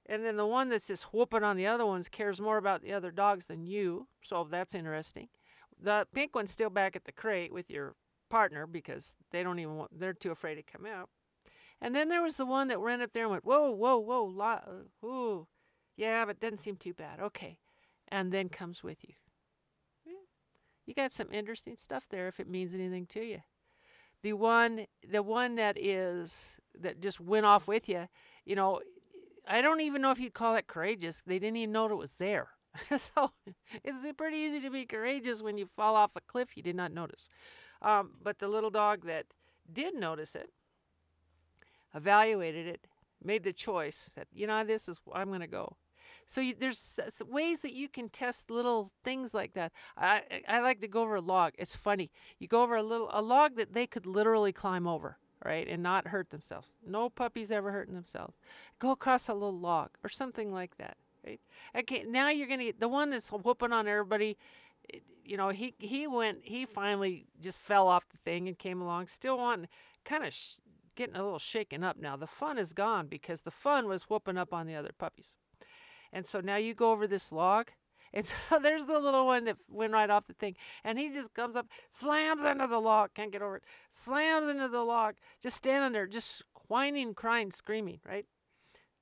And 0.07 0.25
then 0.25 0.37
the 0.37 0.47
one 0.47 0.69
that's 0.69 0.89
just 0.89 1.15
whooping 1.15 1.45
on 1.45 1.57
the 1.57 1.67
other 1.67 1.87
ones 1.87 2.09
cares 2.09 2.41
more 2.41 2.59
about 2.59 2.83
the 2.83 2.93
other 2.93 3.11
dogs 3.11 3.47
than 3.47 3.67
you. 3.67 4.09
So 4.23 4.47
that's 4.51 4.75
interesting. 4.75 5.29
The 5.81 6.07
pink 6.13 6.35
one's 6.35 6.51
still 6.51 6.71
back 6.71 6.97
at 6.97 7.05
the 7.05 7.13
crate 7.13 7.53
with 7.53 7.71
your 7.71 7.95
partner 8.29 8.67
because 8.67 9.15
they 9.31 9.43
don't 9.43 9.59
even 9.59 9.77
want, 9.77 9.99
they're 9.99 10.13
too 10.13 10.31
afraid 10.31 10.57
to 10.57 10.63
come 10.63 10.85
out. 10.85 11.09
And 11.81 11.95
then 11.95 12.09
there 12.09 12.23
was 12.23 12.37
the 12.37 12.47
one 12.47 12.69
that 12.69 12.79
ran 12.79 13.01
up 13.01 13.13
there 13.13 13.25
and 13.25 13.33
went, 13.33 13.45
whoa, 13.45 13.71
whoa, 13.71 13.99
whoa, 13.99 14.25
la, 14.25 14.61
uh, 14.67 15.07
ooh, 15.07 15.47
yeah, 15.97 16.25
but 16.25 16.41
doesn't 16.41 16.59
seem 16.59 16.77
too 16.77 16.93
bad. 16.93 17.21
Okay. 17.21 17.59
And 18.09 18.33
then 18.33 18.49
comes 18.49 18.83
with 18.83 18.99
you. 19.07 19.15
You 20.87 20.95
got 20.95 21.13
some 21.13 21.29
interesting 21.31 21.77
stuff 21.77 22.07
there 22.11 22.27
if 22.27 22.41
it 22.41 22.49
means 22.49 22.75
anything 22.75 23.07
to 23.11 23.21
you. 23.21 23.39
The 24.23 24.33
one, 24.33 24.87
the 25.09 25.23
one 25.23 25.55
that 25.55 25.79
is, 25.79 26.59
that 26.79 27.01
just 27.01 27.21
went 27.21 27.47
off 27.47 27.69
with 27.69 27.89
you, 27.89 28.09
you 28.45 28.57
know, 28.57 28.81
I 29.47 29.63
don't 29.63 29.81
even 29.81 30.03
know 30.03 30.11
if 30.11 30.19
you'd 30.19 30.35
call 30.35 30.57
it 30.57 30.67
courageous. 30.67 31.23
They 31.25 31.39
didn't 31.39 31.59
even 31.59 31.73
know 31.73 31.87
it 31.87 31.95
was 31.95 32.15
there. 32.15 32.49
so 32.97 33.31
it's 33.85 34.05
pretty 34.17 34.39
easy 34.39 34.61
to 34.61 34.71
be 34.71 34.85
courageous 34.85 35.43
when 35.43 35.59
you 35.59 35.67
fall 35.67 35.95
off 35.95 36.17
a 36.17 36.21
cliff 36.21 36.57
you 36.57 36.63
did 36.63 36.77
not 36.77 36.93
notice. 36.93 37.29
Um, 37.83 38.11
but 38.21 38.39
the 38.39 38.49
little 38.49 38.71
dog 38.71 39.07
that 39.07 39.27
did 39.73 39.95
notice 39.95 40.35
it 40.35 40.51
evaluated 41.95 42.67
it, 42.67 42.87
made 43.23 43.45
the 43.45 43.53
choice, 43.53 44.11
said, 44.15 44.27
you 44.33 44.47
know, 44.47 44.65
this 44.65 44.89
is 44.89 45.01
I'm 45.13 45.29
going 45.29 45.41
to 45.41 45.47
go. 45.47 45.77
So 46.31 46.41
you, 46.41 46.55
there's 46.59 47.01
ways 47.29 47.63
that 47.63 47.73
you 47.73 47.89
can 47.89 48.09
test 48.09 48.53
little 48.53 48.93
things 49.03 49.35
like 49.35 49.55
that. 49.55 49.73
I 49.97 50.23
I 50.47 50.61
like 50.61 50.81
to 50.81 50.87
go 50.87 51.03
over 51.03 51.17
a 51.17 51.21
log. 51.21 51.55
It's 51.59 51.75
funny. 51.75 52.13
You 52.39 52.47
go 52.47 52.63
over 52.63 52.77
a 52.77 52.85
little 52.85 53.11
a 53.13 53.21
log 53.21 53.57
that 53.57 53.75
they 53.75 53.89
could 53.89 54.07
literally 54.07 54.53
climb 54.53 54.87
over, 54.87 55.19
right, 55.45 55.67
and 55.67 55.83
not 55.83 56.07
hurt 56.07 56.31
themselves. 56.31 56.69
No 56.87 57.09
puppies 57.11 57.51
ever 57.51 57.73
hurting 57.73 57.97
themselves. 57.97 58.35
Go 58.79 58.93
across 58.93 59.27
a 59.27 59.35
little 59.35 59.59
log 59.59 59.91
or 60.05 60.09
something 60.09 60.53
like 60.53 60.77
that, 60.77 60.97
right? 61.27 61.41
Okay, 61.77 62.05
now 62.07 62.31
you're 62.31 62.47
gonna 62.47 62.65
get 62.65 62.79
the 62.79 62.87
one 62.87 63.11
that's 63.11 63.31
whooping 63.33 63.73
on 63.73 63.89
everybody. 63.89 64.39
Eh, 64.95 64.99
you 65.25 65.37
know, 65.37 65.49
he 65.49 65.75
he 65.79 66.07
went. 66.07 66.39
He 66.43 66.65
finally 66.65 67.27
just 67.41 67.59
fell 67.59 67.89
off 67.89 68.09
the 68.09 68.19
thing 68.19 68.47
and 68.47 68.57
came 68.57 68.81
along, 68.81 69.09
still 69.09 69.39
wanting, 69.39 69.67
kind 70.05 70.25
of 70.25 70.33
getting 70.97 71.17
a 71.17 71.23
little 71.23 71.39
shaken 71.39 71.83
up 71.85 71.97
now. 71.97 72.17
The 72.17 72.27
fun 72.27 72.59
is 72.59 72.73
gone 72.73 73.07
because 73.07 73.43
the 73.43 73.51
fun 73.51 73.87
was 73.87 74.05
whooping 74.05 74.39
up 74.39 74.53
on 74.53 74.67
the 74.67 74.75
other 74.75 74.93
puppies. 74.97 75.37
And 76.13 76.27
so 76.27 76.41
now 76.41 76.57
you 76.57 76.75
go 76.75 76.93
over 76.93 77.07
this 77.07 77.33
log. 77.33 77.71
And 78.13 78.27
so 78.27 78.59
there's 78.61 78.87
the 78.87 78.99
little 78.99 79.25
one 79.25 79.45
that 79.45 79.57
went 79.69 79.93
right 79.93 80.11
off 80.11 80.27
the 80.27 80.33
thing. 80.33 80.57
And 80.83 80.99
he 80.99 81.11
just 81.11 81.33
comes 81.33 81.55
up, 81.55 81.69
slams 81.93 82.43
into 82.43 82.67
the 82.67 82.81
log, 82.81 83.11
can't 83.15 83.31
get 83.31 83.41
over 83.41 83.59
it, 83.59 83.63
slams 83.89 84.49
into 84.49 84.67
the 84.67 84.83
log, 84.83 85.15
just 85.41 85.59
standing 85.59 85.93
there, 85.93 86.09
just 86.09 86.43
whining, 86.67 87.15
crying, 87.15 87.53
screaming, 87.53 88.01
right? 88.05 88.27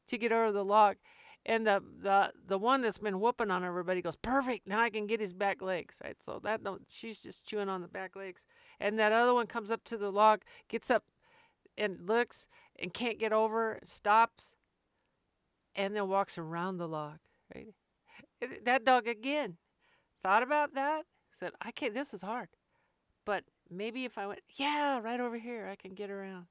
To 0.09 0.19
get 0.19 0.31
over 0.31 0.53
the 0.53 0.63
log. 0.63 0.97
And 1.47 1.67
the, 1.67 1.83
the 2.03 2.33
the 2.47 2.59
one 2.59 2.83
that's 2.83 2.99
been 2.99 3.19
whooping 3.21 3.51
on 3.51 3.65
everybody 3.65 4.03
goes, 4.03 4.17
perfect, 4.17 4.69
now 4.69 4.81
I 4.83 4.91
can 4.91 5.07
get 5.07 5.21
his 5.21 5.33
back 5.33 5.63
legs, 5.63 5.97
right? 6.05 6.17
So 6.23 6.39
that 6.45 6.61
she's 6.93 7.23
just 7.23 7.47
chewing 7.47 7.71
on 7.71 7.81
the 7.81 7.89
back 7.89 8.15
legs. 8.15 8.47
And 8.79 8.99
that 8.99 9.13
other 9.13 9.33
one 9.33 9.47
comes 9.47 9.71
up 9.71 9.85
to 9.85 9.97
the 9.97 10.13
log, 10.13 10.43
gets 10.69 10.91
up 10.91 11.05
and 11.79 12.07
looks 12.07 12.49
and 12.79 12.93
can't 12.93 13.19
get 13.19 13.33
over, 13.33 13.79
stops, 13.85 14.55
and 15.75 15.97
then 15.97 16.09
walks 16.09 16.37
around 16.37 16.77
the 16.77 16.89
log. 16.89 17.19
Right? 17.55 17.69
That 18.65 18.85
dog 18.85 19.07
again 19.07 19.57
thought 20.21 20.43
about 20.43 20.75
that, 20.75 21.05
said, 21.33 21.53
I 21.63 21.71
can't, 21.71 21.95
this 21.95 22.13
is 22.13 22.23
hard. 22.23 22.49
But 23.25 23.45
maybe 23.71 24.05
if 24.05 24.19
I 24.19 24.27
went, 24.27 24.41
yeah, 24.57 25.01
right 25.01 25.21
over 25.21 25.39
here, 25.39 25.69
I 25.71 25.77
can 25.77 25.95
get 25.95 26.11
around. 26.11 26.47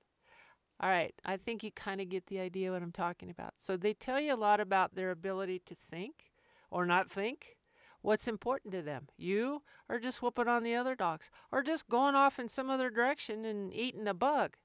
All 0.79 0.89
right, 0.89 1.13
I 1.25 1.37
think 1.37 1.63
you 1.63 1.71
kind 1.71 1.99
of 1.99 2.09
get 2.09 2.27
the 2.27 2.39
idea 2.39 2.71
what 2.71 2.83
I'm 2.83 2.91
talking 2.91 3.29
about. 3.29 3.53
So 3.59 3.77
they 3.77 3.93
tell 3.93 4.19
you 4.19 4.33
a 4.33 4.35
lot 4.35 4.59
about 4.59 4.95
their 4.95 5.11
ability 5.11 5.61
to 5.65 5.75
think 5.75 6.31
or 6.69 6.85
not 6.85 7.09
think. 7.09 7.57
What's 8.01 8.27
important 8.27 8.71
to 8.73 8.83
them? 8.83 9.07
You 9.17 9.63
are 9.89 9.99
just 9.99 10.21
whooping 10.21 10.47
on 10.47 10.63
the 10.63 10.75
other 10.75 10.95
dogs 10.95 11.31
or 11.51 11.63
just 11.63 11.89
going 11.89 12.13
off 12.13 12.37
in 12.37 12.47
some 12.47 12.69
other 12.69 12.91
direction 12.91 13.43
and 13.43 13.73
eating 13.73 14.07
a 14.07 14.13
bug. 14.13 14.55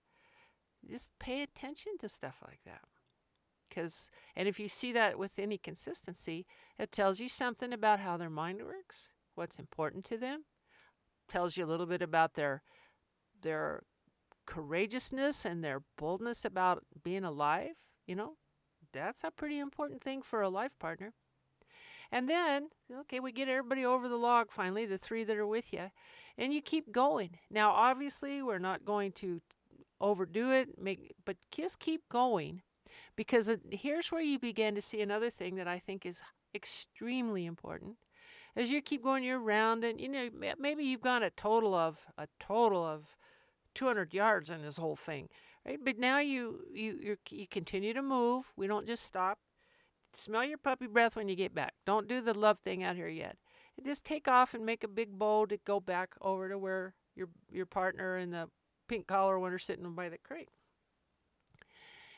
Just 0.88 1.11
pay 1.18 1.42
attention 1.42 1.92
to 2.01 2.09
stuff 2.09 2.37
like 2.47 2.61
that. 2.64 2.83
Cause, 3.75 4.11
and 4.37 4.47
if 4.49 4.61
you 4.61 4.68
see 4.68 4.92
that 4.92 5.18
with 5.18 5.38
any 5.38 5.57
consistency, 5.57 6.45
it 6.79 6.92
tells 6.92 7.21
you 7.21 7.29
something 7.29 7.73
about 7.73 8.01
how 8.01 8.16
their 8.16 8.29
mind 8.29 8.62
works, 8.62 9.09
what's 9.35 9.59
important 9.59 10.05
to 10.07 10.18
them, 10.18 10.45
tells 11.27 11.57
you 11.57 11.64
a 11.64 11.66
little 11.66 11.87
bit 11.87 12.03
about 12.03 12.35
their 12.35 12.62
their 13.40 13.83
courageousness 14.47 15.45
and 15.45 15.64
their 15.64 15.83
boldness 15.97 16.45
about 16.45 16.85
being 17.03 17.25
alive. 17.25 17.77
You 18.07 18.16
know, 18.16 18.37
that's 18.92 19.25
a 19.25 19.31
pretty 19.31 19.59
important 19.59 20.02
thing 20.02 20.23
for 20.23 20.42
a 20.42 20.48
life 20.48 20.79
partner. 20.79 21.13
And 22.11 22.29
then, 22.29 22.69
okay, 22.92 23.21
we 23.21 23.33
get 23.33 23.48
everybody 23.48 23.87
over 23.87 24.07
the 24.07 24.17
log 24.17 24.50
finally, 24.50 24.85
the 24.85 24.98
three 24.98 25.25
that 25.25 25.37
are 25.38 25.46
with 25.46 25.73
you, 25.73 25.90
and 26.37 26.52
you 26.52 26.61
keep 26.61 26.92
going. 26.92 27.38
Now, 27.50 27.71
obviously, 27.71 28.42
we're 28.42 28.59
not 28.59 28.85
going 28.85 29.13
to 29.13 29.40
overdo 30.03 30.53
it, 30.53 30.81
make, 30.81 31.15
but 31.25 31.38
just 31.53 31.81
keep 31.81 32.09
going 32.11 32.63
Because 33.17 33.48
uh, 33.48 33.57
here's 33.71 34.13
where 34.13 34.23
you 34.23 34.38
begin 34.38 34.75
to 34.77 34.83
see 34.83 35.00
another 35.03 35.31
thing 35.31 35.57
that 35.57 35.69
I 35.69 35.79
think 35.81 36.07
is 36.07 36.23
extremely 36.55 37.46
important. 37.46 37.96
As 38.57 38.71
you 38.71 38.83
keep 38.83 39.03
going 39.03 39.25
your 39.25 39.38
round, 39.40 39.85
and 39.85 40.00
you 40.00 40.09
know, 40.09 40.31
maybe 40.59 40.85
you've 40.85 41.03
gone 41.03 41.23
a 41.23 41.31
total 41.31 41.75
of 41.75 42.07
a 42.19 42.29
total 42.40 42.85
of 42.85 43.17
200 43.75 44.15
yards 44.15 44.50
in 44.50 44.63
this 44.63 44.79
whole 44.79 44.96
thing, 44.96 45.29
right? 45.67 45.79
But 45.85 45.98
now 45.98 46.19
you 46.21 46.61
you 46.75 47.19
you 47.31 47.46
continue 47.48 47.94
to 47.94 48.03
move. 48.03 48.53
We 48.57 48.67
don't 48.67 48.87
just 48.87 49.05
stop. 49.05 49.38
Smell 50.15 50.44
your 50.44 50.59
puppy 50.59 50.87
breath 50.87 51.17
when 51.17 51.29
you 51.29 51.37
get 51.37 51.55
back. 51.55 51.75
Don't 51.87 52.09
do 52.09 52.21
the 52.21 52.35
love 52.35 52.59
thing 52.61 52.83
out 52.85 52.96
here 52.96 53.09
yet. 53.09 53.38
Just 53.85 54.05
take 54.05 54.29
off 54.29 54.55
and 54.55 54.67
make 54.67 54.85
a 54.85 54.88
big 54.88 55.19
bow 55.19 55.46
to 55.46 55.59
go 55.59 55.81
back 55.81 56.15
over 56.21 56.48
to 56.48 56.59
where 56.59 56.94
your 57.17 57.29
your 57.50 57.67
partner 57.67 58.17
and 58.17 58.33
the 58.33 58.48
pink 58.93 59.07
collar 59.07 59.38
one 59.38 59.55
are 59.55 59.59
sitting 59.59 59.90
by 59.95 60.11
the 60.11 60.19
crate. 60.19 60.51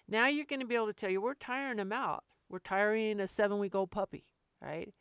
Now 0.08 0.26
you're 0.26 0.44
going 0.44 0.58
to 0.58 0.66
be 0.66 0.74
able 0.74 0.88
to 0.88 0.92
tell 0.92 1.08
you 1.08 1.20
we're 1.20 1.34
tiring 1.34 1.76
them 1.76 1.92
out. 1.92 2.24
We're 2.50 2.58
tiring 2.58 3.20
a 3.20 3.28
seven 3.28 3.60
week 3.60 3.76
old 3.76 3.92
puppy, 3.92 4.26
right? 4.60 4.92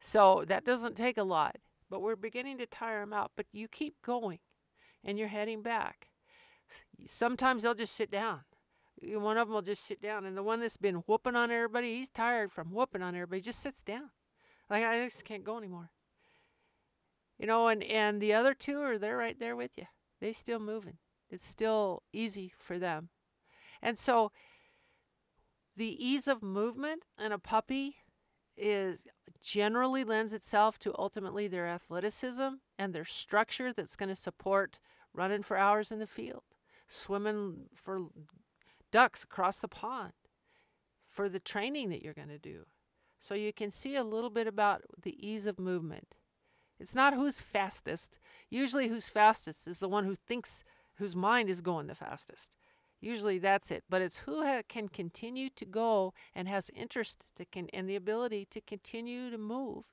So 0.00 0.44
that 0.48 0.64
doesn't 0.64 0.96
take 0.96 1.16
a 1.16 1.22
lot, 1.22 1.58
but 1.88 2.02
we're 2.02 2.16
beginning 2.16 2.58
to 2.58 2.66
tire 2.66 2.98
them 2.98 3.12
out. 3.12 3.30
But 3.36 3.46
you 3.52 3.68
keep 3.68 4.02
going 4.04 4.40
and 5.04 5.16
you're 5.16 5.28
heading 5.28 5.62
back. 5.62 6.08
Sometimes 7.06 7.62
they'll 7.62 7.74
just 7.74 7.94
sit 7.94 8.10
down. 8.10 8.40
One 9.00 9.38
of 9.38 9.46
them 9.46 9.54
will 9.54 9.62
just 9.62 9.86
sit 9.86 10.02
down, 10.02 10.24
and 10.24 10.36
the 10.36 10.42
one 10.42 10.58
that's 10.58 10.76
been 10.76 11.04
whooping 11.06 11.36
on 11.36 11.52
everybody, 11.52 11.98
he's 11.98 12.08
tired 12.08 12.50
from 12.50 12.72
whooping 12.72 13.02
on 13.02 13.14
everybody, 13.14 13.40
just 13.40 13.60
sits 13.60 13.82
down. 13.82 14.10
Like, 14.68 14.84
I 14.84 15.04
just 15.04 15.24
can't 15.24 15.44
go 15.44 15.56
anymore. 15.56 15.90
You 17.38 17.46
know, 17.46 17.68
and, 17.68 17.82
and 17.84 18.20
the 18.20 18.32
other 18.32 18.54
two 18.54 18.80
are 18.80 18.98
there 18.98 19.16
right 19.16 19.38
there 19.38 19.56
with 19.56 19.76
you. 19.76 19.86
They 20.20 20.32
still 20.32 20.60
moving. 20.60 20.98
It's 21.32 21.46
still 21.46 22.02
easy 22.12 22.52
for 22.58 22.78
them. 22.78 23.08
And 23.80 23.98
so 23.98 24.30
the 25.74 26.04
ease 26.04 26.28
of 26.28 26.42
movement 26.42 27.06
in 27.18 27.32
a 27.32 27.38
puppy 27.38 27.96
is 28.56 29.06
generally 29.40 30.04
lends 30.04 30.34
itself 30.34 30.78
to 30.80 30.94
ultimately 30.98 31.48
their 31.48 31.66
athleticism 31.66 32.48
and 32.78 32.94
their 32.94 33.06
structure 33.06 33.72
that's 33.72 33.96
going 33.96 34.10
to 34.10 34.14
support 34.14 34.78
running 35.14 35.42
for 35.42 35.56
hours 35.56 35.90
in 35.90 35.98
the 35.98 36.06
field, 36.06 36.42
swimming 36.86 37.70
for 37.74 38.08
ducks 38.90 39.24
across 39.24 39.56
the 39.56 39.68
pond, 39.68 40.12
for 41.08 41.30
the 41.30 41.40
training 41.40 41.88
that 41.88 42.02
you're 42.02 42.12
going 42.12 42.28
to 42.28 42.38
do. 42.38 42.66
So 43.20 43.34
you 43.34 43.54
can 43.54 43.70
see 43.70 43.96
a 43.96 44.04
little 44.04 44.30
bit 44.30 44.46
about 44.46 44.82
the 45.00 45.16
ease 45.26 45.46
of 45.46 45.58
movement. 45.58 46.14
It's 46.78 46.94
not 46.94 47.14
who's 47.14 47.40
fastest. 47.40 48.18
Usually, 48.50 48.88
who's 48.88 49.08
fastest 49.08 49.66
is 49.66 49.80
the 49.80 49.88
one 49.88 50.04
who 50.04 50.14
thinks, 50.14 50.64
whose 51.02 51.16
mind 51.16 51.50
is 51.50 51.60
going 51.60 51.88
the 51.88 51.94
fastest. 51.94 52.56
Usually 53.00 53.38
that's 53.38 53.72
it. 53.72 53.82
But 53.90 54.00
it's 54.00 54.18
who 54.18 54.46
ha- 54.46 54.62
can 54.68 54.88
continue 54.88 55.50
to 55.56 55.64
go 55.64 56.14
and 56.34 56.48
has 56.48 56.70
interest 56.74 57.32
to 57.36 57.44
can 57.44 57.68
and 57.72 57.88
the 57.88 57.96
ability 57.96 58.46
to 58.52 58.60
continue 58.60 59.30
to 59.30 59.38
move 59.38 59.84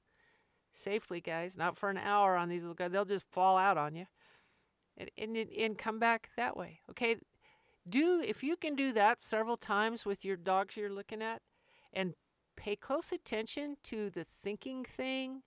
safely, 0.72 1.20
guys. 1.20 1.58
Not 1.58 1.76
for 1.76 1.90
an 1.90 1.98
hour 1.98 2.36
on 2.36 2.50
these 2.50 2.62
little 2.62 2.76
guys. 2.76 2.92
They'll 2.92 3.06
just 3.06 3.26
fall 3.32 3.58
out 3.58 3.78
on 3.78 3.96
you, 3.96 4.06
and 4.96 5.10
and 5.18 5.36
and 5.36 5.78
come 5.78 5.98
back 5.98 6.30
that 6.38 6.56
way. 6.56 6.82
Okay, 6.92 7.16
do 7.88 8.24
if 8.26 8.44
you 8.44 8.56
can 8.56 8.76
do 8.76 8.94
that 8.94 9.24
several 9.24 9.58
times 9.58 10.06
with 10.06 10.24
your 10.24 10.38
dogs 10.38 10.78
you're 10.78 10.94
looking 10.94 11.24
at, 11.24 11.42
and 11.92 12.14
pay 12.56 12.76
close 12.76 13.12
attention 13.12 13.78
to 13.86 14.12
the 14.12 14.24
thinking 14.24 14.86
thing, 14.86 15.42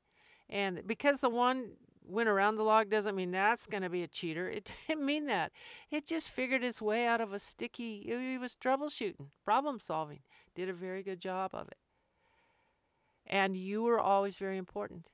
and 0.51 0.83
because 0.85 1.21
the 1.21 1.31
one 1.31 1.73
went 2.07 2.29
around 2.29 2.57
the 2.57 2.63
log 2.63 2.91
doesn't 2.91 3.15
mean 3.15 3.31
that's 3.31 3.67
going 3.67 3.83
to 3.83 3.91
be 3.91 4.03
a 4.03 4.09
cheater. 4.09 4.49
It 4.49 4.73
didn't 4.89 5.07
mean 5.07 5.27
that. 5.27 5.53
It 5.91 6.07
just 6.07 6.31
figured 6.31 6.63
its 6.63 6.83
way 6.83 7.07
out 7.07 7.21
of 7.21 7.33
a 7.33 7.39
sticky, 7.39 8.07
it 8.09 8.41
was 8.41 8.57
troubleshooting, 8.57 9.29
problem 9.45 9.79
solving. 9.79 10.21
Did 10.55 10.69
a 10.69 10.75
very 10.75 11.03
good 11.03 11.21
job 11.21 11.53
of 11.55 11.69
it. 11.69 11.79
And 13.27 13.57
you 13.57 13.83
were 13.83 14.01
always 14.01 14.37
very 14.37 14.59
important. 14.59 15.09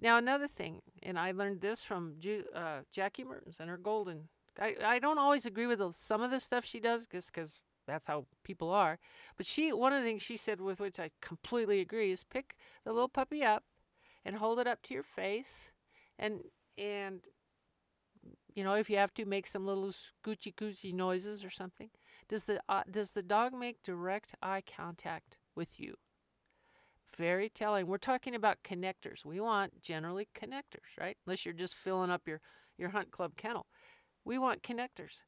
Now, 0.00 0.16
another 0.16 0.46
thing, 0.46 0.80
and 1.02 1.18
I 1.18 1.32
learned 1.32 1.60
this 1.60 1.82
from 1.82 2.14
Ju- 2.18 2.44
uh, 2.54 2.80
Jackie 2.92 3.24
Mertens 3.24 3.56
and 3.58 3.68
her 3.68 3.76
Golden. 3.76 4.28
I, 4.58 4.76
I 4.82 4.98
don't 4.98 5.18
always 5.18 5.44
agree 5.44 5.66
with 5.66 5.80
the, 5.80 5.92
some 5.92 6.22
of 6.22 6.30
the 6.30 6.40
stuff 6.40 6.64
she 6.64 6.80
does 6.80 7.06
just 7.06 7.32
because 7.32 7.60
that's 7.86 8.06
how 8.06 8.26
people 8.44 8.70
are. 8.70 8.98
But 9.36 9.46
she, 9.46 9.72
one 9.72 9.92
of 9.92 10.02
the 10.02 10.08
things 10.08 10.22
she 10.22 10.36
said 10.36 10.60
with 10.60 10.80
which 10.80 11.00
I 11.00 11.10
completely 11.20 11.80
agree 11.80 12.12
is 12.12 12.22
pick 12.22 12.54
the 12.84 12.92
little 12.92 13.08
puppy 13.08 13.42
up 13.42 13.64
and 14.24 14.36
hold 14.36 14.60
it 14.60 14.66
up 14.66 14.82
to 14.82 14.94
your 14.94 15.02
face 15.02 15.72
and 16.18 16.40
and 16.76 17.20
you 18.54 18.64
know 18.64 18.74
if 18.74 18.90
you 18.90 18.96
have 18.96 19.14
to 19.14 19.24
make 19.24 19.46
some 19.46 19.66
little 19.66 19.92
scoochie 19.92 20.54
coochie 20.54 20.94
noises 20.94 21.44
or 21.44 21.50
something 21.50 21.90
does 22.28 22.44
the 22.44 22.60
uh, 22.68 22.82
does 22.90 23.12
the 23.12 23.22
dog 23.22 23.54
make 23.54 23.82
direct 23.82 24.34
eye 24.42 24.62
contact 24.62 25.38
with 25.56 25.80
you? 25.80 25.94
Very 27.16 27.48
telling. 27.48 27.86
We're 27.86 27.96
talking 27.96 28.34
about 28.34 28.58
connectors. 28.62 29.24
We 29.24 29.40
want 29.40 29.80
generally 29.80 30.28
connectors 30.38 30.98
right? 31.00 31.16
Unless 31.26 31.44
you're 31.46 31.54
just 31.54 31.74
filling 31.74 32.10
up 32.10 32.28
your 32.28 32.40
your 32.76 32.90
hunt 32.90 33.10
club 33.10 33.32
kennel. 33.36 33.66
We 34.24 34.38
want 34.38 34.62
connectors. 34.62 35.22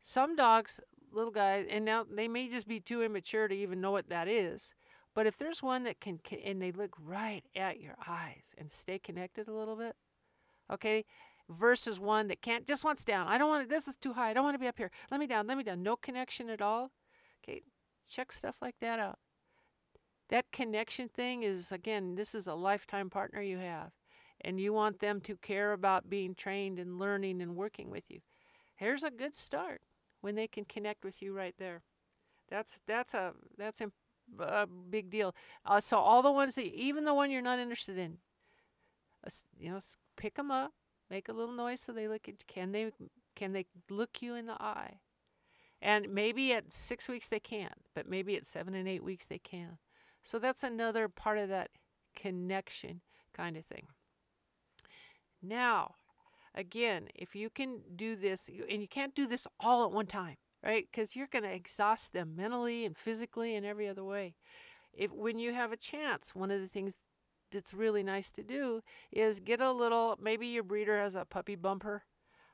Some 0.00 0.34
dogs 0.34 0.80
little 1.12 1.30
guys 1.30 1.66
and 1.70 1.84
now 1.84 2.04
they 2.10 2.26
may 2.26 2.48
just 2.48 2.66
be 2.66 2.80
too 2.80 3.02
immature 3.02 3.48
to 3.48 3.54
even 3.54 3.80
know 3.80 3.92
what 3.92 4.08
that 4.08 4.28
is 4.28 4.74
but 5.14 5.24
if 5.24 5.38
there's 5.38 5.62
one 5.62 5.84
that 5.84 6.00
can 6.00 6.20
and 6.44 6.60
they 6.60 6.72
look 6.72 6.90
right 7.00 7.44
at 7.54 7.80
your 7.80 7.94
eyes 8.06 8.54
and 8.58 8.70
stay 8.70 8.98
connected 8.98 9.48
a 9.48 9.52
little 9.52 9.76
bit 9.76 9.94
okay? 10.70 11.04
Versus 11.48 12.00
one 12.00 12.28
that 12.28 12.42
can't 12.42 12.66
just 12.66 12.84
wants 12.84 13.04
down. 13.04 13.28
I 13.28 13.38
don't 13.38 13.48
want 13.48 13.64
to 13.64 13.68
this 13.68 13.86
is 13.86 13.96
too 13.96 14.14
high 14.14 14.30
i 14.30 14.32
don't 14.32 14.44
want 14.44 14.54
to 14.54 14.58
be 14.58 14.66
up 14.66 14.78
here. 14.78 14.90
Let 15.10 15.20
me 15.20 15.26
down 15.26 15.46
let 15.46 15.56
me 15.56 15.62
down. 15.62 15.82
No 15.82 15.96
connection 15.96 16.50
at 16.50 16.60
all? 16.60 16.90
Okay 17.44 17.62
check 18.06 18.32
stuff 18.32 18.56
like 18.62 18.76
that 18.80 18.98
out. 18.98 19.18
That 20.28 20.50
connection 20.52 21.08
thing 21.08 21.42
is 21.42 21.70
again 21.70 22.14
this 22.16 22.34
is 22.34 22.46
a 22.46 22.54
lifetime 22.54 23.10
partner 23.10 23.40
you 23.40 23.58
have 23.58 23.92
and 24.40 24.60
you 24.60 24.72
want 24.72 25.00
them 25.00 25.20
to 25.22 25.36
care 25.36 25.72
about 25.72 26.10
being 26.10 26.34
trained 26.34 26.78
and 26.78 26.98
learning 26.98 27.40
and 27.40 27.56
working 27.56 27.90
with 27.90 28.04
you. 28.08 28.20
Here's 28.76 29.02
a 29.02 29.10
good 29.10 29.34
start 29.34 29.80
when 30.20 30.34
they 30.34 30.46
can 30.46 30.64
connect 30.64 31.04
with 31.04 31.22
you 31.22 31.32
right 31.32 31.54
there. 31.58 31.82
That's 32.48 32.80
that's 32.86 33.14
a 33.14 33.32
that's 33.56 33.80
a, 33.80 33.90
a 34.40 34.66
big 34.66 35.10
deal. 35.10 35.34
Uh, 35.64 35.80
so 35.80 35.98
all 35.98 36.22
the 36.22 36.32
ones 36.32 36.56
that 36.56 36.66
even 36.66 37.04
the 37.04 37.14
one 37.14 37.30
you're 37.30 37.42
not 37.42 37.58
interested 37.58 37.98
in 37.98 38.18
you 39.58 39.70
know, 39.70 39.80
pick 40.16 40.36
them 40.36 40.50
up, 40.50 40.72
make 41.10 41.28
a 41.28 41.32
little 41.32 41.54
noise 41.54 41.80
so 41.80 41.92
they 41.92 42.08
look 42.08 42.28
at. 42.28 42.46
Can 42.46 42.72
they 42.72 42.90
can 43.34 43.52
they 43.52 43.66
look 43.90 44.22
you 44.22 44.34
in 44.34 44.46
the 44.46 44.60
eye? 44.60 45.00
And 45.80 46.08
maybe 46.14 46.52
at 46.52 46.72
six 46.72 47.08
weeks 47.08 47.28
they 47.28 47.40
can't, 47.40 47.84
but 47.94 48.08
maybe 48.08 48.36
at 48.36 48.46
seven 48.46 48.74
and 48.74 48.88
eight 48.88 49.04
weeks 49.04 49.26
they 49.26 49.38
can. 49.38 49.78
So 50.24 50.38
that's 50.38 50.62
another 50.62 51.08
part 51.08 51.38
of 51.38 51.48
that 51.50 51.70
connection 52.16 53.02
kind 53.34 53.56
of 53.56 53.64
thing. 53.64 53.86
Now, 55.42 55.94
again, 56.54 57.08
if 57.14 57.36
you 57.36 57.50
can 57.50 57.80
do 57.94 58.16
this, 58.16 58.48
and 58.48 58.80
you 58.80 58.88
can't 58.88 59.14
do 59.14 59.26
this 59.26 59.46
all 59.60 59.84
at 59.84 59.92
one 59.92 60.06
time, 60.06 60.36
right? 60.64 60.88
Because 60.90 61.14
you're 61.14 61.28
going 61.28 61.44
to 61.44 61.52
exhaust 61.52 62.12
them 62.12 62.34
mentally 62.34 62.84
and 62.84 62.96
physically 62.96 63.54
and 63.54 63.64
every 63.64 63.88
other 63.88 64.02
way. 64.02 64.34
If 64.92 65.12
when 65.12 65.38
you 65.38 65.52
have 65.52 65.72
a 65.72 65.76
chance, 65.76 66.34
one 66.34 66.50
of 66.50 66.60
the 66.60 66.68
things 66.68 66.96
that's 67.56 67.72
really 67.74 68.02
nice 68.02 68.30
to 68.32 68.42
do 68.42 68.82
is 69.10 69.40
get 69.40 69.60
a 69.60 69.72
little 69.72 70.18
maybe 70.22 70.46
your 70.46 70.62
breeder 70.62 70.98
has 71.00 71.14
a 71.14 71.24
puppy 71.24 71.56
bumper 71.56 72.04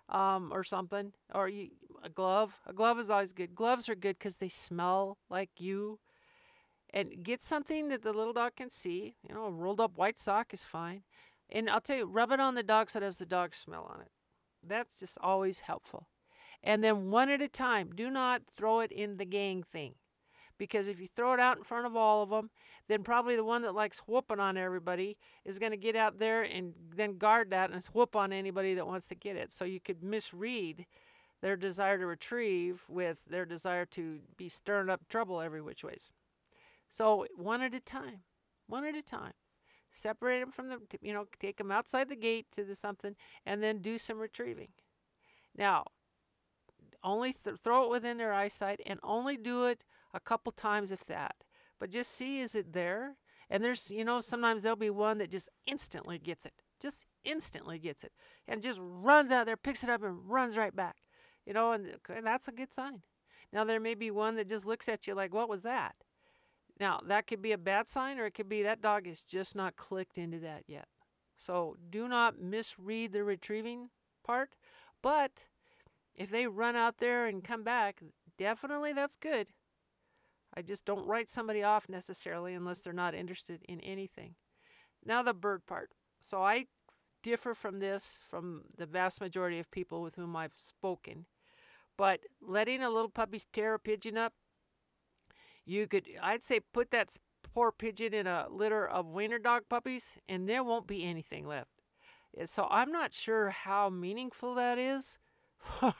um, 0.08 0.50
or 0.52 0.62
something 0.62 1.12
or 1.34 1.48
you, 1.48 1.70
a 2.02 2.08
glove. 2.08 2.60
A 2.66 2.72
glove 2.72 2.98
is 2.98 3.10
always 3.10 3.32
good. 3.32 3.54
Gloves 3.54 3.88
are 3.88 3.94
good 3.96 4.18
because 4.18 4.36
they 4.36 4.48
smell 4.48 5.18
like 5.28 5.50
you. 5.58 5.98
And 6.94 7.22
get 7.22 7.42
something 7.42 7.88
that 7.88 8.02
the 8.02 8.12
little 8.12 8.34
dog 8.34 8.56
can 8.56 8.70
see. 8.70 9.16
You 9.28 9.34
know 9.34 9.46
a 9.46 9.50
rolled 9.50 9.80
up 9.80 9.96
white 9.96 10.18
sock 10.18 10.54
is 10.54 10.62
fine. 10.62 11.02
And 11.50 11.68
i'll 11.68 11.80
tell 11.80 11.96
you 11.96 12.06
rub 12.06 12.32
it 12.32 12.40
on 12.40 12.54
the 12.54 12.62
dog 12.62 12.90
so 12.90 13.00
it 13.00 13.02
has 13.02 13.18
the 13.18 13.26
dog 13.26 13.54
smell 13.54 13.90
on 13.92 14.00
it. 14.02 14.12
That's 14.66 15.00
just 15.00 15.18
always 15.20 15.60
helpful. 15.60 16.06
And 16.62 16.84
then 16.84 17.10
one 17.10 17.28
at 17.28 17.42
a 17.42 17.48
time. 17.48 17.90
Do 17.94 18.08
not 18.08 18.42
throw 18.54 18.80
it 18.80 18.92
in 18.92 19.16
the 19.16 19.24
gang 19.24 19.64
thing 19.64 19.94
because 20.62 20.86
if 20.86 21.00
you 21.00 21.08
throw 21.08 21.34
it 21.34 21.40
out 21.40 21.56
in 21.56 21.64
front 21.64 21.86
of 21.86 21.96
all 21.96 22.22
of 22.22 22.30
them, 22.30 22.48
then 22.86 23.02
probably 23.02 23.34
the 23.34 23.42
one 23.42 23.62
that 23.62 23.74
likes 23.74 23.98
whooping 24.06 24.38
on 24.38 24.56
everybody 24.56 25.18
is 25.44 25.58
going 25.58 25.72
to 25.72 25.76
get 25.76 25.96
out 25.96 26.20
there 26.20 26.44
and 26.44 26.72
then 26.94 27.18
guard 27.18 27.50
that 27.50 27.72
and 27.72 27.84
whoop 27.86 28.14
on 28.14 28.32
anybody 28.32 28.72
that 28.74 28.86
wants 28.86 29.08
to 29.08 29.16
get 29.16 29.34
it. 29.34 29.50
So 29.50 29.64
you 29.64 29.80
could 29.80 30.04
misread 30.04 30.86
their 31.40 31.56
desire 31.56 31.98
to 31.98 32.06
retrieve 32.06 32.82
with 32.88 33.24
their 33.24 33.44
desire 33.44 33.84
to 33.86 34.20
be 34.36 34.48
stirring 34.48 34.88
up 34.88 35.08
trouble 35.08 35.40
every 35.40 35.60
which 35.60 35.82
ways. 35.82 36.12
So 36.88 37.26
one 37.34 37.60
at 37.60 37.74
a 37.74 37.80
time, 37.80 38.20
one 38.68 38.84
at 38.84 38.94
a 38.94 39.02
time. 39.02 39.32
Separate 39.90 40.38
them 40.38 40.52
from 40.52 40.68
the, 40.68 40.78
you 41.00 41.12
know, 41.12 41.26
take 41.40 41.56
them 41.56 41.72
outside 41.72 42.08
the 42.08 42.14
gate 42.14 42.46
to 42.54 42.62
the 42.62 42.76
something, 42.76 43.16
and 43.44 43.60
then 43.60 43.82
do 43.82 43.98
some 43.98 44.20
retrieving. 44.20 44.68
Now, 45.58 45.86
only 47.02 47.32
th- 47.32 47.56
throw 47.58 47.84
it 47.84 47.90
within 47.90 48.16
their 48.16 48.32
eyesight, 48.32 48.80
and 48.86 49.00
only 49.02 49.36
do 49.36 49.64
it 49.64 49.84
a 50.14 50.20
couple 50.20 50.52
times, 50.52 50.92
if 50.92 51.04
that. 51.06 51.36
But 51.78 51.90
just 51.90 52.12
see 52.12 52.40
is 52.40 52.54
it 52.54 52.72
there? 52.72 53.16
And 53.50 53.62
there's, 53.62 53.90
you 53.90 54.04
know, 54.04 54.20
sometimes 54.20 54.62
there'll 54.62 54.76
be 54.76 54.90
one 54.90 55.18
that 55.18 55.30
just 55.30 55.48
instantly 55.66 56.18
gets 56.18 56.46
it, 56.46 56.54
just 56.80 57.04
instantly 57.24 57.78
gets 57.78 58.02
it, 58.04 58.12
and 58.48 58.62
just 58.62 58.78
runs 58.80 59.30
out 59.30 59.46
there, 59.46 59.56
picks 59.56 59.84
it 59.84 59.90
up, 59.90 60.02
and 60.02 60.18
runs 60.28 60.56
right 60.56 60.74
back. 60.74 60.96
You 61.44 61.52
know, 61.52 61.72
and, 61.72 61.96
and 62.08 62.26
that's 62.26 62.48
a 62.48 62.52
good 62.52 62.72
sign. 62.72 63.02
Now, 63.52 63.64
there 63.64 63.80
may 63.80 63.94
be 63.94 64.10
one 64.10 64.36
that 64.36 64.48
just 64.48 64.64
looks 64.64 64.88
at 64.88 65.06
you 65.06 65.14
like, 65.14 65.34
what 65.34 65.48
was 65.48 65.62
that? 65.62 65.96
Now, 66.80 67.00
that 67.06 67.26
could 67.26 67.42
be 67.42 67.52
a 67.52 67.58
bad 67.58 67.88
sign, 67.88 68.18
or 68.18 68.26
it 68.26 68.34
could 68.34 68.48
be 68.48 68.62
that 68.62 68.80
dog 68.80 69.06
is 69.06 69.22
just 69.22 69.54
not 69.54 69.76
clicked 69.76 70.16
into 70.16 70.38
that 70.38 70.64
yet. 70.66 70.86
So, 71.36 71.76
do 71.90 72.08
not 72.08 72.40
misread 72.40 73.12
the 73.12 73.24
retrieving 73.24 73.90
part. 74.24 74.50
But 75.02 75.32
if 76.14 76.30
they 76.30 76.46
run 76.46 76.76
out 76.76 76.98
there 76.98 77.26
and 77.26 77.44
come 77.44 77.64
back, 77.64 78.00
definitely 78.38 78.92
that's 78.92 79.16
good. 79.16 79.48
I 80.54 80.62
just 80.62 80.84
don't 80.84 81.06
write 81.06 81.30
somebody 81.30 81.62
off 81.62 81.88
necessarily 81.88 82.54
unless 82.54 82.80
they're 82.80 82.92
not 82.92 83.14
interested 83.14 83.62
in 83.68 83.80
anything. 83.80 84.34
Now, 85.04 85.22
the 85.22 85.32
bird 85.32 85.66
part. 85.66 85.90
So, 86.20 86.42
I 86.42 86.66
differ 87.22 87.54
from 87.54 87.78
this 87.78 88.18
from 88.28 88.62
the 88.76 88.86
vast 88.86 89.20
majority 89.20 89.58
of 89.58 89.70
people 89.70 90.02
with 90.02 90.16
whom 90.16 90.36
I've 90.36 90.54
spoken. 90.56 91.26
But 91.96 92.20
letting 92.40 92.82
a 92.82 92.90
little 92.90 93.10
puppy 93.10 93.40
tear 93.52 93.74
a 93.74 93.78
pigeon 93.78 94.16
up, 94.16 94.32
you 95.64 95.86
could, 95.86 96.08
I'd 96.20 96.42
say, 96.42 96.60
put 96.60 96.90
that 96.90 97.16
poor 97.54 97.70
pigeon 97.70 98.14
in 98.14 98.26
a 98.26 98.46
litter 98.50 98.86
of 98.86 99.06
wiener 99.06 99.38
dog 99.38 99.62
puppies, 99.68 100.18
and 100.28 100.48
there 100.48 100.64
won't 100.64 100.86
be 100.86 101.04
anything 101.04 101.46
left. 101.46 101.82
Eh, 102.36 102.46
so 102.46 102.66
I'm 102.70 102.90
not 102.90 103.12
sure 103.12 103.50
how 103.50 103.90
meaningful 103.90 104.54
that 104.54 104.78
is 104.78 105.18
for 105.56 105.94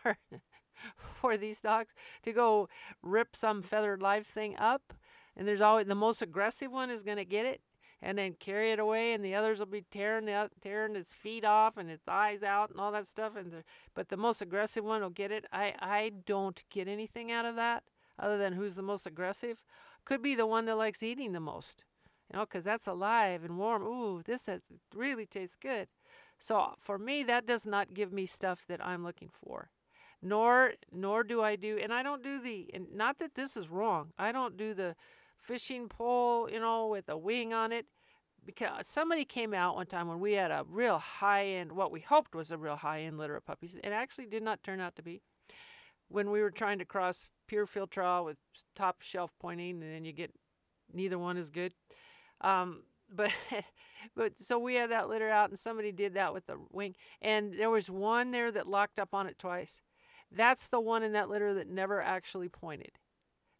for 1.12 1.36
these 1.36 1.60
dogs 1.60 1.94
to 2.22 2.32
go 2.32 2.68
rip 3.02 3.36
some 3.36 3.62
feathered 3.62 4.02
live 4.02 4.26
thing 4.26 4.56
up. 4.56 4.94
And 5.36 5.48
there's 5.48 5.60
always 5.60 5.86
the 5.86 5.94
most 5.94 6.20
aggressive 6.20 6.70
one 6.70 6.90
is 6.90 7.02
going 7.02 7.16
to 7.16 7.24
get 7.24 7.46
it 7.46 7.62
and 8.02 8.18
then 8.18 8.34
carry 8.38 8.72
it 8.72 8.80
away, 8.80 9.12
and 9.12 9.24
the 9.24 9.34
others 9.34 9.60
will 9.60 9.66
be 9.66 9.84
tearing 9.90 10.26
the, 10.26 10.50
tearing 10.60 10.96
its 10.96 11.14
feet 11.14 11.44
off 11.44 11.76
and 11.76 11.88
its 11.88 12.08
eyes 12.08 12.42
out 12.42 12.70
and 12.70 12.80
all 12.80 12.90
that 12.90 13.06
stuff. 13.06 13.36
And 13.36 13.52
the, 13.52 13.64
but 13.94 14.08
the 14.08 14.16
most 14.16 14.42
aggressive 14.42 14.84
one 14.84 15.02
will 15.02 15.10
get 15.10 15.30
it. 15.30 15.46
I 15.52 15.74
I 15.80 16.10
don't 16.26 16.62
get 16.68 16.88
anything 16.88 17.30
out 17.30 17.44
of 17.44 17.54
that 17.54 17.84
other 18.18 18.36
than 18.36 18.54
who's 18.54 18.74
the 18.74 18.82
most 18.82 19.06
aggressive. 19.06 19.62
Could 20.04 20.20
be 20.20 20.34
the 20.34 20.46
one 20.46 20.64
that 20.66 20.76
likes 20.76 21.02
eating 21.02 21.32
the 21.32 21.40
most, 21.40 21.84
you 22.28 22.36
know, 22.36 22.44
because 22.44 22.64
that's 22.64 22.88
alive 22.88 23.44
and 23.44 23.56
warm. 23.56 23.84
Ooh, 23.84 24.20
this 24.24 24.46
has, 24.46 24.62
really 24.92 25.26
tastes 25.26 25.56
good. 25.60 25.86
So 26.40 26.74
for 26.76 26.98
me, 26.98 27.22
that 27.22 27.46
does 27.46 27.64
not 27.64 27.94
give 27.94 28.12
me 28.12 28.26
stuff 28.26 28.64
that 28.66 28.84
I'm 28.84 29.04
looking 29.04 29.30
for. 29.32 29.70
Nor 30.22 30.74
nor 30.92 31.24
do 31.24 31.42
I 31.42 31.56
do, 31.56 31.78
and 31.82 31.92
I 31.92 32.02
don't 32.02 32.22
do 32.22 32.40
the. 32.40 32.70
And 32.72 32.86
not 32.94 33.18
that 33.18 33.34
this 33.34 33.56
is 33.56 33.68
wrong. 33.68 34.12
I 34.18 34.30
don't 34.30 34.56
do 34.56 34.72
the 34.72 34.94
fishing 35.36 35.88
pole, 35.88 36.48
you 36.50 36.60
know, 36.60 36.86
with 36.86 37.08
a 37.08 37.18
wing 37.18 37.52
on 37.52 37.72
it. 37.72 37.86
Because 38.44 38.88
somebody 38.88 39.24
came 39.24 39.54
out 39.54 39.76
one 39.76 39.86
time 39.86 40.08
when 40.08 40.18
we 40.18 40.32
had 40.32 40.50
a 40.50 40.64
real 40.68 40.98
high 40.98 41.46
end, 41.46 41.72
what 41.72 41.92
we 41.92 42.00
hoped 42.00 42.34
was 42.34 42.50
a 42.50 42.58
real 42.58 42.74
high 42.74 43.02
end 43.02 43.16
litter 43.16 43.36
of 43.36 43.46
puppies. 43.46 43.76
It 43.76 43.90
actually 43.90 44.26
did 44.26 44.42
not 44.42 44.64
turn 44.64 44.80
out 44.80 44.96
to 44.96 45.02
be. 45.02 45.22
When 46.08 46.30
we 46.30 46.40
were 46.40 46.50
trying 46.50 46.78
to 46.80 46.84
cross 46.84 47.28
pure 47.46 47.66
field 47.66 47.90
trial 47.90 48.24
with 48.24 48.38
top 48.74 49.02
shelf 49.02 49.32
pointing, 49.40 49.82
and 49.82 49.94
then 49.94 50.04
you 50.04 50.12
get 50.12 50.32
neither 50.92 51.18
one 51.18 51.36
is 51.36 51.50
good. 51.50 51.74
Um, 52.40 52.82
but 53.14 53.30
but 54.16 54.38
so 54.38 54.58
we 54.58 54.74
had 54.74 54.90
that 54.90 55.08
litter 55.08 55.30
out, 55.30 55.50
and 55.50 55.58
somebody 55.58 55.92
did 55.92 56.14
that 56.14 56.32
with 56.32 56.46
the 56.46 56.56
wing, 56.70 56.94
and 57.20 57.54
there 57.54 57.70
was 57.70 57.90
one 57.90 58.30
there 58.30 58.50
that 58.50 58.66
locked 58.66 58.98
up 58.98 59.14
on 59.14 59.26
it 59.26 59.38
twice. 59.38 59.82
That's 60.34 60.66
the 60.66 60.80
one 60.80 61.02
in 61.02 61.12
that 61.12 61.28
litter 61.28 61.52
that 61.54 61.68
never 61.68 62.00
actually 62.00 62.48
pointed. 62.48 62.92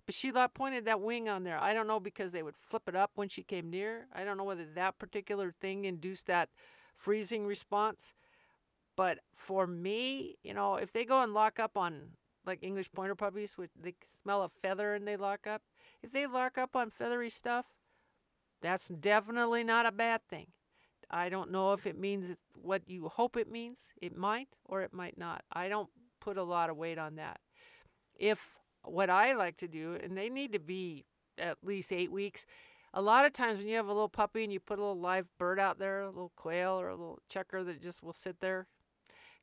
But 0.07 0.15
she 0.15 0.33
pointed 0.55 0.85
that 0.85 1.01
wing 1.01 1.29
on 1.29 1.45
there. 1.45 1.59
I 1.59 1.75
don't 1.75 1.87
know 1.87 2.01
because 2.01 2.33
they 2.33 2.43
would 2.43 2.57
flip 2.57 2.85
it 2.89 2.97
up 2.97 3.13
when 3.15 3.29
she 3.29 3.43
came 3.43 3.71
near. 3.71 4.07
I 4.13 4.25
don't 4.25 4.37
know 4.37 4.45
whether 4.45 4.67
that 4.75 4.99
particular 4.99 5.53
thing 5.61 5.85
induced 5.85 6.27
that 6.27 6.49
freezing 6.95 7.47
response. 7.47 8.15
But 8.97 9.19
for 9.33 9.67
me, 9.67 10.37
you 10.43 10.55
know, 10.55 10.75
if 10.77 10.93
they 10.93 11.05
go 11.05 11.23
and 11.23 11.33
lock 11.33 11.61
up 11.61 11.77
on 11.77 12.17
like 12.45 12.59
English 12.63 12.91
pointer 12.93 13.15
puppies, 13.15 13.57
which 13.57 13.71
they 13.81 13.95
smell 14.21 14.43
a 14.43 14.49
feather 14.49 14.95
and 14.95 15.07
they 15.07 15.17
lock 15.17 15.47
up, 15.47 15.63
if 16.03 16.13
they 16.13 16.27
lock 16.27 16.59
up 16.59 16.75
on 16.75 16.91
feathery 16.91 17.31
stuff, 17.31 17.67
that's 18.61 18.89
definitely 18.89 19.63
not 19.65 19.87
a 19.87 19.93
bad 19.93 20.23
thing. 20.29 20.49
I 21.11 21.29
don't 21.29 21.51
know 21.51 21.73
if 21.73 21.87
it 21.87 21.99
means 21.99 22.37
what 22.61 22.83
you 22.89 23.09
hope 23.09 23.37
it 23.37 23.51
means. 23.51 23.93
It 24.01 24.17
might 24.17 24.59
or 24.65 24.83
it 24.83 24.93
might 24.93 25.19
not. 25.19 25.45
I 25.53 25.69
don't 25.69 25.91
put 26.23 26.37
a 26.37 26.43
lot 26.45 26.71
of 26.71 26.77
weight 26.77 26.99
on 26.99 27.17
that. 27.17 27.41
If 28.19 28.57
what 28.85 29.11
I 29.11 29.35
like 29.35 29.57
to 29.59 29.69
do, 29.69 29.99
and 30.03 30.17
they 30.17 30.29
need 30.29 30.53
to 30.53 30.59
be 30.59 31.05
at 31.39 31.59
least 31.63 31.93
eight 31.93 32.13
weeks. 32.13 32.47
A 32.95 33.01
lot 33.01 33.25
of 33.25 33.33
times 33.33 33.59
when 33.59 33.67
you 33.67 33.77
have 33.77 33.87
a 33.87 33.93
little 33.93 34.09
puppy 34.09 34.45
and 34.45 34.53
you 34.53 34.61
put 34.61 34.79
a 34.79 34.83
little 34.83 35.01
live 35.01 35.29
bird 35.39 35.59
out 35.59 35.79
there, 35.79 36.03
a 36.03 36.11
little 36.11 36.33
quail 36.37 36.79
or 36.79 36.89
a 36.89 36.95
little 36.95 37.21
chukar 37.33 37.65
that 37.65 37.81
just 37.81 38.03
will 38.03 38.13
sit 38.13 38.41
there 38.41 38.67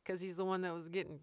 because 0.04 0.22
he's 0.22 0.36
the 0.36 0.46
one 0.46 0.62
that 0.62 0.74
was 0.74 0.90
getting 0.90 1.20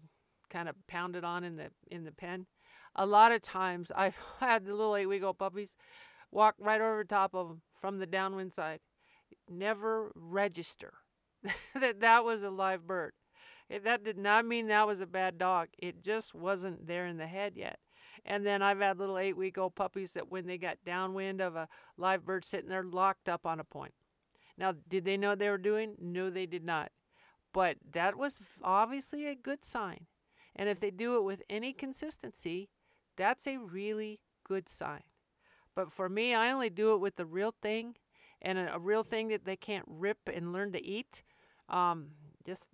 kind 0.49 0.69
of 0.69 0.75
pounded 0.87 1.23
on 1.23 1.43
in 1.43 1.55
the 1.55 1.71
in 1.89 2.03
the 2.03 2.11
pen. 2.11 2.47
A 2.95 3.05
lot 3.05 3.31
of 3.31 3.41
times 3.41 3.91
I've 3.95 4.17
had 4.39 4.65
the 4.65 4.73
little 4.73 4.95
eight 4.95 5.05
week 5.05 5.23
old 5.23 5.37
puppies 5.37 5.75
walk 6.31 6.55
right 6.59 6.81
over 6.81 7.03
top 7.03 7.33
of 7.33 7.47
them 7.47 7.61
from 7.73 7.99
the 7.99 8.05
downwind 8.05 8.53
side. 8.53 8.79
Never 9.49 10.11
register 10.15 10.93
that 11.79 12.01
that 12.01 12.25
was 12.25 12.43
a 12.43 12.49
live 12.49 12.85
bird. 12.85 13.13
That 13.69 14.03
did 14.03 14.17
not 14.17 14.45
mean 14.45 14.67
that 14.67 14.87
was 14.87 15.01
a 15.01 15.07
bad 15.07 15.37
dog. 15.37 15.69
It 15.77 16.01
just 16.01 16.33
wasn't 16.33 16.87
there 16.87 17.05
in 17.05 17.17
the 17.17 17.27
head 17.27 17.53
yet. 17.55 17.79
And 18.25 18.45
then 18.45 18.61
I've 18.61 18.79
had 18.79 18.97
little 18.97 19.17
eight 19.17 19.37
week 19.37 19.57
old 19.57 19.75
puppies 19.75 20.13
that 20.13 20.31
when 20.31 20.47
they 20.47 20.57
got 20.57 20.77
downwind 20.85 21.41
of 21.41 21.55
a 21.55 21.67
live 21.97 22.25
bird 22.25 22.45
sitting 22.45 22.69
there 22.69 22.83
locked 22.83 23.29
up 23.29 23.45
on 23.45 23.59
a 23.59 23.63
point. 23.63 23.93
Now, 24.57 24.73
did 24.87 25.05
they 25.05 25.17
know 25.17 25.35
they 25.35 25.49
were 25.49 25.57
doing? 25.57 25.95
No, 25.99 26.29
they 26.29 26.45
did 26.45 26.63
not. 26.63 26.91
But 27.53 27.77
that 27.91 28.17
was 28.17 28.39
obviously 28.63 29.27
a 29.27 29.35
good 29.35 29.63
sign. 29.63 30.07
And 30.55 30.67
if 30.67 30.79
they 30.79 30.91
do 30.91 31.17
it 31.17 31.23
with 31.23 31.43
any 31.49 31.73
consistency, 31.73 32.69
that's 33.15 33.47
a 33.47 33.57
really 33.57 34.19
good 34.43 34.67
sign. 34.67 35.03
But 35.75 35.91
for 35.91 36.09
me, 36.09 36.33
I 36.33 36.51
only 36.51 36.69
do 36.69 36.93
it 36.93 36.99
with 36.99 37.17
the 37.17 37.25
real 37.25 37.53
thing 37.61 37.95
and 38.41 38.57
a, 38.57 38.75
a 38.75 38.79
real 38.79 39.03
thing 39.03 39.27
that 39.27 39.45
they 39.45 39.55
can't 39.55 39.85
rip 39.87 40.17
and 40.33 40.51
learn 40.51 40.71
to 40.71 40.83
eat. 40.83 41.21
Um, 41.69 42.07
just 42.45 42.67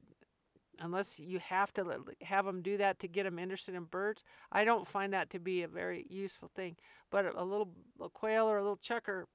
unless 0.80 1.19
you 1.19 1.39
have 1.39 1.74
to 1.74 2.03
have 2.21 2.45
them 2.45 2.61
do 2.61 2.78
that 2.78 2.99
to 2.99 3.07
get 3.07 3.24
them 3.24 3.39
interested 3.39 3.76
in 3.76 3.84
birds. 3.84 4.24
I 4.51 4.65
don't 4.65 4.88
find 4.88 5.13
that 5.13 5.30
to 5.32 5.39
be 5.39 5.63
a 5.63 5.67
very 5.67 6.05
useful 6.09 6.49
thing. 6.55 6.78
But 7.09 7.36
a 7.36 7.43
little 7.43 7.69
a 8.01 8.09
quail 8.09 8.45
or 8.45 8.57
a 8.57 8.61
little 8.61 8.78
chukar 8.78 9.26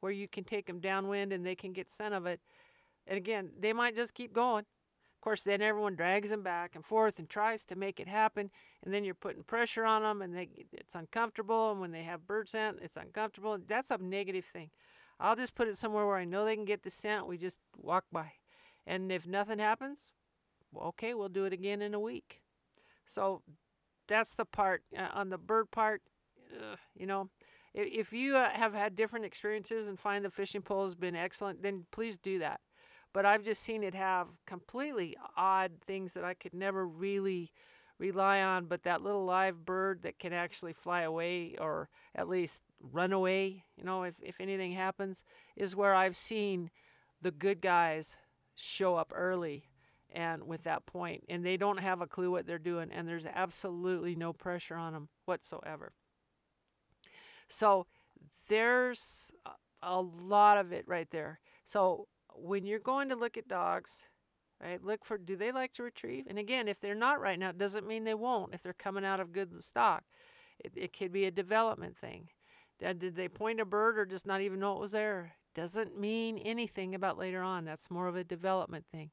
where 0.00 0.12
you 0.12 0.28
can 0.28 0.44
take 0.44 0.66
them 0.66 0.80
downwind 0.80 1.32
and 1.32 1.44
they 1.44 1.54
can 1.54 1.72
get 1.72 1.90
scent 1.90 2.14
of 2.14 2.26
it. 2.26 2.40
And 3.06 3.16
again, 3.16 3.50
they 3.58 3.72
might 3.72 3.94
just 3.94 4.14
keep 4.14 4.32
going. 4.32 4.64
Of 5.16 5.20
course, 5.20 5.42
then 5.42 5.62
everyone 5.62 5.96
drags 5.96 6.30
them 6.30 6.42
back 6.42 6.76
and 6.76 6.84
forth 6.84 7.18
and 7.18 7.28
tries 7.28 7.64
to 7.66 7.76
make 7.76 7.98
it 7.98 8.06
happen. 8.06 8.50
And 8.84 8.94
then 8.94 9.04
you're 9.04 9.14
putting 9.14 9.42
pressure 9.42 9.84
on 9.84 10.02
them, 10.02 10.22
and 10.22 10.36
they 10.36 10.48
it's 10.72 10.94
uncomfortable. 10.94 11.72
And 11.72 11.80
when 11.80 11.90
they 11.90 12.04
have 12.04 12.26
bird 12.26 12.48
scent, 12.48 12.78
it's 12.82 12.96
uncomfortable. 12.96 13.58
That's 13.66 13.90
a 13.90 13.98
negative 13.98 14.44
thing. 14.44 14.70
I'll 15.18 15.34
just 15.34 15.54
put 15.54 15.68
it 15.68 15.78
somewhere 15.78 16.06
where 16.06 16.18
I 16.18 16.24
know 16.24 16.44
they 16.44 16.54
can 16.54 16.64
get 16.64 16.82
the 16.82 16.90
scent. 16.90 17.26
We 17.26 17.38
just 17.38 17.58
walk 17.76 18.04
by. 18.12 18.32
And 18.86 19.10
if 19.10 19.26
nothing 19.26 19.58
happens, 19.58 20.12
okay, 20.84 21.14
we'll 21.14 21.28
do 21.28 21.44
it 21.44 21.52
again 21.52 21.82
in 21.82 21.94
a 21.94 22.00
week. 22.00 22.42
So 23.06 23.42
that's 24.08 24.34
the 24.34 24.44
part 24.44 24.82
uh, 24.96 25.08
on 25.12 25.30
the 25.30 25.38
bird 25.38 25.70
part. 25.70 26.02
Uh, 26.52 26.76
you 26.94 27.06
know, 27.06 27.28
if, 27.74 28.08
if 28.08 28.12
you 28.12 28.36
uh, 28.36 28.50
have 28.50 28.74
had 28.74 28.96
different 28.96 29.24
experiences 29.24 29.86
and 29.86 29.98
find 29.98 30.24
the 30.24 30.30
fishing 30.30 30.62
pole 30.62 30.84
has 30.84 30.94
been 30.94 31.16
excellent, 31.16 31.62
then 31.62 31.86
please 31.90 32.18
do 32.18 32.38
that. 32.38 32.60
But 33.12 33.24
I've 33.24 33.42
just 33.42 33.62
seen 33.62 33.82
it 33.82 33.94
have 33.94 34.28
completely 34.46 35.16
odd 35.36 35.72
things 35.84 36.14
that 36.14 36.24
I 36.24 36.34
could 36.34 36.52
never 36.52 36.86
really 36.86 37.52
rely 37.98 38.40
on. 38.40 38.66
But 38.66 38.82
that 38.82 39.02
little 39.02 39.24
live 39.24 39.64
bird 39.64 40.02
that 40.02 40.18
can 40.18 40.32
actually 40.32 40.74
fly 40.74 41.02
away 41.02 41.54
or 41.58 41.88
at 42.14 42.28
least 42.28 42.62
run 42.80 43.12
away, 43.12 43.64
you 43.76 43.84
know, 43.84 44.02
if, 44.02 44.16
if 44.22 44.40
anything 44.40 44.72
happens, 44.72 45.24
is 45.56 45.74
where 45.74 45.94
I've 45.94 46.16
seen 46.16 46.70
the 47.22 47.30
good 47.30 47.62
guys 47.62 48.18
show 48.54 48.96
up 48.96 49.12
early 49.14 49.64
and 50.12 50.46
with 50.46 50.62
that 50.64 50.86
point 50.86 51.24
and 51.28 51.44
they 51.44 51.56
don't 51.56 51.78
have 51.78 52.00
a 52.00 52.06
clue 52.06 52.30
what 52.30 52.46
they're 52.46 52.58
doing 52.58 52.90
and 52.90 53.08
there's 53.08 53.26
absolutely 53.26 54.14
no 54.14 54.32
pressure 54.32 54.76
on 54.76 54.92
them 54.92 55.08
whatsoever. 55.24 55.92
So 57.48 57.86
there's 58.48 59.30
a 59.82 60.00
lot 60.00 60.58
of 60.58 60.72
it 60.72 60.86
right 60.86 61.10
there. 61.10 61.40
So 61.64 62.08
when 62.34 62.64
you're 62.66 62.78
going 62.78 63.08
to 63.08 63.16
look 63.16 63.36
at 63.36 63.48
dogs 63.48 64.08
right 64.62 64.82
look 64.82 65.04
for 65.04 65.18
do 65.18 65.36
they 65.36 65.52
like 65.52 65.72
to 65.72 65.82
retrieve? 65.82 66.26
And 66.28 66.38
again 66.38 66.68
if 66.68 66.80
they're 66.80 66.94
not 66.94 67.20
right 67.20 67.38
now 67.38 67.50
it 67.50 67.58
doesn't 67.58 67.86
mean 67.86 68.04
they 68.04 68.14
won't 68.14 68.54
if 68.54 68.62
they're 68.62 68.72
coming 68.72 69.04
out 69.04 69.20
of 69.20 69.32
good 69.32 69.62
stock. 69.62 70.04
It, 70.58 70.72
it 70.74 70.96
could 70.96 71.12
be 71.12 71.26
a 71.26 71.30
development 71.30 71.98
thing. 71.98 72.28
Did 72.80 73.16
they 73.16 73.28
point 73.28 73.60
a 73.60 73.64
bird 73.64 73.98
or 73.98 74.06
just 74.06 74.26
not 74.26 74.40
even 74.40 74.60
know 74.60 74.74
it 74.74 74.80
was 74.80 74.92
there? 74.92 75.34
Doesn't 75.54 75.98
mean 75.98 76.38
anything 76.38 76.94
about 76.94 77.18
later 77.18 77.42
on. 77.42 77.64
That's 77.64 77.90
more 77.90 78.06
of 78.06 78.16
a 78.16 78.24
development 78.24 78.84
thing 78.90 79.10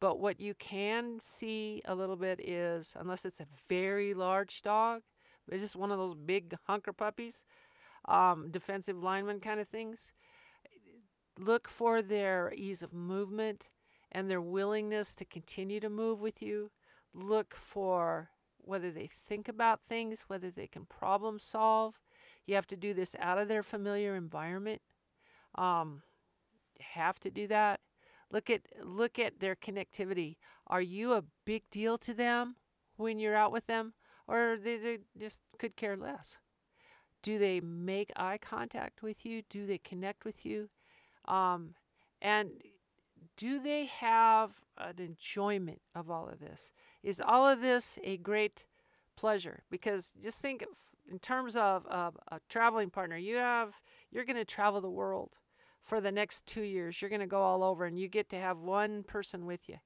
but 0.00 0.18
what 0.18 0.40
you 0.40 0.54
can 0.54 1.18
see 1.22 1.82
a 1.84 1.94
little 1.94 2.16
bit 2.16 2.40
is, 2.40 2.96
unless 2.98 3.24
it's 3.24 3.40
a 3.40 3.46
very 3.68 4.14
large 4.14 4.62
dog, 4.62 5.02
it's 5.48 5.62
just 5.62 5.76
one 5.76 5.90
of 5.90 5.98
those 5.98 6.14
big 6.14 6.54
hunker 6.66 6.92
puppies, 6.92 7.44
um, 8.06 8.48
defensive 8.50 9.02
lineman 9.02 9.40
kind 9.40 9.60
of 9.60 9.68
things. 9.68 10.12
Look 11.38 11.68
for 11.68 12.02
their 12.02 12.52
ease 12.56 12.82
of 12.82 12.92
movement 12.92 13.66
and 14.12 14.30
their 14.30 14.40
willingness 14.40 15.14
to 15.14 15.24
continue 15.24 15.80
to 15.80 15.90
move 15.90 16.20
with 16.20 16.40
you. 16.42 16.70
Look 17.12 17.54
for 17.54 18.30
whether 18.58 18.90
they 18.90 19.06
think 19.06 19.48
about 19.48 19.80
things, 19.80 20.24
whether 20.28 20.50
they 20.50 20.66
can 20.66 20.86
problem 20.86 21.38
solve. 21.38 22.00
You 22.46 22.54
have 22.54 22.66
to 22.68 22.76
do 22.76 22.94
this 22.94 23.14
out 23.18 23.38
of 23.38 23.48
their 23.48 23.62
familiar 23.62 24.14
environment. 24.14 24.82
Um, 25.54 26.02
have 26.80 27.18
to 27.20 27.30
do 27.30 27.46
that. 27.48 27.80
Look 28.30 28.48
at 28.48 28.62
look 28.82 29.18
at 29.18 29.40
their 29.40 29.56
connectivity. 29.56 30.36
Are 30.66 30.80
you 30.80 31.12
a 31.14 31.24
big 31.44 31.64
deal 31.70 31.98
to 31.98 32.14
them 32.14 32.56
when 32.96 33.18
you're 33.18 33.36
out 33.36 33.52
with 33.52 33.66
them, 33.66 33.94
or 34.28 34.56
they, 34.62 34.76
they 34.76 34.98
just 35.18 35.40
could 35.58 35.76
care 35.76 35.96
less? 35.96 36.38
Do 37.22 37.38
they 37.38 37.60
make 37.60 38.12
eye 38.16 38.38
contact 38.38 39.02
with 39.02 39.26
you? 39.26 39.42
Do 39.50 39.66
they 39.66 39.78
connect 39.78 40.24
with 40.24 40.46
you? 40.46 40.70
Um, 41.26 41.74
and 42.22 42.50
do 43.36 43.58
they 43.58 43.86
have 43.86 44.52
an 44.78 44.98
enjoyment 44.98 45.80
of 45.94 46.10
all 46.10 46.28
of 46.28 46.40
this? 46.40 46.72
Is 47.02 47.20
all 47.20 47.48
of 47.48 47.60
this 47.60 47.98
a 48.04 48.16
great 48.16 48.64
pleasure? 49.16 49.64
Because 49.70 50.14
just 50.20 50.40
think 50.40 50.64
in 51.10 51.18
terms 51.18 51.56
of 51.56 51.86
a 51.86 52.40
traveling 52.48 52.90
partner, 52.90 53.16
you 53.16 53.36
have 53.36 53.80
you're 54.10 54.24
going 54.24 54.36
to 54.36 54.44
travel 54.44 54.80
the 54.80 54.90
world 54.90 55.36
for 55.84 56.00
the 56.00 56.12
next 56.12 56.46
two 56.46 56.62
years. 56.62 57.00
You're 57.00 57.10
going 57.10 57.20
to 57.20 57.26
go 57.26 57.42
all 57.42 57.62
over, 57.62 57.84
and 57.84 57.98
you 57.98 58.08
get 58.08 58.28
to 58.30 58.36
have 58.36 58.58
one 58.58 59.02
person 59.02 59.46
with 59.46 59.68
you. 59.68 59.76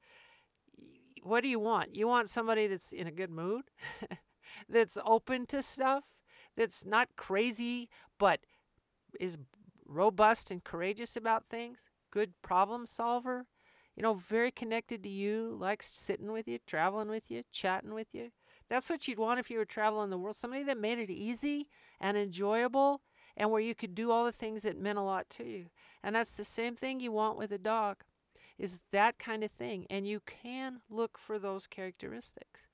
What 1.22 1.42
do 1.42 1.48
you 1.48 1.58
want? 1.58 1.94
You 1.94 2.06
want 2.06 2.28
somebody 2.28 2.66
that's 2.66 2.92
in 2.92 3.06
a 3.06 3.12
good 3.12 3.30
mood, 3.30 3.64
that's 4.68 4.98
open 5.04 5.46
to 5.46 5.62
stuff, 5.62 6.04
that's 6.56 6.84
not 6.84 7.08
crazy, 7.16 7.88
but 8.18 8.40
is 9.18 9.38
robust 9.86 10.50
and 10.50 10.62
courageous 10.62 11.16
about 11.16 11.46
things, 11.46 11.90
good 12.10 12.34
problem 12.42 12.86
solver, 12.86 13.46
you 13.96 14.02
know, 14.02 14.14
very 14.14 14.50
connected 14.50 15.02
to 15.04 15.08
you, 15.08 15.56
likes 15.58 15.86
sitting 15.86 16.32
with 16.32 16.48
you, 16.48 16.58
traveling 16.66 17.08
with 17.08 17.30
you, 17.30 17.42
chatting 17.52 17.94
with 17.94 18.08
you. 18.12 18.30
That's 18.68 18.90
what 18.90 19.06
you'd 19.06 19.18
want 19.18 19.40
if 19.40 19.50
you 19.50 19.58
were 19.58 19.64
traveling 19.64 20.10
the 20.10 20.18
world. 20.18 20.36
Somebody 20.36 20.64
that 20.64 20.78
made 20.78 20.98
it 20.98 21.10
easy 21.10 21.68
and 22.00 22.16
enjoyable 22.16 23.02
and 23.36 23.50
where 23.50 23.60
you 23.60 23.74
could 23.74 23.94
do 23.94 24.10
all 24.10 24.24
the 24.24 24.32
things 24.32 24.62
that 24.62 24.78
meant 24.78 24.98
a 24.98 25.02
lot 25.02 25.28
to 25.30 25.44
you. 25.44 25.66
And 26.02 26.14
that's 26.16 26.36
the 26.36 26.44
same 26.44 26.76
thing 26.76 27.00
you 27.00 27.12
want 27.12 27.38
with 27.38 27.52
a 27.52 27.58
dog 27.58 27.98
is 28.58 28.80
that 28.92 29.18
kind 29.18 29.42
of 29.42 29.50
thing. 29.50 29.86
And 29.90 30.06
you 30.06 30.20
can 30.20 30.80
look 30.88 31.18
for 31.18 31.38
those 31.38 31.66
characteristics. 31.66 32.68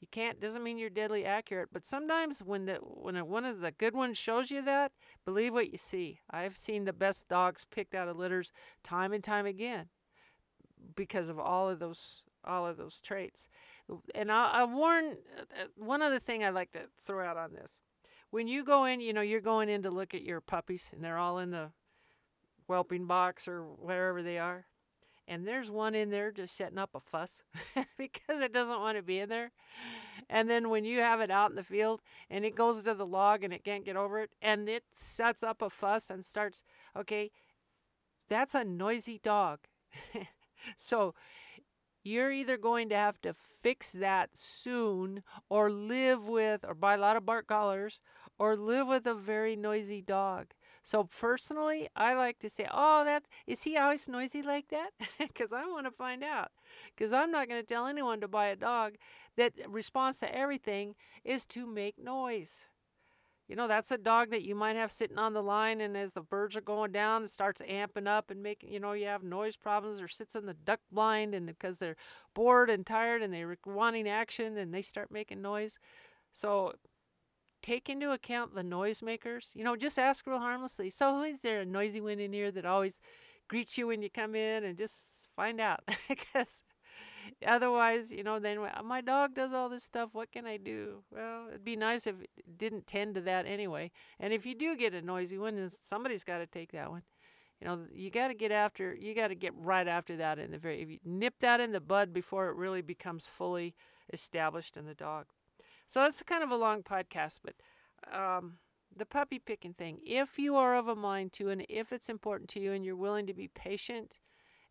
You 0.00 0.08
can't 0.10 0.38
doesn't 0.38 0.62
mean 0.62 0.76
you're 0.76 0.90
deadly 0.90 1.24
accurate, 1.24 1.70
but 1.72 1.86
sometimes 1.86 2.40
when 2.40 2.66
the 2.66 2.74
when 2.74 3.16
one 3.26 3.46
of 3.46 3.60
the 3.60 3.70
good 3.70 3.94
ones 3.94 4.18
shows 4.18 4.50
you 4.50 4.60
that, 4.62 4.92
believe 5.24 5.54
what 5.54 5.72
you 5.72 5.78
see. 5.78 6.20
I've 6.30 6.58
seen 6.58 6.84
the 6.84 6.92
best 6.92 7.26
dogs 7.26 7.64
picked 7.70 7.94
out 7.94 8.08
of 8.08 8.18
litters 8.18 8.52
time 8.82 9.14
and 9.14 9.24
time 9.24 9.46
again 9.46 9.86
because 10.94 11.28
of 11.28 11.38
all 11.38 11.70
of 11.70 11.78
those 11.78 12.22
all 12.44 12.66
of 12.66 12.76
those 12.76 13.00
traits. 13.00 13.48
And 14.14 14.30
I, 14.30 14.50
I 14.50 14.64
warn 14.64 15.16
uh, 15.38 15.68
one 15.76 16.02
other 16.02 16.18
thing 16.18 16.44
I'd 16.44 16.50
like 16.50 16.72
to 16.72 16.82
throw 17.00 17.24
out 17.24 17.38
on 17.38 17.54
this. 17.54 17.80
When 18.34 18.48
you 18.48 18.64
go 18.64 18.84
in, 18.84 19.00
you 19.00 19.12
know, 19.12 19.20
you're 19.20 19.40
going 19.40 19.68
in 19.68 19.82
to 19.82 19.90
look 19.90 20.12
at 20.12 20.22
your 20.22 20.40
puppies 20.40 20.90
and 20.92 21.04
they're 21.04 21.18
all 21.18 21.38
in 21.38 21.52
the 21.52 21.70
whelping 22.66 23.06
box 23.06 23.46
or 23.46 23.62
wherever 23.62 24.22
they 24.22 24.38
are 24.38 24.66
and 25.26 25.46
there's 25.46 25.70
one 25.70 25.94
in 25.94 26.10
there 26.10 26.30
just 26.30 26.56
setting 26.56 26.78
up 26.78 26.90
a 26.94 27.00
fuss 27.00 27.42
because 27.98 28.40
it 28.40 28.52
doesn't 28.52 28.80
want 28.80 28.98
to 28.98 29.02
be 29.02 29.18
in 29.18 29.28
there. 29.28 29.52
And 30.28 30.50
then 30.50 30.68
when 30.68 30.84
you 30.84 31.00
have 31.00 31.20
it 31.20 31.30
out 31.30 31.50
in 31.50 31.56
the 31.56 31.62
field 31.62 32.02
and 32.28 32.44
it 32.44 32.54
goes 32.54 32.82
to 32.82 32.94
the 32.94 33.06
log 33.06 33.42
and 33.42 33.52
it 33.52 33.64
can't 33.64 33.84
get 33.84 33.96
over 33.96 34.20
it 34.20 34.30
and 34.42 34.68
it 34.68 34.84
sets 34.92 35.42
up 35.42 35.62
a 35.62 35.70
fuss 35.70 36.10
and 36.10 36.24
starts, 36.24 36.62
okay, 36.96 37.30
that's 38.28 38.54
a 38.54 38.64
noisy 38.64 39.18
dog. 39.22 39.60
so 40.76 41.14
you're 42.04 42.30
either 42.30 42.56
going 42.56 42.88
to 42.90 42.96
have 42.96 43.20
to 43.22 43.34
fix 43.34 43.92
that 43.92 44.30
soon 44.34 45.22
or 45.48 45.70
live 45.70 46.28
with 46.28 46.64
or 46.64 46.74
buy 46.74 46.94
a 46.94 46.98
lot 46.98 47.16
of 47.16 47.26
bark 47.26 47.46
collars 47.48 48.00
or 48.38 48.56
live 48.56 48.86
with 48.86 49.06
a 49.06 49.14
very 49.14 49.56
noisy 49.56 50.02
dog. 50.02 50.48
So 50.82 51.04
personally, 51.04 51.88
I 51.96 52.14
like 52.14 52.38
to 52.40 52.50
say, 52.50 52.68
"Oh, 52.70 53.04
that 53.04 53.24
is 53.46 53.62
he 53.62 53.76
always 53.78 54.06
noisy 54.08 54.42
like 54.42 54.68
that?" 54.68 54.90
Because 55.18 55.52
I 55.52 55.66
want 55.66 55.86
to 55.86 55.90
find 55.90 56.22
out. 56.22 56.52
Because 56.94 57.12
I'm 57.12 57.30
not 57.30 57.48
going 57.48 57.62
to 57.62 57.66
tell 57.66 57.86
anyone 57.86 58.20
to 58.20 58.28
buy 58.28 58.46
a 58.46 58.56
dog 58.56 58.96
that 59.36 59.54
responds 59.66 60.20
to 60.20 60.34
everything 60.34 60.94
is 61.24 61.46
to 61.46 61.66
make 61.66 61.98
noise. 61.98 62.68
You 63.48 63.56
know, 63.56 63.68
that's 63.68 63.90
a 63.90 63.98
dog 63.98 64.30
that 64.30 64.42
you 64.42 64.54
might 64.54 64.76
have 64.76 64.90
sitting 64.90 65.18
on 65.18 65.34
the 65.34 65.42
line, 65.42 65.80
and 65.80 65.96
as 65.96 66.14
the 66.14 66.22
birds 66.22 66.56
are 66.56 66.62
going 66.62 66.92
down, 66.92 67.24
it 67.24 67.30
starts 67.30 67.60
amping 67.62 68.06
up 68.08 68.30
and 68.30 68.42
making, 68.42 68.72
you 68.72 68.80
know, 68.80 68.92
you 68.92 69.06
have 69.06 69.22
noise 69.22 69.56
problems, 69.56 70.00
or 70.00 70.08
sits 70.08 70.34
in 70.34 70.46
the 70.46 70.54
duck 70.54 70.80
blind, 70.90 71.34
and 71.34 71.46
because 71.46 71.78
they're 71.78 71.96
bored 72.34 72.70
and 72.70 72.86
tired 72.86 73.22
and 73.22 73.34
they're 73.34 73.56
wanting 73.66 74.08
action, 74.08 74.56
and 74.56 74.72
they 74.72 74.82
start 74.82 75.10
making 75.10 75.42
noise. 75.42 75.78
So 76.32 76.74
take 77.62 77.88
into 77.88 78.12
account 78.12 78.54
the 78.54 78.62
noisemakers. 78.62 79.54
You 79.54 79.64
know, 79.64 79.76
just 79.76 79.98
ask 79.98 80.26
real 80.26 80.38
harmlessly. 80.38 80.90
So, 80.90 81.22
is 81.22 81.40
there 81.40 81.60
a 81.60 81.66
noisy 81.66 82.00
one 82.00 82.20
in 82.20 82.32
here 82.32 82.50
that 82.50 82.66
always 82.66 83.00
greets 83.48 83.78
you 83.78 83.86
when 83.88 84.02
you 84.02 84.10
come 84.10 84.34
in 84.34 84.64
and 84.64 84.76
just 84.76 85.28
find 85.34 85.60
out? 85.60 85.80
Because 86.08 86.62
otherwise, 87.46 88.12
you 88.12 88.22
know, 88.22 88.38
then 88.38 88.58
my 88.84 89.00
dog 89.00 89.34
does 89.34 89.52
all 89.52 89.68
this 89.68 89.84
stuff. 89.84 90.10
What 90.12 90.32
can 90.32 90.46
I 90.46 90.56
do? 90.56 91.04
Well, 91.10 91.46
it'd 91.48 91.64
be 91.64 91.76
nice 91.76 92.06
if 92.06 92.16
it 92.20 92.58
didn't 92.58 92.86
tend 92.86 93.14
to 93.14 93.20
that 93.22 93.46
anyway. 93.46 93.90
And 94.18 94.32
if 94.32 94.44
you 94.46 94.54
do 94.54 94.76
get 94.76 94.94
a 94.94 95.02
noisy 95.02 95.38
one, 95.38 95.56
then 95.56 95.70
somebody's 95.70 96.24
got 96.24 96.38
to 96.38 96.46
take 96.46 96.72
that 96.72 96.90
one. 96.90 97.02
You 97.60 97.68
know, 97.68 97.78
you 97.92 98.10
got 98.10 98.28
to 98.28 98.34
get 98.34 98.50
after, 98.50 98.94
you 98.94 99.14
got 99.14 99.28
to 99.28 99.34
get 99.34 99.52
right 99.56 99.86
after 99.86 100.16
that 100.16 100.38
in 100.38 100.50
the 100.50 100.58
very, 100.58 100.82
if 100.82 100.90
you 100.90 100.98
nip 101.04 101.34
that 101.40 101.60
in 101.60 101.72
the 101.72 101.80
bud 101.80 102.12
before 102.12 102.48
it 102.48 102.56
really 102.56 102.82
becomes 102.82 103.26
fully 103.26 103.74
established 104.12 104.76
in 104.76 104.86
the 104.86 104.94
dog. 104.94 105.26
So 105.86 106.00
that's 106.00 106.22
kind 106.22 106.42
of 106.42 106.50
a 106.50 106.56
long 106.56 106.82
podcast, 106.82 107.40
but 107.44 107.54
um, 108.12 108.54
the 108.94 109.06
puppy 109.06 109.38
picking 109.38 109.74
thing, 109.74 109.98
if 110.04 110.38
you 110.38 110.56
are 110.56 110.76
of 110.76 110.88
a 110.88 110.96
mind 110.96 111.32
to, 111.34 111.48
and 111.48 111.64
if 111.68 111.92
it's 111.92 112.08
important 112.08 112.48
to 112.50 112.60
you 112.60 112.72
and 112.72 112.84
you're 112.84 112.96
willing 112.96 113.26
to 113.26 113.34
be 113.34 113.48
patient 113.48 114.18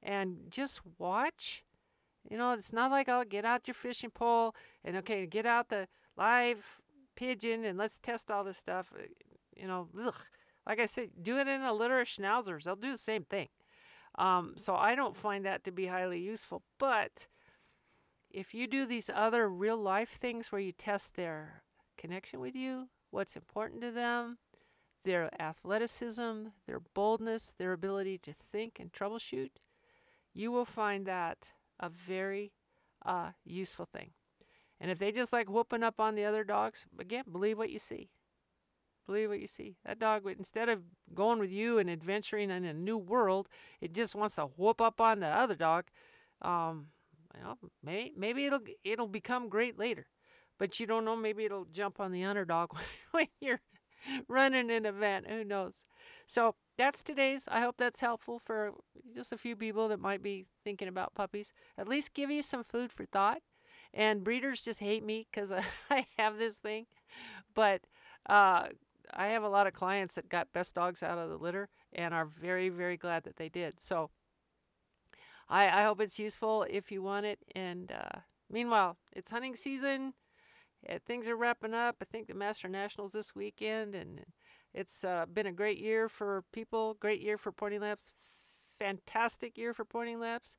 and 0.01 0.37
just 0.49 0.81
watch, 0.97 1.63
you 2.29 2.37
know, 2.37 2.53
it's 2.53 2.73
not 2.73 2.91
like, 2.91 3.09
oh, 3.09 3.23
get 3.27 3.45
out 3.45 3.67
your 3.67 3.75
fishing 3.75 4.09
pole 4.09 4.55
and 4.83 4.95
okay, 4.97 5.25
get 5.25 5.45
out 5.45 5.69
the 5.69 5.87
live 6.17 6.81
pigeon 7.15 7.65
and 7.65 7.77
let's 7.77 7.99
test 7.99 8.31
all 8.31 8.43
this 8.43 8.57
stuff. 8.57 8.91
Uh, 8.97 9.03
you 9.55 9.67
know, 9.67 9.87
ugh. 10.01 10.15
like 10.65 10.79
I 10.79 10.85
said, 10.85 11.09
do 11.21 11.37
it 11.37 11.47
in 11.47 11.61
a 11.61 11.73
litter 11.73 11.99
of 11.99 12.07
schnauzers. 12.07 12.63
They'll 12.63 12.75
do 12.75 12.91
the 12.91 12.97
same 12.97 13.23
thing. 13.23 13.49
Um, 14.15 14.53
so 14.55 14.75
I 14.75 14.95
don't 14.95 15.15
find 15.15 15.45
that 15.45 15.63
to 15.65 15.71
be 15.71 15.87
highly 15.87 16.19
useful. 16.19 16.63
But 16.79 17.27
if 18.29 18.53
you 18.53 18.67
do 18.67 18.85
these 18.85 19.09
other 19.13 19.47
real 19.49 19.77
life 19.77 20.09
things 20.09 20.51
where 20.51 20.61
you 20.61 20.71
test 20.71 21.15
their 21.15 21.63
connection 21.97 22.39
with 22.39 22.55
you, 22.55 22.89
what's 23.11 23.35
important 23.35 23.81
to 23.81 23.91
them, 23.91 24.37
their 25.03 25.29
athleticism, 25.41 26.47
their 26.65 26.79
boldness, 26.93 27.53
their 27.57 27.73
ability 27.73 28.17
to 28.19 28.33
think 28.33 28.79
and 28.79 28.91
troubleshoot, 28.91 29.51
you 30.33 30.51
will 30.51 30.65
find 30.65 31.05
that 31.05 31.49
a 31.83 31.89
very 31.89 32.53
uh, 33.05 33.31
useful 33.43 33.85
thing. 33.85 34.11
And 34.79 34.89
if 34.89 34.99
they 34.99 35.11
just 35.11 35.33
like 35.33 35.49
whooping 35.49 35.83
up 35.83 35.99
on 35.99 36.15
the 36.15 36.25
other 36.25 36.43
dogs, 36.43 36.85
again, 36.97 37.25
believe 37.31 37.57
what 37.57 37.69
you 37.69 37.79
see. 37.79 38.09
Believe 39.05 39.29
what 39.29 39.41
you 39.41 39.47
see. 39.47 39.75
That 39.85 39.99
dog, 39.99 40.23
instead 40.37 40.69
of 40.69 40.83
going 41.13 41.39
with 41.39 41.51
you 41.51 41.77
and 41.77 41.89
adventuring 41.89 42.49
in 42.49 42.63
a 42.63 42.73
new 42.73 42.97
world, 42.97 43.49
it 43.81 43.93
just 43.93 44.15
wants 44.15 44.35
to 44.35 44.43
whoop 44.43 44.79
up 44.79 45.01
on 45.01 45.19
the 45.19 45.27
other 45.27 45.55
dog. 45.55 45.85
Um, 46.41 46.87
you 47.35 47.43
know, 47.43 47.57
maybe 47.83 48.13
maybe 48.15 48.45
it'll 48.45 48.59
it'll 48.83 49.07
become 49.07 49.49
great 49.49 49.77
later, 49.77 50.07
but 50.57 50.79
you 50.79 50.85
don't 50.85 51.03
know. 51.03 51.15
Maybe 51.15 51.43
it'll 51.45 51.65
jump 51.65 51.99
on 51.99 52.11
the 52.11 52.23
underdog 52.23 52.71
when 53.11 53.27
you're 53.41 53.61
running 54.27 54.71
an 54.71 54.85
event. 54.85 55.27
Who 55.29 55.43
knows? 55.43 55.85
So 56.27 56.55
that's 56.77 57.03
today's. 57.03 57.47
I 57.49 57.61
hope 57.61 57.77
that's 57.77 57.99
helpful 57.99 58.39
for 58.39 58.73
just 59.15 59.31
a 59.31 59.37
few 59.37 59.55
people 59.55 59.87
that 59.89 59.99
might 59.99 60.23
be 60.23 60.45
thinking 60.63 60.87
about 60.87 61.15
puppies. 61.15 61.53
At 61.77 61.87
least 61.87 62.13
give 62.13 62.29
you 62.29 62.41
some 62.41 62.63
food 62.63 62.91
for 62.91 63.05
thought. 63.05 63.41
And 63.93 64.23
breeders 64.23 64.65
just 64.65 64.79
hate 64.79 65.05
me 65.05 65.27
because 65.31 65.51
I, 65.51 65.63
I 65.89 66.07
have 66.17 66.37
this 66.37 66.55
thing, 66.55 66.87
but 67.53 67.81
uh, 68.27 68.67
I 69.13 69.27
have 69.27 69.43
a 69.43 69.49
lot 69.49 69.67
of 69.67 69.73
clients 69.73 70.15
that 70.15 70.29
got 70.29 70.53
best 70.53 70.73
dogs 70.73 71.03
out 71.03 71.19
of 71.19 71.29
the 71.29 71.37
litter 71.37 71.69
and 71.91 72.13
are 72.13 72.25
very 72.25 72.69
very 72.69 72.97
glad 72.97 73.23
that 73.25 73.35
they 73.35 73.49
did. 73.49 73.79
So 73.79 74.09
I, 75.49 75.81
I 75.81 75.83
hope 75.83 76.01
it's 76.01 76.17
useful 76.19 76.65
if 76.69 76.91
you 76.91 77.03
want 77.03 77.25
it. 77.25 77.39
And 77.55 77.91
uh, 77.91 78.19
meanwhile, 78.49 78.97
it's 79.11 79.31
hunting 79.31 79.55
season. 79.55 80.13
Yeah, 80.87 80.97
things 81.05 81.27
are 81.27 81.35
wrapping 81.35 81.73
up. 81.73 81.97
I 82.01 82.05
think 82.05 82.27
the 82.27 82.33
Master 82.33 82.67
Nationals 82.67 83.13
this 83.13 83.35
weekend, 83.35 83.95
and 83.95 84.25
it's 84.73 85.03
uh, 85.03 85.25
been 85.31 85.47
a 85.47 85.51
great 85.51 85.79
year 85.79 86.09
for 86.09 86.43
people. 86.51 86.95
Great 86.99 87.21
year 87.21 87.37
for 87.37 87.51
pointing 87.51 87.81
Labs. 87.81 88.11
Fantastic 88.77 89.57
year 89.57 89.73
for 89.73 89.85
pointing 89.85 90.19
Labs. 90.19 90.57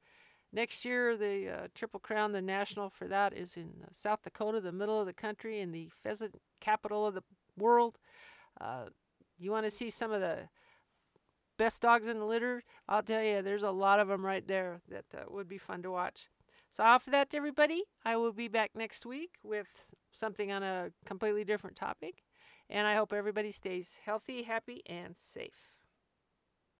Next 0.52 0.84
year, 0.84 1.16
the 1.16 1.48
uh, 1.48 1.66
Triple 1.74 2.00
Crown, 2.00 2.32
the 2.32 2.40
national 2.40 2.88
for 2.88 3.08
that 3.08 3.32
is 3.36 3.56
in 3.56 3.72
uh, 3.82 3.88
South 3.92 4.22
Dakota, 4.22 4.60
the 4.60 4.72
middle 4.72 5.00
of 5.00 5.06
the 5.06 5.12
country, 5.12 5.60
in 5.60 5.72
the 5.72 5.90
pheasant 5.90 6.36
capital 6.60 7.06
of 7.06 7.14
the 7.14 7.22
world. 7.58 7.98
Uh, 8.60 8.84
you 9.36 9.50
want 9.50 9.66
to 9.66 9.70
see 9.70 9.90
some 9.90 10.12
of 10.12 10.20
the 10.20 10.48
best 11.58 11.82
dogs 11.82 12.08
in 12.08 12.18
the 12.18 12.24
litter, 12.24 12.62
I'll 12.88 13.02
tell 13.02 13.22
you, 13.22 13.42
there's 13.42 13.62
a 13.62 13.70
lot 13.70 14.00
of 14.00 14.08
them 14.08 14.24
right 14.24 14.46
there 14.46 14.80
that 14.88 15.04
uh, 15.14 15.24
would 15.28 15.48
be 15.48 15.58
fun 15.58 15.82
to 15.82 15.90
watch. 15.90 16.28
So, 16.74 16.82
off 16.82 17.06
of 17.06 17.12
that, 17.12 17.32
everybody, 17.34 17.84
I 18.04 18.16
will 18.16 18.32
be 18.32 18.48
back 18.48 18.72
next 18.74 19.06
week 19.06 19.36
with 19.44 19.94
something 20.10 20.50
on 20.50 20.64
a 20.64 20.90
completely 21.06 21.44
different 21.44 21.76
topic. 21.76 22.24
And 22.68 22.84
I 22.84 22.96
hope 22.96 23.12
everybody 23.12 23.52
stays 23.52 23.98
healthy, 24.04 24.42
happy, 24.42 24.82
and 24.84 25.14
safe. 25.16 25.73